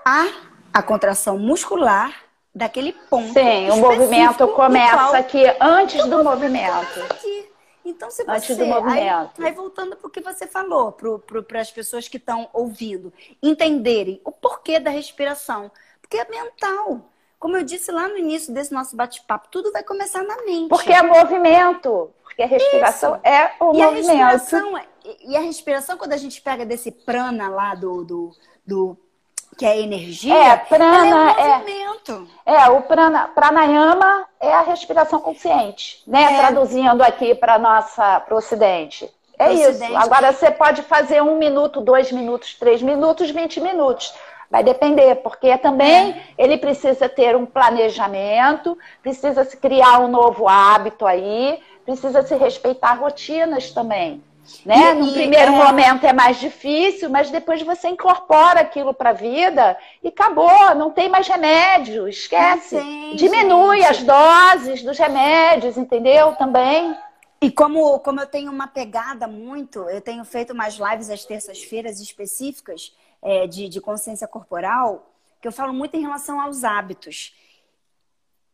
há 0.04 0.28
a 0.74 0.82
contração 0.82 1.38
muscular 1.38 2.14
daquele 2.54 2.94
ponto. 3.10 3.34
Sim, 3.34 3.70
o 3.70 3.78
movimento 3.78 4.48
começa 4.50 5.18
aqui 5.18 5.44
antes 5.60 6.04
do 6.08 6.24
movimento. 6.24 7.02
Aqui. 7.12 7.53
Então, 7.86 8.10
se 8.10 8.24
você. 8.24 8.54
Aí, 8.54 9.10
aí 9.46 9.52
voltando 9.52 9.96
para 9.96 10.08
o 10.08 10.10
que 10.10 10.22
você 10.22 10.48
falou, 10.48 10.92
para 10.92 11.62
as 11.62 11.72
pessoas 11.72 12.08
que 12.08 12.18
estão 12.18 12.50
ouvindo, 12.54 13.12
entenderem 13.42 14.22
o 14.24 14.32
porquê 14.32 14.80
da 14.80 14.90
respiração. 14.90 15.70
Porque 16.02 16.18
é 16.18 16.30
mental. 16.30 17.10
Como 17.38 17.58
eu 17.58 17.64
disse 17.64 17.92
lá 17.92 18.08
no 18.08 18.18
início 18.18 18.54
desse 18.54 18.74
nosso 18.74 18.96
bate-papo, 18.96 19.50
tudo 19.52 19.72
vai 19.72 19.84
começar 19.84 20.24
na 20.24 20.38
mente. 20.44 20.70
Porque 20.70 20.94
é 20.94 21.02
movimento. 21.02 22.10
Porque 22.24 22.42
a 22.42 22.48
respiração 22.48 23.16
Isso. 23.16 23.28
é 23.28 23.56
o 23.60 23.74
e 23.74 23.78
movimento. 23.80 24.22
A 24.22 24.30
respiração, 24.30 24.78
é, 24.78 24.88
e 25.26 25.36
a 25.36 25.42
respiração, 25.42 25.98
quando 25.98 26.14
a 26.14 26.18
gente 26.18 26.42
pega 26.42 26.66
desse 26.66 26.90
prana 26.90 27.50
lá 27.50 27.76
do, 27.76 28.06
do, 28.06 28.32
do 28.66 28.98
que 29.54 29.66
é 29.66 29.80
energia, 29.80 30.36
é, 30.36 30.58
prana, 30.58 31.32
é 31.32 31.58
movimento. 31.58 32.28
É, 32.46 32.56
é, 32.56 32.70
o 32.70 32.82
prana, 32.82 33.28
pranayama 33.30 34.26
é 34.40 34.54
a 34.54 34.62
respiração 34.62 35.20
consciente, 35.20 36.02
né? 36.08 36.24
É. 36.24 36.38
Traduzindo 36.40 37.02
aqui 37.02 37.36
para 37.36 37.58
nossa 37.58 38.20
para 38.20 38.34
o 38.34 38.38
ocidente. 38.38 39.10
É 39.38 39.52
isso. 39.52 39.84
Agora 39.96 40.32
você 40.32 40.52
pode 40.52 40.84
fazer 40.84 41.22
um 41.22 41.38
minuto, 41.38 41.82
dois 41.82 42.12
minutos, 42.12 42.56
três 42.56 42.82
minutos, 42.82 43.32
vinte 43.32 43.60
minutos. 43.60 44.14
Vai 44.50 44.64
depender, 44.64 45.16
porque 45.16 45.58
também 45.58 46.12
é. 46.12 46.24
ele 46.38 46.58
precisa 46.58 47.10
ter 47.10 47.36
um 47.36 47.46
planejamento, 47.46 48.78
precisa 49.02 49.44
se 49.44 49.58
criar 49.58 50.00
um 50.00 50.08
novo 50.08 50.48
hábito 50.48 51.08
aí, 51.08 51.60
precisa 51.84 52.22
se 52.22 52.36
respeitar 52.36 52.94
rotinas 52.94 53.72
também. 53.72 54.24
Né? 54.66 54.92
E, 54.92 54.94
no 54.96 55.12
primeiro 55.12 55.54
é... 55.54 55.56
momento 55.56 56.06
é 56.06 56.14
mais 56.14 56.38
difícil, 56.40 57.10
mas 57.10 57.30
depois 57.30 57.62
você 57.62 57.88
incorpora 57.90 58.60
aquilo 58.62 58.94
para 58.94 59.12
a 59.12 59.14
vida 59.14 59.78
e 60.02 60.10
acabou, 60.10 60.76
não 60.76 60.92
tem 60.92 61.10
mais 61.10 61.28
remédio, 61.28 62.08
esquece. 62.08 62.78
Diminui 63.16 63.82
gente. 63.82 63.90
as 63.90 64.04
doses 64.04 64.84
dos 64.84 64.98
remédios, 64.98 65.78
entendeu? 65.78 66.36
Também. 66.36 66.96
E 67.42 67.52
como, 67.52 68.00
como 68.00 68.22
eu 68.22 68.28
tenho 68.28 68.52
uma 68.52 68.68
pegada 68.68 69.28
muito, 69.28 69.80
eu 69.90 70.00
tenho 70.00 70.24
feito 70.24 70.54
umas 70.54 70.76
lives 70.76 71.10
às 71.10 71.26
terças-feiras 71.26 72.00
específicas 72.00 72.96
é, 73.22 73.48
de, 73.48 73.68
de 73.68 73.82
consciência 73.82 74.28
corporal, 74.28 75.10
que 75.42 75.48
eu 75.48 75.52
falo 75.52 75.74
muito 75.74 75.96
em 75.96 76.02
relação 76.02 76.40
aos 76.40 76.64
hábitos. 76.64 77.36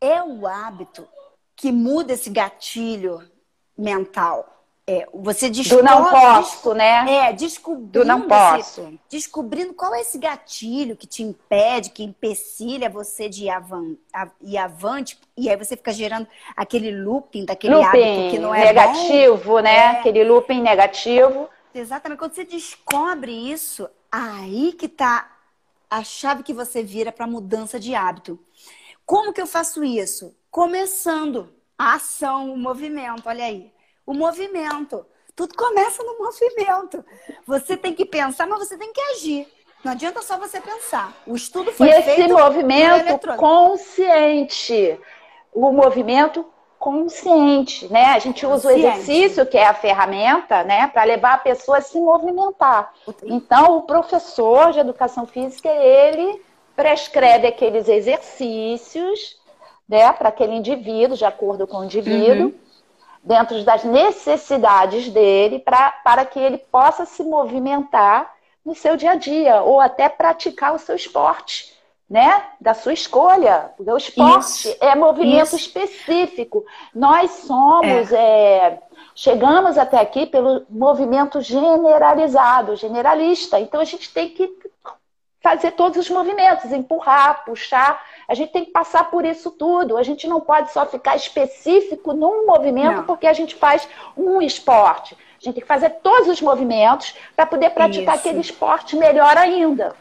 É 0.01 0.23
o 0.23 0.47
hábito 0.47 1.07
que 1.55 1.71
muda 1.71 2.13
esse 2.13 2.29
gatilho 2.29 3.29
mental. 3.77 4.58
É, 4.91 5.07
você 5.13 5.51
descobre, 5.51 5.83
do 5.83 5.87
não 5.87 6.09
posso, 6.09 6.73
né? 6.73 7.27
É, 7.27 7.31
descobrindo. 7.31 7.91
Do 7.91 8.03
não 8.03 8.23
posso. 8.23 8.81
Esse, 8.81 8.99
descobrindo 9.07 9.71
qual 9.71 9.93
é 9.93 10.01
esse 10.01 10.17
gatilho 10.17 10.95
que 10.95 11.05
te 11.05 11.21
impede, 11.21 11.91
que 11.91 12.01
empecilha 12.01 12.89
você 12.89 13.29
de 13.29 13.43
ir, 13.43 13.49
avan, 13.51 13.95
ir 14.41 14.57
avante, 14.57 15.19
e 15.37 15.47
aí 15.47 15.55
você 15.55 15.77
fica 15.77 15.91
gerando 15.91 16.27
aquele 16.57 16.89
looping 16.89 17.45
daquele 17.45 17.75
looping 17.75 17.87
hábito 17.87 18.31
que 18.31 18.39
não 18.39 18.55
é 18.55 18.65
negativo, 18.65 19.53
bom. 19.53 19.59
né? 19.59 19.75
É. 19.75 19.87
Aquele 19.99 20.23
looping 20.23 20.59
negativo. 20.59 21.47
Exatamente. 21.71 22.17
Quando 22.17 22.33
você 22.33 22.43
descobre 22.43 23.31
isso, 23.31 23.87
aí 24.11 24.73
que 24.73 24.87
tá 24.87 25.29
a 25.87 26.03
chave 26.03 26.41
que 26.41 26.51
você 26.53 26.81
vira 26.81 27.11
para 27.11 27.27
mudança 27.27 27.79
de 27.79 27.93
hábito. 27.93 28.39
Como 29.05 29.33
que 29.33 29.41
eu 29.41 29.47
faço 29.47 29.83
isso? 29.83 30.35
Começando 30.49 31.53
a 31.77 31.93
ação, 31.93 32.51
o 32.51 32.57
movimento, 32.57 33.29
olha 33.29 33.45
aí 33.45 33.71
o 34.09 34.13
movimento. 34.15 35.05
Tudo 35.35 35.55
começa 35.55 36.03
no 36.03 36.17
movimento. 36.17 37.05
Você 37.45 37.77
tem 37.77 37.93
que 37.93 38.03
pensar, 38.03 38.47
mas 38.47 38.67
você 38.67 38.75
tem 38.75 38.91
que 38.91 38.99
agir. 38.99 39.47
Não 39.85 39.91
adianta 39.91 40.23
só 40.23 40.35
você 40.39 40.59
pensar. 40.59 41.13
O 41.27 41.35
estudo 41.35 41.71
foi 41.71 41.89
e 41.89 42.01
feito. 42.01 42.21
esse 42.21 42.33
movimento 42.33 43.35
consciente. 43.37 44.99
O 45.53 45.71
movimento 45.71 46.43
consciente, 46.79 47.87
né? 47.93 48.05
A 48.05 48.19
gente 48.19 48.47
usa 48.47 48.69
consciente. 48.69 48.87
o 48.87 48.89
exercício, 48.89 49.45
que 49.45 49.59
é 49.59 49.67
a 49.67 49.75
ferramenta, 49.75 50.63
né, 50.63 50.87
para 50.87 51.03
levar 51.03 51.33
a 51.33 51.37
pessoa 51.37 51.77
a 51.77 51.81
se 51.81 51.99
movimentar. 51.99 52.91
Então, 53.23 53.77
o 53.77 53.83
professor 53.83 54.71
de 54.71 54.79
educação 54.79 55.27
física, 55.27 55.69
ele 55.69 56.41
prescreve 56.75 57.45
aqueles 57.45 57.87
exercícios, 57.87 59.37
né, 59.87 60.11
para 60.13 60.29
aquele 60.29 60.55
indivíduo, 60.55 61.15
de 61.15 61.25
acordo 61.25 61.67
com 61.67 61.77
o 61.77 61.83
indivíduo. 61.83 62.47
Uhum 62.47 62.68
dentro 63.23 63.63
das 63.63 63.83
necessidades 63.83 65.09
dele 65.09 65.59
pra, 65.59 65.91
para 66.03 66.25
que 66.25 66.39
ele 66.39 66.57
possa 66.57 67.05
se 67.05 67.23
movimentar 67.23 68.33
no 68.65 68.75
seu 68.75 68.95
dia 68.95 69.11
a 69.11 69.15
dia 69.15 69.61
ou 69.61 69.79
até 69.79 70.07
praticar 70.09 70.73
o 70.73 70.79
seu 70.79 70.95
esporte, 70.95 71.73
né? 72.09 72.43
Da 72.59 72.73
sua 72.73 72.93
escolha. 72.93 73.71
O 73.77 73.97
esporte 73.97 74.69
Isso. 74.69 74.77
é 74.79 74.95
movimento 74.95 75.55
Isso. 75.55 75.55
específico. 75.55 76.65
Nós 76.93 77.31
somos, 77.31 78.11
é. 78.11 78.17
É, 78.17 78.79
chegamos 79.15 79.77
até 79.77 79.99
aqui 79.99 80.25
pelo 80.25 80.65
movimento 80.69 81.41
generalizado, 81.41 82.75
generalista. 82.75 83.59
Então 83.59 83.79
a 83.79 83.85
gente 83.85 84.11
tem 84.13 84.29
que 84.29 84.51
fazer 85.41 85.71
todos 85.71 85.97
os 85.97 86.09
movimentos, 86.09 86.71
empurrar, 86.71 87.43
puxar. 87.45 88.03
A 88.29 88.35
gente 88.35 88.51
tem 88.51 88.63
que 88.63 88.69
passar 88.69 89.09
por 89.09 89.25
isso 89.25 89.49
tudo. 89.49 89.97
A 89.97 90.03
gente 90.03 90.27
não 90.27 90.39
pode 90.39 90.71
só 90.71 90.85
ficar 90.85 91.15
específico 91.15 92.13
num 92.13 92.45
movimento 92.45 92.97
não. 92.97 93.03
porque 93.03 93.25
a 93.25 93.33
gente 93.33 93.55
faz 93.55 93.89
um 94.15 94.39
esporte. 94.39 95.15
A 95.15 95.43
gente 95.43 95.55
tem 95.55 95.63
que 95.63 95.67
fazer 95.67 95.89
todos 96.03 96.27
os 96.27 96.39
movimentos 96.39 97.15
para 97.35 97.47
poder 97.47 97.71
praticar 97.71 98.15
isso. 98.15 98.27
aquele 98.27 98.39
esporte 98.39 98.95
melhor 98.95 99.35
ainda. 99.35 99.95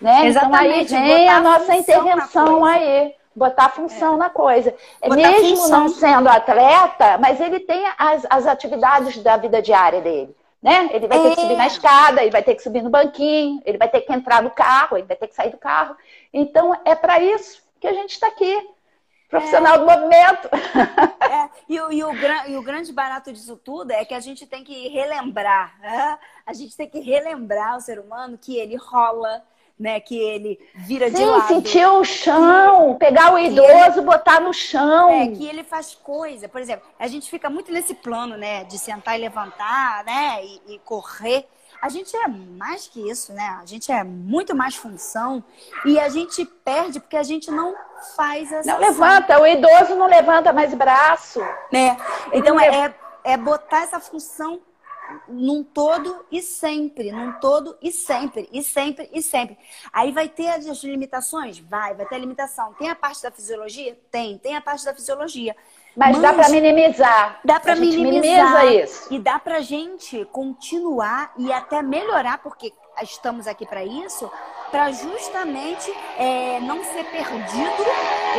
Né? 0.00 0.26
Exatamente. 0.26 0.94
Então 0.94 1.04
aí 1.04 1.14
vem 1.14 1.28
a 1.28 1.40
nossa 1.40 1.76
intervenção 1.76 2.64
aí. 2.64 3.14
Botar 3.34 3.68
função 3.68 4.14
é. 4.14 4.16
na 4.16 4.30
coisa. 4.30 4.74
Botar 5.02 5.16
Mesmo 5.16 5.56
função. 5.58 5.80
não 5.80 5.88
sendo 5.90 6.28
atleta, 6.30 7.18
mas 7.18 7.38
ele 7.38 7.60
tem 7.60 7.84
as, 7.98 8.26
as 8.30 8.46
atividades 8.46 9.18
da 9.18 9.36
vida 9.36 9.60
diária 9.60 10.00
dele 10.00 10.34
né? 10.62 10.88
Ele 10.92 11.06
vai 11.06 11.22
ter 11.22 11.34
que 11.34 11.40
subir 11.42 11.56
na 11.56 11.64
é. 11.64 11.66
escada, 11.68 12.22
ele 12.22 12.30
vai 12.30 12.42
ter 12.42 12.54
que 12.54 12.62
subir 12.62 12.82
no 12.82 12.90
banquinho, 12.90 13.62
ele 13.64 13.78
vai 13.78 13.88
ter 13.88 14.00
que 14.00 14.12
entrar 14.12 14.42
no 14.42 14.50
carro, 14.50 14.96
ele 14.96 15.06
vai 15.06 15.16
ter 15.16 15.28
que 15.28 15.34
sair 15.34 15.50
do 15.50 15.58
carro. 15.58 15.94
Então, 16.32 16.76
é 16.84 16.94
para 16.94 17.20
isso 17.20 17.65
que 17.80 17.86
a 17.86 17.92
gente 17.92 18.10
está 18.10 18.28
aqui. 18.28 18.68
Profissional 19.28 19.74
é. 19.74 19.78
do 19.78 19.86
movimento. 19.86 20.48
É. 21.26 21.50
E, 21.68 21.80
o, 21.80 21.92
e, 21.92 22.04
o, 22.04 22.12
e 22.46 22.56
o 22.56 22.62
grande 22.62 22.92
barato 22.92 23.32
disso 23.32 23.56
tudo 23.56 23.90
é 23.90 24.04
que 24.04 24.14
a 24.14 24.20
gente 24.20 24.46
tem 24.46 24.62
que 24.62 24.88
relembrar. 24.88 25.76
Né? 25.80 26.18
A 26.46 26.52
gente 26.52 26.76
tem 26.76 26.88
que 26.88 27.00
relembrar 27.00 27.76
o 27.76 27.80
ser 27.80 27.98
humano 27.98 28.38
que 28.38 28.56
ele 28.56 28.76
rola, 28.76 29.42
né? 29.78 29.98
Que 29.98 30.16
ele 30.16 30.58
vira 30.76 31.08
Sim, 31.08 31.16
de 31.16 31.24
lado. 31.24 31.48
sentir 31.48 31.86
o 31.86 32.04
chão, 32.04 32.92
que, 32.92 33.00
pegar 33.00 33.34
o 33.34 33.38
idoso, 33.38 33.98
ele, 33.98 34.00
botar 34.02 34.40
no 34.40 34.54
chão. 34.54 35.10
É, 35.10 35.28
que 35.28 35.46
ele 35.46 35.64
faz 35.64 35.96
coisa. 35.96 36.48
Por 36.48 36.60
exemplo, 36.60 36.86
a 36.96 37.08
gente 37.08 37.28
fica 37.28 37.50
muito 37.50 37.72
nesse 37.72 37.94
plano, 37.94 38.36
né? 38.36 38.62
De 38.64 38.78
sentar 38.78 39.18
e 39.18 39.20
levantar, 39.20 40.04
né? 40.04 40.44
E, 40.44 40.74
e 40.74 40.78
correr. 40.78 41.46
A 41.80 41.88
gente 41.88 42.16
é 42.16 42.28
mais 42.28 42.86
que 42.88 43.08
isso, 43.08 43.32
né? 43.32 43.58
A 43.60 43.66
gente 43.66 43.90
é 43.92 44.02
muito 44.02 44.54
mais 44.54 44.74
função 44.74 45.42
e 45.84 45.98
a 45.98 46.08
gente 46.08 46.44
perde 46.44 47.00
porque 47.00 47.16
a 47.16 47.22
gente 47.22 47.50
não 47.50 47.74
faz 48.16 48.50
essa. 48.52 48.70
Não 48.70 48.78
levanta, 48.78 49.40
o 49.40 49.46
idoso 49.46 49.94
não 49.96 50.06
levanta 50.06 50.52
mais 50.52 50.72
braço. 50.74 51.40
Né? 51.72 51.96
Então 52.32 52.58
é, 52.58 52.94
é 53.24 53.36
botar 53.36 53.82
essa 53.82 54.00
função 54.00 54.60
num 55.28 55.62
todo 55.62 56.24
e 56.30 56.42
sempre, 56.42 57.12
num 57.12 57.32
todo 57.34 57.76
e 57.80 57.92
sempre, 57.92 58.48
e 58.52 58.62
sempre, 58.62 59.08
e 59.12 59.22
sempre. 59.22 59.56
Aí 59.92 60.12
vai 60.12 60.28
ter 60.28 60.48
as 60.48 60.64
limitações? 60.82 61.58
Vai, 61.58 61.94
vai 61.94 62.06
ter 62.06 62.18
limitação. 62.18 62.74
Tem 62.74 62.90
a 62.90 62.94
parte 62.94 63.22
da 63.22 63.30
fisiologia? 63.30 63.98
Tem, 64.10 64.38
tem 64.38 64.56
a 64.56 64.60
parte 64.60 64.84
da 64.84 64.94
fisiologia. 64.94 65.56
Mas, 65.96 66.12
Mas 66.12 66.22
dá 66.22 66.32
para 66.34 66.48
minimizar. 66.50 67.40
Dá 67.42 67.58
para 67.58 67.74
minimizar. 67.74 68.12
Minimiza 68.12 68.64
isso. 68.84 69.14
E 69.14 69.18
dá 69.18 69.38
para 69.38 69.60
gente 69.60 70.26
continuar 70.26 71.32
e 71.38 71.50
até 71.50 71.80
melhorar, 71.80 72.38
porque 72.38 72.72
estamos 73.02 73.46
aqui 73.46 73.66
para 73.66 73.82
isso, 73.82 74.30
para 74.70 74.92
justamente 74.92 75.90
é, 76.18 76.60
não 76.60 76.84
ser 76.84 77.04
perdido 77.04 77.82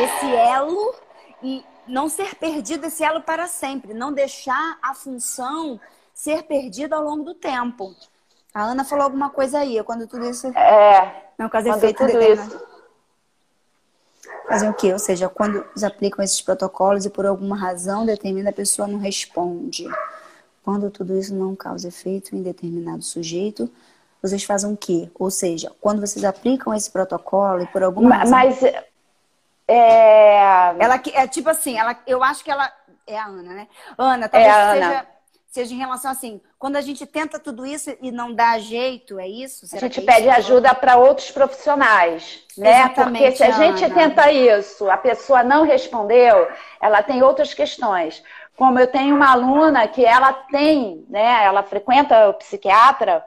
esse 0.04 0.36
elo 0.36 0.94
e 1.42 1.64
não 1.86 2.08
ser 2.08 2.36
perdido 2.36 2.86
esse 2.86 3.02
elo 3.02 3.22
para 3.22 3.48
sempre, 3.48 3.92
não 3.92 4.12
deixar 4.12 4.78
a 4.80 4.94
função 4.94 5.80
ser 6.14 6.44
perdido 6.44 6.94
ao 6.94 7.02
longo 7.02 7.24
do 7.24 7.34
tempo. 7.34 7.94
A 8.54 8.62
Ana 8.62 8.84
falou 8.84 9.04
alguma 9.04 9.30
coisa 9.30 9.60
aí, 9.60 9.82
quando 9.84 10.06
tudo 10.06 10.28
isso. 10.28 10.46
É. 10.56 11.30
Não, 11.38 11.48
caso 11.48 11.68
tudo 11.94 12.20
isso. 12.20 12.77
Fazem 14.48 14.70
o 14.70 14.74
quê? 14.74 14.92
Ou 14.92 14.98
seja, 14.98 15.28
quando 15.28 15.64
eles 15.70 15.84
aplicam 15.84 16.24
esses 16.24 16.40
protocolos 16.40 17.04
e 17.04 17.10
por 17.10 17.26
alguma 17.26 17.56
razão 17.56 18.06
determinada 18.06 18.54
pessoa 18.54 18.88
não 18.88 18.98
responde. 18.98 19.86
Quando 20.64 20.90
tudo 20.90 21.18
isso 21.18 21.34
não 21.34 21.54
causa 21.54 21.88
efeito 21.88 22.34
em 22.34 22.42
determinado 22.42 23.02
sujeito, 23.02 23.70
vocês 24.22 24.44
fazem 24.44 24.72
o 24.72 24.76
quê? 24.76 25.10
Ou 25.14 25.30
seja, 25.30 25.70
quando 25.80 26.00
vocês 26.00 26.24
aplicam 26.24 26.74
esse 26.74 26.90
protocolo 26.90 27.62
e 27.62 27.66
por 27.66 27.82
alguma 27.82 28.08
mas, 28.08 28.30
razão. 28.30 28.38
Mas 28.38 28.62
é... 29.68 30.76
ela 30.78 31.00
é 31.14 31.26
tipo 31.26 31.48
assim, 31.48 31.78
ela, 31.78 31.96
eu 32.06 32.22
acho 32.22 32.42
que 32.42 32.50
ela 32.50 32.72
é 33.06 33.18
a 33.18 33.26
Ana, 33.26 33.54
né? 33.54 33.68
Ana, 33.96 34.28
talvez 34.28 34.52
é 34.52 34.54
seja 34.54 34.86
Ana 34.86 34.88
seja 34.88 35.17
em 35.56 35.78
relação 35.78 36.10
assim, 36.10 36.40
quando 36.58 36.76
a 36.76 36.80
gente 36.80 37.06
tenta 37.06 37.38
tudo 37.38 37.64
isso 37.64 37.96
e 38.02 38.12
não 38.12 38.32
dá 38.32 38.58
jeito, 38.58 39.18
é 39.18 39.26
isso? 39.26 39.66
Será 39.66 39.86
a 39.86 39.88
gente 39.88 40.00
é 40.00 40.02
pede 40.02 40.28
ajuda 40.28 40.74
para 40.74 40.96
outros 40.96 41.30
profissionais, 41.30 42.44
né? 42.56 42.80
Exatamente, 42.80 43.24
Porque 43.24 43.36
se 43.36 43.42
a 43.42 43.50
gente 43.50 43.84
Ana. 43.84 43.94
tenta 43.94 44.30
isso, 44.30 44.90
a 44.90 44.96
pessoa 44.96 45.42
não 45.42 45.64
respondeu, 45.64 46.48
ela 46.80 47.02
tem 47.02 47.22
outras 47.22 47.54
questões. 47.54 48.22
Como 48.56 48.78
eu 48.78 48.86
tenho 48.86 49.16
uma 49.16 49.32
aluna 49.32 49.86
que 49.88 50.04
ela 50.04 50.32
tem, 50.32 51.04
né? 51.08 51.44
Ela 51.44 51.62
frequenta 51.62 52.28
o 52.28 52.34
psiquiatra 52.34 53.24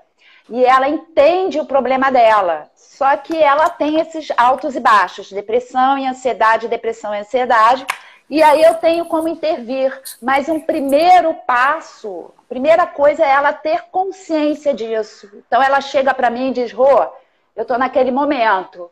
e 0.49 0.63
ela 0.63 0.87
entende 0.87 1.59
o 1.59 1.65
problema 1.65 2.11
dela. 2.11 2.69
Só 2.75 3.17
que 3.17 3.35
ela 3.35 3.67
tem 3.69 3.99
esses 3.99 4.27
altos 4.37 4.75
e 4.75 4.79
baixos, 4.79 5.31
depressão 5.31 5.97
e 5.97 6.05
ansiedade, 6.05 6.67
depressão 6.67 7.15
e 7.15 7.19
ansiedade. 7.19 7.85
E 8.31 8.41
aí 8.41 8.63
eu 8.63 8.75
tenho 8.75 9.03
como 9.03 9.27
intervir. 9.27 10.01
Mas 10.21 10.47
um 10.47 10.57
primeiro 10.57 11.33
passo, 11.45 12.31
a 12.37 12.43
primeira 12.47 12.87
coisa 12.87 13.25
é 13.25 13.29
ela 13.29 13.51
ter 13.51 13.83
consciência 13.91 14.73
disso. 14.73 15.29
Então 15.33 15.61
ela 15.61 15.81
chega 15.81 16.13
para 16.13 16.29
mim 16.29 16.47
e 16.47 16.53
diz: 16.53 16.71
Rô, 16.71 17.09
eu 17.53 17.63
estou 17.63 17.77
naquele 17.77 18.09
momento. 18.09 18.89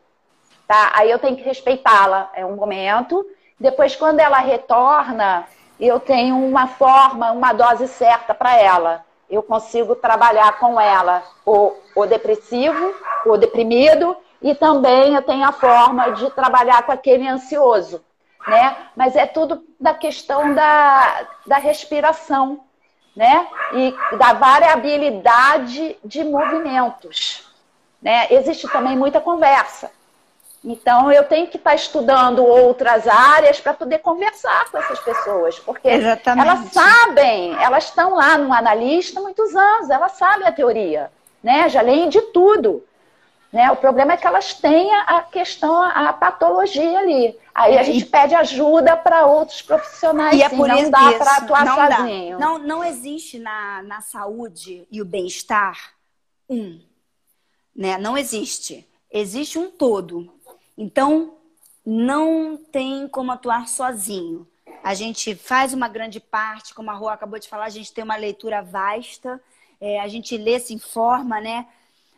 Tá? 0.68 0.92
Aí 0.94 1.10
eu 1.10 1.18
tenho 1.18 1.36
que 1.36 1.42
respeitá-la. 1.42 2.30
É 2.34 2.44
um 2.44 2.54
momento. 2.54 3.26
Depois, 3.58 3.96
quando 3.96 4.20
ela 4.20 4.38
retorna, 4.40 5.46
eu 5.80 5.98
tenho 5.98 6.36
uma 6.36 6.66
forma, 6.66 7.32
uma 7.32 7.54
dose 7.54 7.88
certa 7.88 8.34
para 8.34 8.58
ela. 8.58 9.06
Eu 9.28 9.42
consigo 9.42 9.94
trabalhar 9.94 10.58
com 10.58 10.78
ela 10.78 11.22
o, 11.46 11.72
o 11.96 12.04
depressivo, 12.04 12.94
o 13.24 13.38
deprimido, 13.38 14.14
e 14.42 14.54
também 14.54 15.14
eu 15.14 15.22
tenho 15.22 15.44
a 15.44 15.52
forma 15.52 16.10
de 16.10 16.28
trabalhar 16.32 16.82
com 16.82 16.92
aquele 16.92 17.26
ansioso 17.26 18.02
né? 18.46 18.76
Mas 18.96 19.16
é 19.16 19.26
tudo 19.26 19.64
da 19.78 19.94
questão 19.94 20.54
da, 20.54 21.26
da 21.46 21.58
respiração, 21.58 22.60
né? 23.14 23.46
E 23.72 23.94
da 24.16 24.32
variabilidade 24.32 25.96
de 26.04 26.24
movimentos, 26.24 27.48
né? 28.00 28.26
Existe 28.30 28.68
também 28.68 28.96
muita 28.96 29.20
conversa. 29.20 29.90
Então, 30.62 31.10
eu 31.10 31.24
tenho 31.24 31.46
que 31.48 31.56
estar 31.56 31.74
estudando 31.74 32.44
outras 32.44 33.08
áreas 33.08 33.58
para 33.58 33.72
poder 33.72 33.98
conversar 34.00 34.70
com 34.70 34.76
essas 34.76 35.00
pessoas, 35.00 35.58
porque 35.58 35.88
Exatamente. 35.88 36.46
elas 36.46 36.72
sabem, 36.72 37.56
elas 37.62 37.84
estão 37.84 38.14
lá 38.14 38.36
no 38.36 38.52
analista 38.52 39.20
há 39.20 39.22
muitos 39.22 39.56
anos, 39.56 39.88
elas 39.88 40.12
sabem 40.12 40.46
a 40.46 40.52
teoria, 40.52 41.10
né? 41.42 41.66
Já 41.70 41.80
leem 41.80 42.10
de 42.10 42.20
tudo. 42.20 42.84
Né? 43.52 43.70
O 43.72 43.76
problema 43.76 44.12
é 44.12 44.16
que 44.16 44.26
elas 44.26 44.54
têm 44.54 44.94
a 44.94 45.22
questão, 45.22 45.82
a 45.82 46.12
patologia 46.12 46.98
ali. 46.98 47.36
Aí 47.52 47.76
a 47.76 47.82
gente 47.82 48.06
pede 48.06 48.34
ajuda 48.34 48.96
para 48.96 49.26
outros 49.26 49.60
profissionais. 49.60 50.38
E 50.38 50.42
é 50.42 50.48
por 50.48 50.68
não 50.68 50.78
isso, 50.78 50.90
dá 50.90 51.12
para 51.12 51.36
atuar 51.36 51.64
não 51.64 51.74
sozinho. 51.74 52.38
Dá. 52.38 52.44
Não, 52.44 52.58
não 52.58 52.84
existe 52.84 53.38
na, 53.38 53.82
na 53.82 54.00
saúde 54.00 54.86
e 54.90 55.02
o 55.02 55.04
bem-estar 55.04 55.94
um. 56.48 56.80
Né? 57.74 57.98
Não 57.98 58.16
existe. 58.16 58.88
Existe 59.10 59.58
um 59.58 59.68
todo. 59.68 60.32
Então, 60.78 61.34
não 61.84 62.56
tem 62.56 63.08
como 63.08 63.32
atuar 63.32 63.66
sozinho. 63.66 64.46
A 64.82 64.94
gente 64.94 65.34
faz 65.34 65.74
uma 65.74 65.88
grande 65.88 66.20
parte, 66.20 66.72
como 66.72 66.90
a 66.90 66.94
Rua 66.94 67.12
acabou 67.12 67.38
de 67.38 67.48
falar, 67.48 67.64
a 67.64 67.70
gente 67.70 67.92
tem 67.92 68.04
uma 68.04 68.16
leitura 68.16 68.62
vasta, 68.62 69.40
é, 69.80 70.00
a 70.00 70.08
gente 70.08 70.36
lê, 70.36 70.58
se 70.58 70.72
informa, 70.72 71.40
né? 71.40 71.66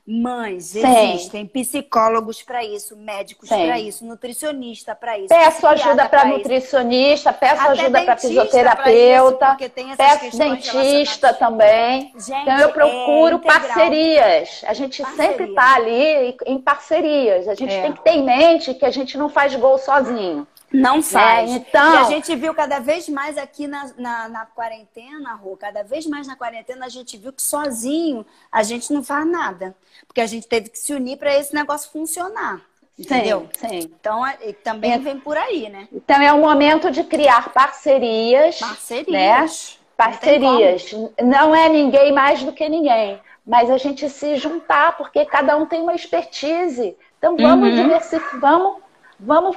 Mães, 0.05 0.65
Sim. 0.65 1.13
existem 1.13 1.47
psicólogos 1.47 2.43
para 2.43 2.65
isso, 2.65 2.97
médicos 2.97 3.49
para 3.49 3.79
isso, 3.79 4.05
nutricionista 4.05 4.97
para 4.97 5.17
isso. 5.17 5.29
Peço 5.29 5.65
ajuda 5.65 6.09
para 6.09 6.25
nutricionista, 6.25 7.33
peço 7.33 7.63
Até 7.63 7.71
ajuda 7.71 8.03
para 8.03 8.17
fisioterapeuta, 8.17 9.57
isso, 9.61 9.97
peço 9.97 10.37
dentista 10.37 11.33
também. 11.33 12.13
Gente, 12.19 12.33
então 12.33 12.59
eu 12.59 12.73
procuro 12.73 13.37
é 13.37 13.47
parcerias. 13.47 14.65
A 14.67 14.75
gente 14.75 15.01
Parceria. 15.01 15.31
sempre 15.31 15.51
está 15.51 15.77
ali 15.77 16.37
em 16.47 16.59
parcerias. 16.59 17.47
A 17.47 17.55
gente 17.55 17.73
é. 17.73 17.83
tem 17.83 17.93
que 17.93 18.03
ter 18.03 18.11
em 18.11 18.25
mente 18.25 18.75
que 18.75 18.85
a 18.85 18.91
gente 18.91 19.17
não 19.17 19.29
faz 19.29 19.55
gol 19.55 19.79
sozinho. 19.79 20.45
Não 20.73 20.97
né? 20.97 21.03
faz. 21.03 21.51
É, 21.51 21.55
então... 21.55 21.95
E 21.95 21.97
a 21.99 22.05
gente 22.05 22.35
viu 22.35 22.55
cada 22.55 22.79
vez 22.79 23.09
mais 23.09 23.37
aqui 23.37 23.67
na, 23.67 23.91
na, 23.97 24.29
na, 24.29 24.47
quarentena, 24.47 25.35
Rô, 25.35 25.57
cada 25.57 25.83
vez 25.83 26.07
mais 26.07 26.27
na 26.27 26.37
quarentena, 26.37 26.87
a 26.87 26.89
gente 26.89 27.17
viu 27.17 27.33
que 27.33 27.43
sozinho 27.43 28.25
a 28.51 28.63
gente 28.63 28.93
não 28.93 29.03
faz 29.03 29.27
nada. 29.27 29.75
Porque 30.07 30.21
a 30.21 30.27
gente 30.27 30.47
teve 30.47 30.71
que 30.71 30.79
se 30.79 30.95
unir 30.95 31.19
para 31.19 31.37
esse 31.37 31.55
negócio 31.55 31.91
funcionar. 31.91 32.61
Entendeu? 32.99 33.49
Sim, 33.59 33.69
sim. 33.69 33.79
Então, 33.79 34.27
é, 34.27 34.53
também 34.53 34.93
é. 34.93 34.99
vem 34.99 35.19
por 35.19 35.37
aí, 35.37 35.69
né? 35.69 35.89
Então, 35.93 36.21
é 36.21 36.33
o 36.33 36.41
momento 36.41 36.91
de 36.91 37.05
criar 37.05 37.53
parcerias. 37.53 38.59
Parcerias. 38.59 39.79
Né? 39.79 39.83
Parcerias. 39.97 40.93
Não, 40.93 41.13
não 41.25 41.55
é 41.55 41.69
ninguém 41.69 42.13
mais 42.13 42.43
do 42.43 42.53
que 42.53 42.69
ninguém. 42.69 43.19
Mas 43.47 43.71
a 43.71 43.79
gente 43.79 44.09
se 44.09 44.37
juntar, 44.37 44.97
porque 44.97 45.25
cada 45.25 45.57
um 45.57 45.67
tem 45.67 45.81
uma 45.81 45.95
expertise. 45.95 46.97
Então, 47.19 47.37
vamos 47.37 47.69
uhum. 47.69 47.83
diversificar, 47.83 48.41
vamos, 48.41 48.83
vamos 49.19 49.57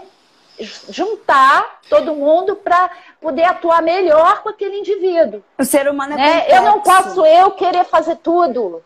juntar 0.59 1.81
todo 1.89 2.15
mundo 2.15 2.55
para 2.55 2.89
poder 3.19 3.43
atuar 3.43 3.81
melhor 3.81 4.41
com 4.41 4.49
aquele 4.49 4.79
indivíduo. 4.79 5.43
O 5.57 5.63
ser 5.63 5.87
humano 5.87 6.13
é 6.13 6.17
né? 6.17 6.45
Eu 6.49 6.61
não 6.63 6.81
posso 6.81 7.25
eu 7.25 7.51
querer 7.51 7.83
fazer 7.85 8.17
tudo. 8.17 8.83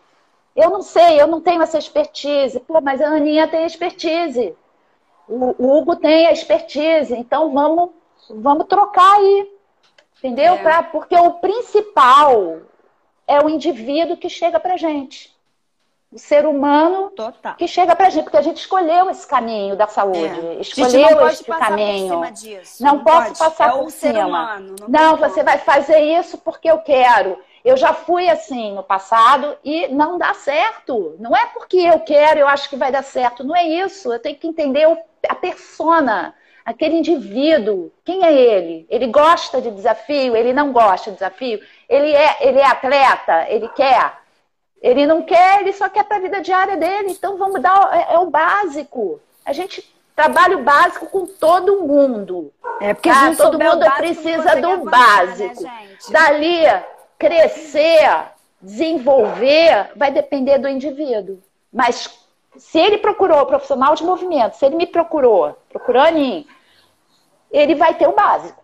Eu 0.54 0.70
não 0.70 0.82
sei, 0.82 1.20
eu 1.20 1.26
não 1.26 1.40
tenho 1.40 1.62
essa 1.62 1.78
expertise. 1.78 2.58
Pô, 2.60 2.80
mas 2.80 3.00
a 3.00 3.08
Aninha 3.08 3.46
tem 3.46 3.64
expertise. 3.64 4.54
O, 5.28 5.54
Hugo 5.58 5.96
tem 5.96 6.26
a 6.26 6.32
expertise. 6.32 7.14
Então 7.14 7.52
vamos, 7.52 7.90
vamos 8.28 8.66
trocar 8.66 9.16
aí. 9.16 9.50
Entendeu? 10.18 10.54
É. 10.54 10.58
Pra, 10.58 10.82
porque 10.82 11.16
o 11.16 11.34
principal 11.34 12.58
é 13.26 13.40
o 13.40 13.48
indivíduo 13.48 14.16
que 14.16 14.28
chega 14.28 14.58
pra 14.58 14.76
gente 14.76 15.39
o 16.12 16.18
ser 16.18 16.44
humano 16.44 17.10
Total. 17.10 17.54
que 17.54 17.68
chega 17.68 17.94
pra 17.94 18.10
gente, 18.10 18.24
porque 18.24 18.36
a 18.36 18.42
gente 18.42 18.56
escolheu 18.56 19.08
esse 19.10 19.26
caminho 19.26 19.76
da 19.76 19.86
saúde, 19.86 20.40
é. 20.40 20.60
escolheu 20.60 21.28
esse 21.28 21.44
caminho. 21.44 22.20
Não, 22.80 22.96
não 22.96 23.04
posso 23.04 23.26
pode. 23.26 23.38
passar 23.38 23.68
é 23.68 23.78
por 23.78 23.90
cima. 23.90 24.26
Humano, 24.26 24.76
não, 24.88 24.88
não 24.88 25.16
você 25.16 25.44
vai 25.44 25.58
fazer 25.58 26.00
isso 26.00 26.36
porque 26.38 26.68
eu 26.68 26.78
quero. 26.78 27.38
Eu 27.64 27.76
já 27.76 27.92
fui 27.92 28.28
assim 28.28 28.74
no 28.74 28.82
passado 28.82 29.56
e 29.62 29.86
não 29.88 30.18
dá 30.18 30.34
certo. 30.34 31.14
Não 31.20 31.36
é 31.36 31.46
porque 31.46 31.76
eu 31.76 32.00
quero, 32.00 32.40
eu 32.40 32.48
acho 32.48 32.68
que 32.68 32.76
vai 32.76 32.90
dar 32.90 33.04
certo. 33.04 33.44
Não 33.44 33.54
é 33.54 33.64
isso. 33.64 34.12
Eu 34.12 34.18
tenho 34.18 34.36
que 34.36 34.48
entender 34.48 34.86
a 35.28 35.34
persona, 35.34 36.34
aquele 36.64 36.96
indivíduo. 36.96 37.92
Quem 38.04 38.24
é 38.24 38.32
ele? 38.32 38.86
Ele 38.88 39.06
gosta 39.08 39.60
de 39.60 39.70
desafio? 39.70 40.34
Ele 40.34 40.52
não 40.52 40.72
gosta 40.72 41.10
de 41.10 41.18
desafio? 41.18 41.60
Ele 41.88 42.12
é, 42.12 42.36
ele 42.40 42.58
é 42.58 42.66
atleta? 42.66 43.46
Ele 43.48 43.68
quer? 43.68 44.19
Ele 44.80 45.06
não 45.06 45.22
quer, 45.22 45.60
ele 45.60 45.72
só 45.72 45.88
quer 45.88 46.04
para 46.04 46.16
a 46.16 46.20
vida 46.20 46.40
diária 46.40 46.76
dele. 46.76 47.10
Então 47.10 47.36
vamos 47.36 47.60
dar 47.60 47.90
é, 47.92 48.14
é, 48.14 48.18
o 48.18 48.30
básico. 48.30 49.20
A 49.44 49.52
gente 49.52 49.84
trabalha 50.16 50.56
o 50.56 50.62
básico 50.62 51.06
com 51.06 51.26
todo 51.26 51.82
mundo. 51.82 52.52
É 52.80 52.94
porque 52.94 53.10
tá? 53.10 53.34
todo 53.36 53.58
mundo 53.58 53.84
precisa 53.96 54.56
do 54.56 54.84
básico. 54.84 55.62
Né, 55.62 55.88
Dali 56.10 56.64
crescer, 57.18 58.32
desenvolver, 58.60 59.90
vai 59.94 60.10
depender 60.10 60.58
do 60.58 60.68
indivíduo. 60.68 61.38
Mas 61.70 62.08
se 62.56 62.78
ele 62.78 62.98
procurou 62.98 63.44
profissional 63.46 63.94
de 63.94 64.02
movimento, 64.02 64.54
se 64.54 64.64
ele 64.64 64.76
me 64.76 64.86
procurou, 64.86 65.56
procurou 65.68 66.02
a 66.02 66.10
mim, 66.10 66.46
ele 67.50 67.74
vai 67.74 67.94
ter 67.94 68.08
o 68.08 68.12
básico. 68.12 68.59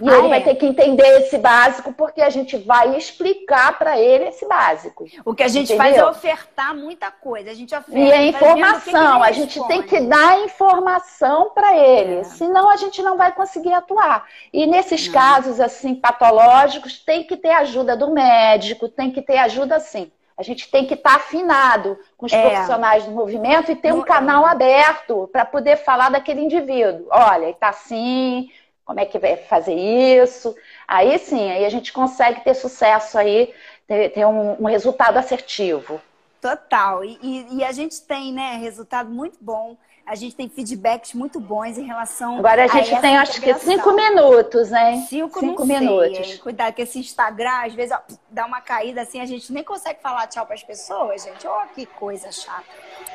E 0.00 0.08
ah, 0.08 0.18
ele 0.18 0.26
é? 0.26 0.30
vai 0.30 0.42
ter 0.42 0.54
que 0.54 0.66
entender 0.66 1.20
esse 1.20 1.38
básico, 1.38 1.92
porque 1.92 2.20
a 2.20 2.30
gente 2.30 2.56
vai 2.56 2.96
explicar 2.96 3.78
para 3.78 3.98
ele 3.98 4.24
esse 4.24 4.46
básico. 4.46 5.06
O 5.24 5.34
que 5.34 5.42
a 5.42 5.48
gente 5.48 5.72
entendeu? 5.72 5.78
faz 5.78 5.96
é 5.96 6.04
ofertar 6.04 6.74
muita 6.74 7.10
coisa. 7.10 7.50
A 7.50 7.54
gente 7.54 7.74
oferta. 7.74 7.98
E 7.98 8.12
a 8.12 8.26
informação, 8.26 9.22
a 9.22 9.32
gente 9.32 9.66
tem 9.66 9.82
que 9.82 10.00
dar 10.00 10.40
informação 10.40 11.50
para 11.50 11.76
ele, 11.76 12.20
é. 12.20 12.24
senão 12.24 12.70
a 12.70 12.76
gente 12.76 13.02
não 13.02 13.16
vai 13.16 13.32
conseguir 13.32 13.72
atuar. 13.72 14.26
E 14.52 14.66
nesses 14.66 15.06
não. 15.06 15.14
casos 15.14 15.60
assim 15.60 15.94
patológicos, 15.94 16.98
tem 16.98 17.24
que 17.24 17.36
ter 17.36 17.50
ajuda 17.50 17.96
do 17.96 18.10
médico, 18.12 18.88
tem 18.88 19.10
que 19.10 19.22
ter 19.22 19.38
ajuda 19.38 19.76
assim. 19.76 20.10
A 20.40 20.42
gente 20.42 20.70
tem 20.70 20.86
que 20.86 20.94
estar 20.94 21.10
tá 21.10 21.16
afinado 21.16 21.98
com 22.16 22.24
os 22.24 22.32
é. 22.32 22.40
profissionais 22.40 23.04
do 23.04 23.10
movimento 23.10 23.70
e 23.70 23.76
ter 23.76 23.92
um 23.92 24.00
canal 24.00 24.46
aberto 24.46 25.28
para 25.30 25.44
poder 25.44 25.76
falar 25.76 26.08
daquele 26.10 26.40
indivíduo. 26.40 27.06
Olha, 27.10 27.50
está 27.50 27.68
assim, 27.68 28.48
como 28.90 28.98
é 28.98 29.06
que 29.06 29.20
vai 29.20 29.36
fazer 29.36 29.72
isso. 29.72 30.52
Aí 30.88 31.16
sim, 31.16 31.48
aí 31.48 31.64
a 31.64 31.68
gente 31.68 31.92
consegue 31.92 32.42
ter 32.42 32.54
sucesso 32.54 33.16
aí, 33.16 33.54
ter, 33.86 34.08
ter 34.10 34.26
um, 34.26 34.60
um, 34.60 34.64
resultado 34.64 35.16
assertivo. 35.16 36.00
Total. 36.40 37.04
E, 37.04 37.16
e, 37.22 37.58
e, 37.58 37.64
a 37.64 37.70
gente 37.70 38.02
tem, 38.02 38.32
né, 38.32 38.56
resultado 38.56 39.08
muito 39.08 39.38
bom. 39.40 39.76
A 40.06 40.14
gente 40.14 40.34
tem 40.34 40.48
feedbacks 40.48 41.14
muito 41.14 41.38
bons 41.38 41.78
em 41.78 41.84
relação. 41.84 42.38
Agora 42.38 42.64
a 42.64 42.66
gente 42.66 42.94
a 42.94 43.00
tem, 43.00 43.16
acho 43.16 43.40
que 43.40 43.54
cinco 43.54 43.92
minutos, 43.92 44.70
né? 44.70 45.04
Cinco, 45.08 45.38
cinco 45.38 45.64
minutos. 45.64 46.26
Sei. 46.26 46.38
Cuidado 46.38 46.74
que 46.74 46.82
esse 46.82 46.98
Instagram, 46.98 47.66
às 47.66 47.74
vezes, 47.74 47.92
ó, 47.92 48.00
dá 48.28 48.44
uma 48.46 48.60
caída 48.60 49.02
assim, 49.02 49.20
a 49.20 49.26
gente 49.26 49.52
nem 49.52 49.62
consegue 49.62 50.00
falar 50.00 50.26
tchau 50.26 50.44
para 50.44 50.54
as 50.54 50.62
pessoas, 50.62 51.22
gente. 51.22 51.46
Oh, 51.46 51.74
que 51.74 51.86
coisa 51.86 52.32
chata. 52.32 52.64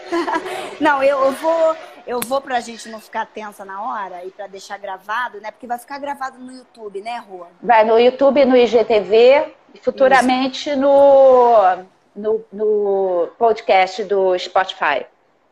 não, 0.79 1.03
eu, 1.03 1.19
eu 1.25 1.31
vou, 1.33 1.75
eu 2.07 2.19
vou 2.21 2.39
pra 2.39 2.59
gente 2.59 2.87
não 2.89 2.99
ficar 2.99 3.25
tensa 3.25 3.65
na 3.65 3.81
hora 3.81 4.23
e 4.23 4.31
para 4.31 4.47
deixar 4.47 4.77
gravado, 4.77 5.41
né? 5.41 5.51
Porque 5.51 5.67
vai 5.67 5.77
ficar 5.77 5.99
gravado 5.99 6.37
no 6.39 6.51
YouTube, 6.51 7.01
né, 7.01 7.17
Rua? 7.17 7.47
Vai 7.61 7.83
no 7.83 7.99
YouTube, 7.99 8.45
no 8.45 8.55
IGTV 8.55 9.53
e 9.73 9.79
futuramente 9.79 10.75
no, 10.75 11.85
no, 12.15 12.45
no 12.51 13.27
podcast 13.37 14.03
do 14.03 14.37
Spotify. 14.37 15.05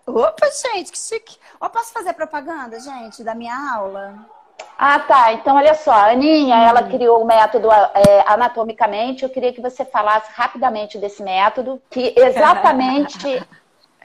Opa, 0.06 0.48
gente, 0.74 0.92
que 0.92 0.98
chique. 0.98 1.38
Ó, 1.60 1.70
posso 1.70 1.94
fazer 1.94 2.14
propaganda, 2.14 2.80
gente, 2.80 3.24
da 3.24 3.34
minha 3.34 3.56
aula? 3.74 4.16
Ah, 4.78 5.00
tá. 5.00 5.34
Então, 5.34 5.56
olha 5.56 5.74
só, 5.76 5.92
a 5.92 6.12
Aninha, 6.12 6.56
hum. 6.56 6.64
ela 6.64 6.84
criou 6.84 7.22
o 7.22 7.26
método 7.26 7.72
é, 7.72 8.24
anatomicamente. 8.28 9.24
Eu 9.24 9.30
queria 9.30 9.54
que 9.54 9.62
você 9.62 9.86
falasse 9.86 10.30
rapidamente 10.34 10.98
desse 10.98 11.24
método, 11.24 11.82
que 11.90 12.14
exatamente 12.18 13.42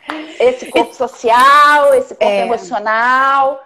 esse 0.38 0.70
corpo 0.70 0.94
social, 0.94 1.94
esse 1.94 2.14
corpo 2.14 2.24
é... 2.24 2.42
emocional. 2.42 3.60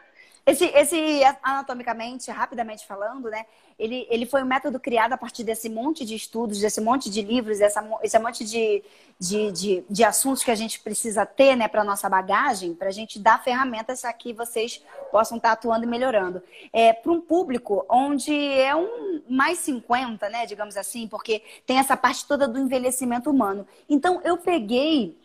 Esse, 0.45 0.65
esse, 0.65 1.21
anatomicamente, 1.41 2.29
rapidamente 2.31 2.85
falando, 2.85 3.31
né? 3.31 3.47
Ele, 3.79 4.07
ele 4.11 4.27
foi 4.27 4.43
um 4.43 4.47
método 4.47 4.79
criado 4.79 5.13
a 5.13 5.17
partir 5.17 5.45
desse 5.45 5.69
monte 5.69 6.05
de 6.05 6.15
estudos, 6.17 6.61
desse 6.61 6.81
monte 6.81 7.09
de 7.09 7.23
livros, 7.23 7.59
dessa, 7.59 7.85
esse 8.03 8.19
monte 8.19 8.45
de, 8.45 8.83
de, 9.19 9.53
de, 9.53 9.85
de 9.89 10.05
assuntos 10.05 10.43
que 10.43 10.51
a 10.51 10.55
gente 10.55 10.81
precisa 10.81 11.25
ter, 11.25 11.57
né, 11.57 11.69
para 11.69 11.85
nossa 11.85 12.09
bagagem, 12.09 12.75
para 12.75 12.89
a 12.89 12.93
gente 12.93 13.19
dar 13.19 13.43
ferramentas 13.43 14.03
para 14.03 14.13
que 14.13 14.33
vocês 14.33 14.83
possam 15.11 15.37
estar 15.37 15.51
tá 15.51 15.53
atuando 15.55 15.85
e 15.85 15.89
melhorando. 15.89 16.43
É, 16.73 16.93
para 16.93 17.13
um 17.13 17.21
público 17.21 17.87
onde 17.89 18.33
é 18.35 18.75
um 18.75 19.23
mais 19.29 19.59
50, 19.59 20.29
né, 20.29 20.45
digamos 20.45 20.77
assim, 20.77 21.07
porque 21.07 21.43
tem 21.65 21.79
essa 21.79 21.97
parte 21.97 22.27
toda 22.27 22.49
do 22.49 22.59
envelhecimento 22.59 23.31
humano. 23.31 23.67
Então, 23.89 24.21
eu 24.25 24.37
peguei 24.37 25.17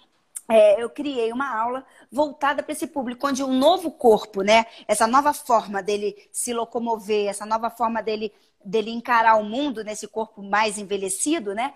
é, 0.49 0.81
eu 0.81 0.89
criei 0.89 1.31
uma 1.33 1.53
aula 1.53 1.85
voltada 2.11 2.63
para 2.63 2.71
esse 2.71 2.87
público, 2.87 3.27
onde 3.27 3.43
um 3.43 3.53
novo 3.57 3.91
corpo, 3.91 4.41
né? 4.41 4.65
Essa 4.87 5.05
nova 5.05 5.33
forma 5.33 5.83
dele 5.83 6.15
se 6.31 6.53
locomover, 6.53 7.27
essa 7.27 7.45
nova 7.45 7.69
forma 7.69 8.01
dele, 8.01 8.33
dele 8.63 8.91
encarar 8.91 9.35
o 9.35 9.43
mundo 9.43 9.83
nesse 9.83 10.07
corpo 10.07 10.41
mais 10.41 10.77
envelhecido, 10.77 11.53
né? 11.53 11.73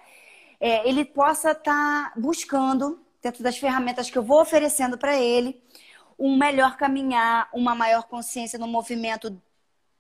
É, 0.60 0.88
ele 0.88 1.04
possa 1.04 1.52
estar 1.52 1.64
tá 1.64 2.14
buscando, 2.16 3.02
dentro 3.22 3.44
das 3.44 3.58
ferramentas 3.58 4.10
que 4.10 4.18
eu 4.18 4.24
vou 4.24 4.42
oferecendo 4.42 4.98
para 4.98 5.20
ele, 5.20 5.62
um 6.18 6.38
melhor 6.38 6.78
caminhar, 6.78 7.50
uma 7.54 7.76
maior 7.76 8.04
consciência 8.04 8.58
no 8.58 8.68
movimento 8.68 9.42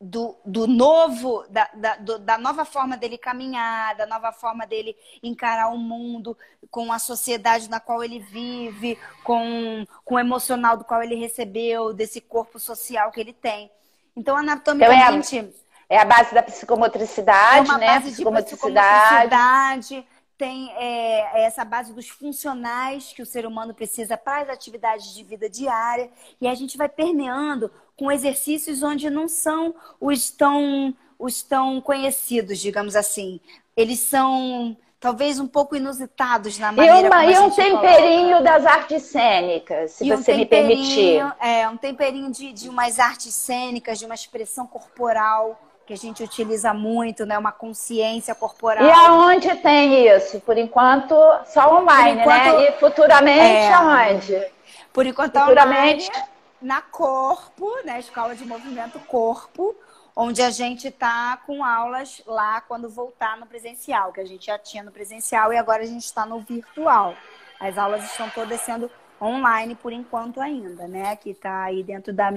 do, 0.01 0.35
do 0.43 0.65
novo, 0.65 1.45
da, 1.49 1.69
da, 1.75 1.95
do, 1.97 2.17
da, 2.17 2.37
nova 2.37 2.65
forma 2.65 2.97
dele 2.97 3.19
caminhar, 3.19 3.95
da 3.95 4.07
nova 4.07 4.31
forma 4.31 4.65
dele 4.65 4.95
encarar 5.21 5.67
o 5.69 5.77
mundo, 5.77 6.35
com 6.71 6.91
a 6.91 6.97
sociedade 6.97 7.69
na 7.69 7.79
qual 7.79 8.03
ele 8.03 8.19
vive, 8.19 8.97
com, 9.23 9.85
com 10.03 10.15
o 10.15 10.19
emocional 10.19 10.75
do 10.75 10.83
qual 10.83 11.03
ele 11.03 11.15
recebeu, 11.15 11.93
desse 11.93 12.19
corpo 12.19 12.57
social 12.57 13.11
que 13.11 13.19
ele 13.19 13.33
tem. 13.33 13.69
Então, 14.15 14.35
anatomicamente. 14.35 15.37
Então, 15.37 15.53
é, 15.87 15.97
a, 15.97 15.99
é 15.99 16.01
a 16.01 16.05
base 16.05 16.33
da 16.33 16.41
psicomotricidade, 16.41 17.69
é 17.69 17.71
uma 17.71 17.77
né? 17.77 17.87
Base 17.87 18.11
psicomotricidade. 18.11 19.29
de 19.29 19.29
psicomotricidade 19.29 20.07
tem 20.41 20.71
é, 20.75 21.43
essa 21.45 21.63
base 21.63 21.93
dos 21.93 22.09
funcionais 22.09 23.13
que 23.13 23.21
o 23.21 23.25
ser 23.27 23.45
humano 23.45 23.75
precisa 23.75 24.17
para 24.17 24.41
as 24.41 24.49
atividades 24.49 25.13
de 25.13 25.23
vida 25.23 25.47
diária. 25.47 26.09
E 26.41 26.47
a 26.47 26.55
gente 26.55 26.79
vai 26.79 26.89
permeando 26.89 27.69
com 28.01 28.11
exercícios 28.11 28.81
onde 28.81 29.11
não 29.11 29.27
são 29.27 29.75
os 29.99 30.31
tão, 30.31 30.91
os 31.19 31.43
tão 31.43 31.79
conhecidos, 31.79 32.57
digamos 32.57 32.95
assim. 32.95 33.39
Eles 33.77 33.99
são 33.99 34.75
talvez 34.99 35.39
um 35.39 35.45
pouco 35.45 35.75
inusitados 35.75 36.57
na 36.57 36.71
maneira 36.71 36.99
e 36.99 37.07
uma, 37.07 37.17
como 37.17 37.29
E 37.29 37.37
um 37.37 37.51
temperinho 37.51 38.37
coloca. 38.37 38.41
das 38.41 38.65
artes 38.65 39.03
cênicas, 39.03 39.91
se 39.91 40.03
e 40.03 40.09
você 40.09 40.33
um 40.33 40.37
me 40.37 40.47
permitir. 40.47 41.23
É, 41.39 41.69
um 41.69 41.77
temperinho 41.77 42.31
de, 42.31 42.51
de 42.51 42.69
umas 42.69 42.97
artes 42.97 43.35
cênicas, 43.35 43.99
de 43.99 44.05
uma 44.05 44.15
expressão 44.15 44.65
corporal 44.65 45.61
que 45.85 45.93
a 45.93 45.97
gente 45.97 46.23
utiliza 46.23 46.73
muito, 46.73 47.23
né? 47.23 47.37
Uma 47.37 47.51
consciência 47.51 48.33
corporal. 48.33 48.83
E 48.83 48.89
aonde 48.89 49.53
tem 49.57 50.07
isso? 50.07 50.39
Por 50.39 50.57
enquanto, 50.57 51.13
só 51.45 51.79
online, 51.79 52.15
né? 52.15 52.21
enquanto, 52.23 52.57
né? 52.57 52.67
E 52.67 52.71
futuramente, 52.79 53.67
é, 53.67 53.73
aonde? 53.73 54.47
Por 54.91 55.05
enquanto, 55.05 55.39
futuramente... 55.39 56.09
online, 56.09 56.30
na 56.61 56.81
Corpo, 56.81 57.69
né? 57.83 57.99
Escola 57.99 58.35
de 58.35 58.45
Movimento 58.45 58.99
Corpo, 58.99 59.75
onde 60.15 60.41
a 60.41 60.49
gente 60.49 60.87
está 60.87 61.37
com 61.45 61.63
aulas 61.63 62.21
lá 62.25 62.61
quando 62.61 62.89
voltar 62.89 63.37
no 63.37 63.45
presencial, 63.45 64.11
que 64.11 64.19
a 64.19 64.25
gente 64.25 64.45
já 64.45 64.59
tinha 64.59 64.83
no 64.83 64.91
presencial 64.91 65.51
e 65.51 65.57
agora 65.57 65.83
a 65.83 65.87
gente 65.87 66.03
está 66.05 66.25
no 66.25 66.39
virtual. 66.39 67.15
As 67.59 67.77
aulas 67.77 68.03
estão 68.03 68.29
todas 68.29 68.61
sendo 68.61 68.89
online 69.21 69.75
por 69.75 69.91
enquanto 69.91 70.41
ainda, 70.41 70.87
né? 70.87 71.15
Que 71.15 71.31
está 71.31 71.63
aí 71.63 71.83
dentro 71.83 72.11
da, 72.11 72.33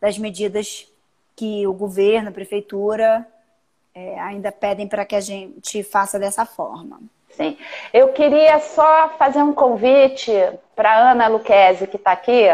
das 0.00 0.18
medidas 0.18 0.90
que 1.34 1.66
o 1.66 1.72
governo, 1.72 2.30
a 2.30 2.32
prefeitura 2.32 3.26
é, 3.94 4.18
ainda 4.20 4.52
pedem 4.52 4.86
para 4.86 5.04
que 5.04 5.14
a 5.14 5.20
gente 5.20 5.82
faça 5.82 6.18
dessa 6.18 6.44
forma. 6.44 7.00
Sim. 7.30 7.58
Eu 7.92 8.12
queria 8.12 8.58
só 8.60 9.10
fazer 9.18 9.42
um 9.42 9.52
convite 9.52 10.32
para 10.74 11.10
Ana 11.10 11.28
Luquezzi, 11.28 11.86
que 11.86 11.96
está 11.96 12.12
aqui 12.12 12.48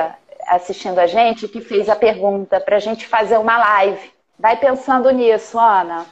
assistindo 0.47 0.99
a 0.99 1.07
gente, 1.07 1.49
que 1.49 1.61
fez 1.61 1.88
a 1.88 1.97
pergunta 1.97 2.61
para 2.61 2.76
a 2.76 2.80
gente 2.80 3.07
fazer 3.07 3.38
uma 3.38 3.57
live. 3.57 4.12
Vai 4.38 4.57
pensando 4.57 5.11
nisso, 5.11 5.59
Ana. 5.59 6.07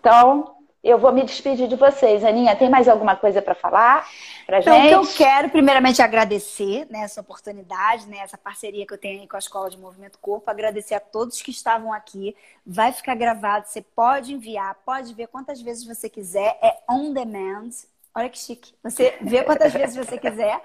Então, 0.00 0.56
eu 0.82 0.96
vou 0.96 1.12
me 1.12 1.24
despedir 1.24 1.68
de 1.68 1.76
vocês. 1.76 2.24
Aninha, 2.24 2.54
tem 2.54 2.70
mais 2.70 2.88
alguma 2.88 3.16
coisa 3.16 3.42
para 3.42 3.54
falar 3.54 4.08
para 4.46 4.60
então, 4.60 4.74
gente? 4.74 4.86
Então, 4.86 5.02
eu 5.02 5.08
quero 5.14 5.50
primeiramente 5.50 6.00
agradecer 6.00 6.86
né, 6.88 7.00
essa 7.00 7.20
oportunidade, 7.20 8.06
né, 8.06 8.18
essa 8.18 8.38
parceria 8.38 8.86
que 8.86 8.94
eu 8.94 8.98
tenho 8.98 9.28
com 9.28 9.36
a 9.36 9.38
Escola 9.38 9.68
de 9.68 9.76
Movimento 9.76 10.18
Corpo, 10.18 10.50
agradecer 10.50 10.94
a 10.94 11.00
todos 11.00 11.42
que 11.42 11.50
estavam 11.50 11.92
aqui. 11.92 12.34
Vai 12.64 12.92
ficar 12.92 13.14
gravado, 13.14 13.66
você 13.66 13.82
pode 13.82 14.32
enviar, 14.32 14.76
pode 14.86 15.12
ver 15.14 15.26
quantas 15.26 15.60
vezes 15.60 15.84
você 15.84 16.08
quiser, 16.08 16.58
é 16.62 16.78
on 16.88 17.12
demand. 17.12 17.70
Olha 18.14 18.28
que 18.28 18.38
chique. 18.38 18.74
Você 18.82 19.16
vê 19.20 19.44
quantas 19.44 19.72
vezes 19.72 19.94
você 19.94 20.18
quiser. 20.18 20.60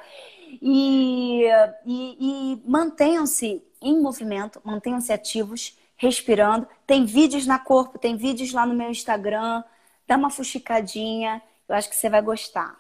E, 0.62 1.45
e, 1.86 2.18
e 2.20 2.62
mantenham-se 2.66 3.64
em 3.82 4.01
movimento, 4.01 4.62
mantenham-se 4.64 5.12
ativos, 5.12 5.78
respirando. 5.95 6.68
Tem 6.86 7.06
vídeos 7.06 7.45
na 7.45 7.60
corpo, 7.60 7.97
tem 7.97 8.16
vídeos 8.16 8.54
lá 8.54 8.66
no 8.66 8.74
meu 8.74 8.89
Instagram 8.89 9.64
dá 10.08 10.18
uma 10.18 10.30
fuxicadinha, 10.30 11.41
eu 11.68 11.76
acho 11.76 11.89
que 11.89 11.95
você 11.95 12.10
vai 12.10 12.22
gostar. 12.22 12.76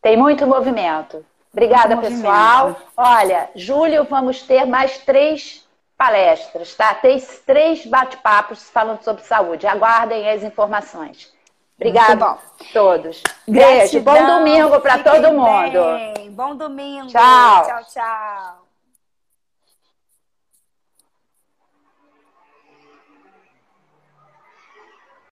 Tem 0.00 0.16
muito 0.16 0.46
movimento. 0.46 1.24
Obrigada, 1.52 1.96
muito 1.96 2.10
pessoal. 2.10 2.68
Movimento. 2.68 2.92
Olha, 2.96 3.50
julho 3.54 4.04
vamos 4.04 4.42
ter 4.42 4.64
mais 4.66 4.98
três 4.98 5.66
palestras, 5.96 6.74
tá? 6.74 6.94
Tem 6.94 7.18
três 7.46 7.86
bate-papos 7.86 8.68
falando 8.70 9.02
sobre 9.02 9.22
saúde. 9.22 9.66
Aguardem 9.66 10.28
as 10.28 10.42
informações. 10.42 11.32
Obrigada 11.78 12.24
a 12.24 12.38
todos. 12.72 13.22
Beijo. 13.46 14.00
Bom 14.00 14.26
domingo 14.26 14.80
para 14.80 14.98
todo 15.02 15.32
mundo. 15.32 16.14
Bem. 16.14 16.30
Bom 16.30 16.56
domingo. 16.56 17.08
Tchau. 17.08 17.66
Tchau, 17.66 17.84
tchau. 17.92 18.65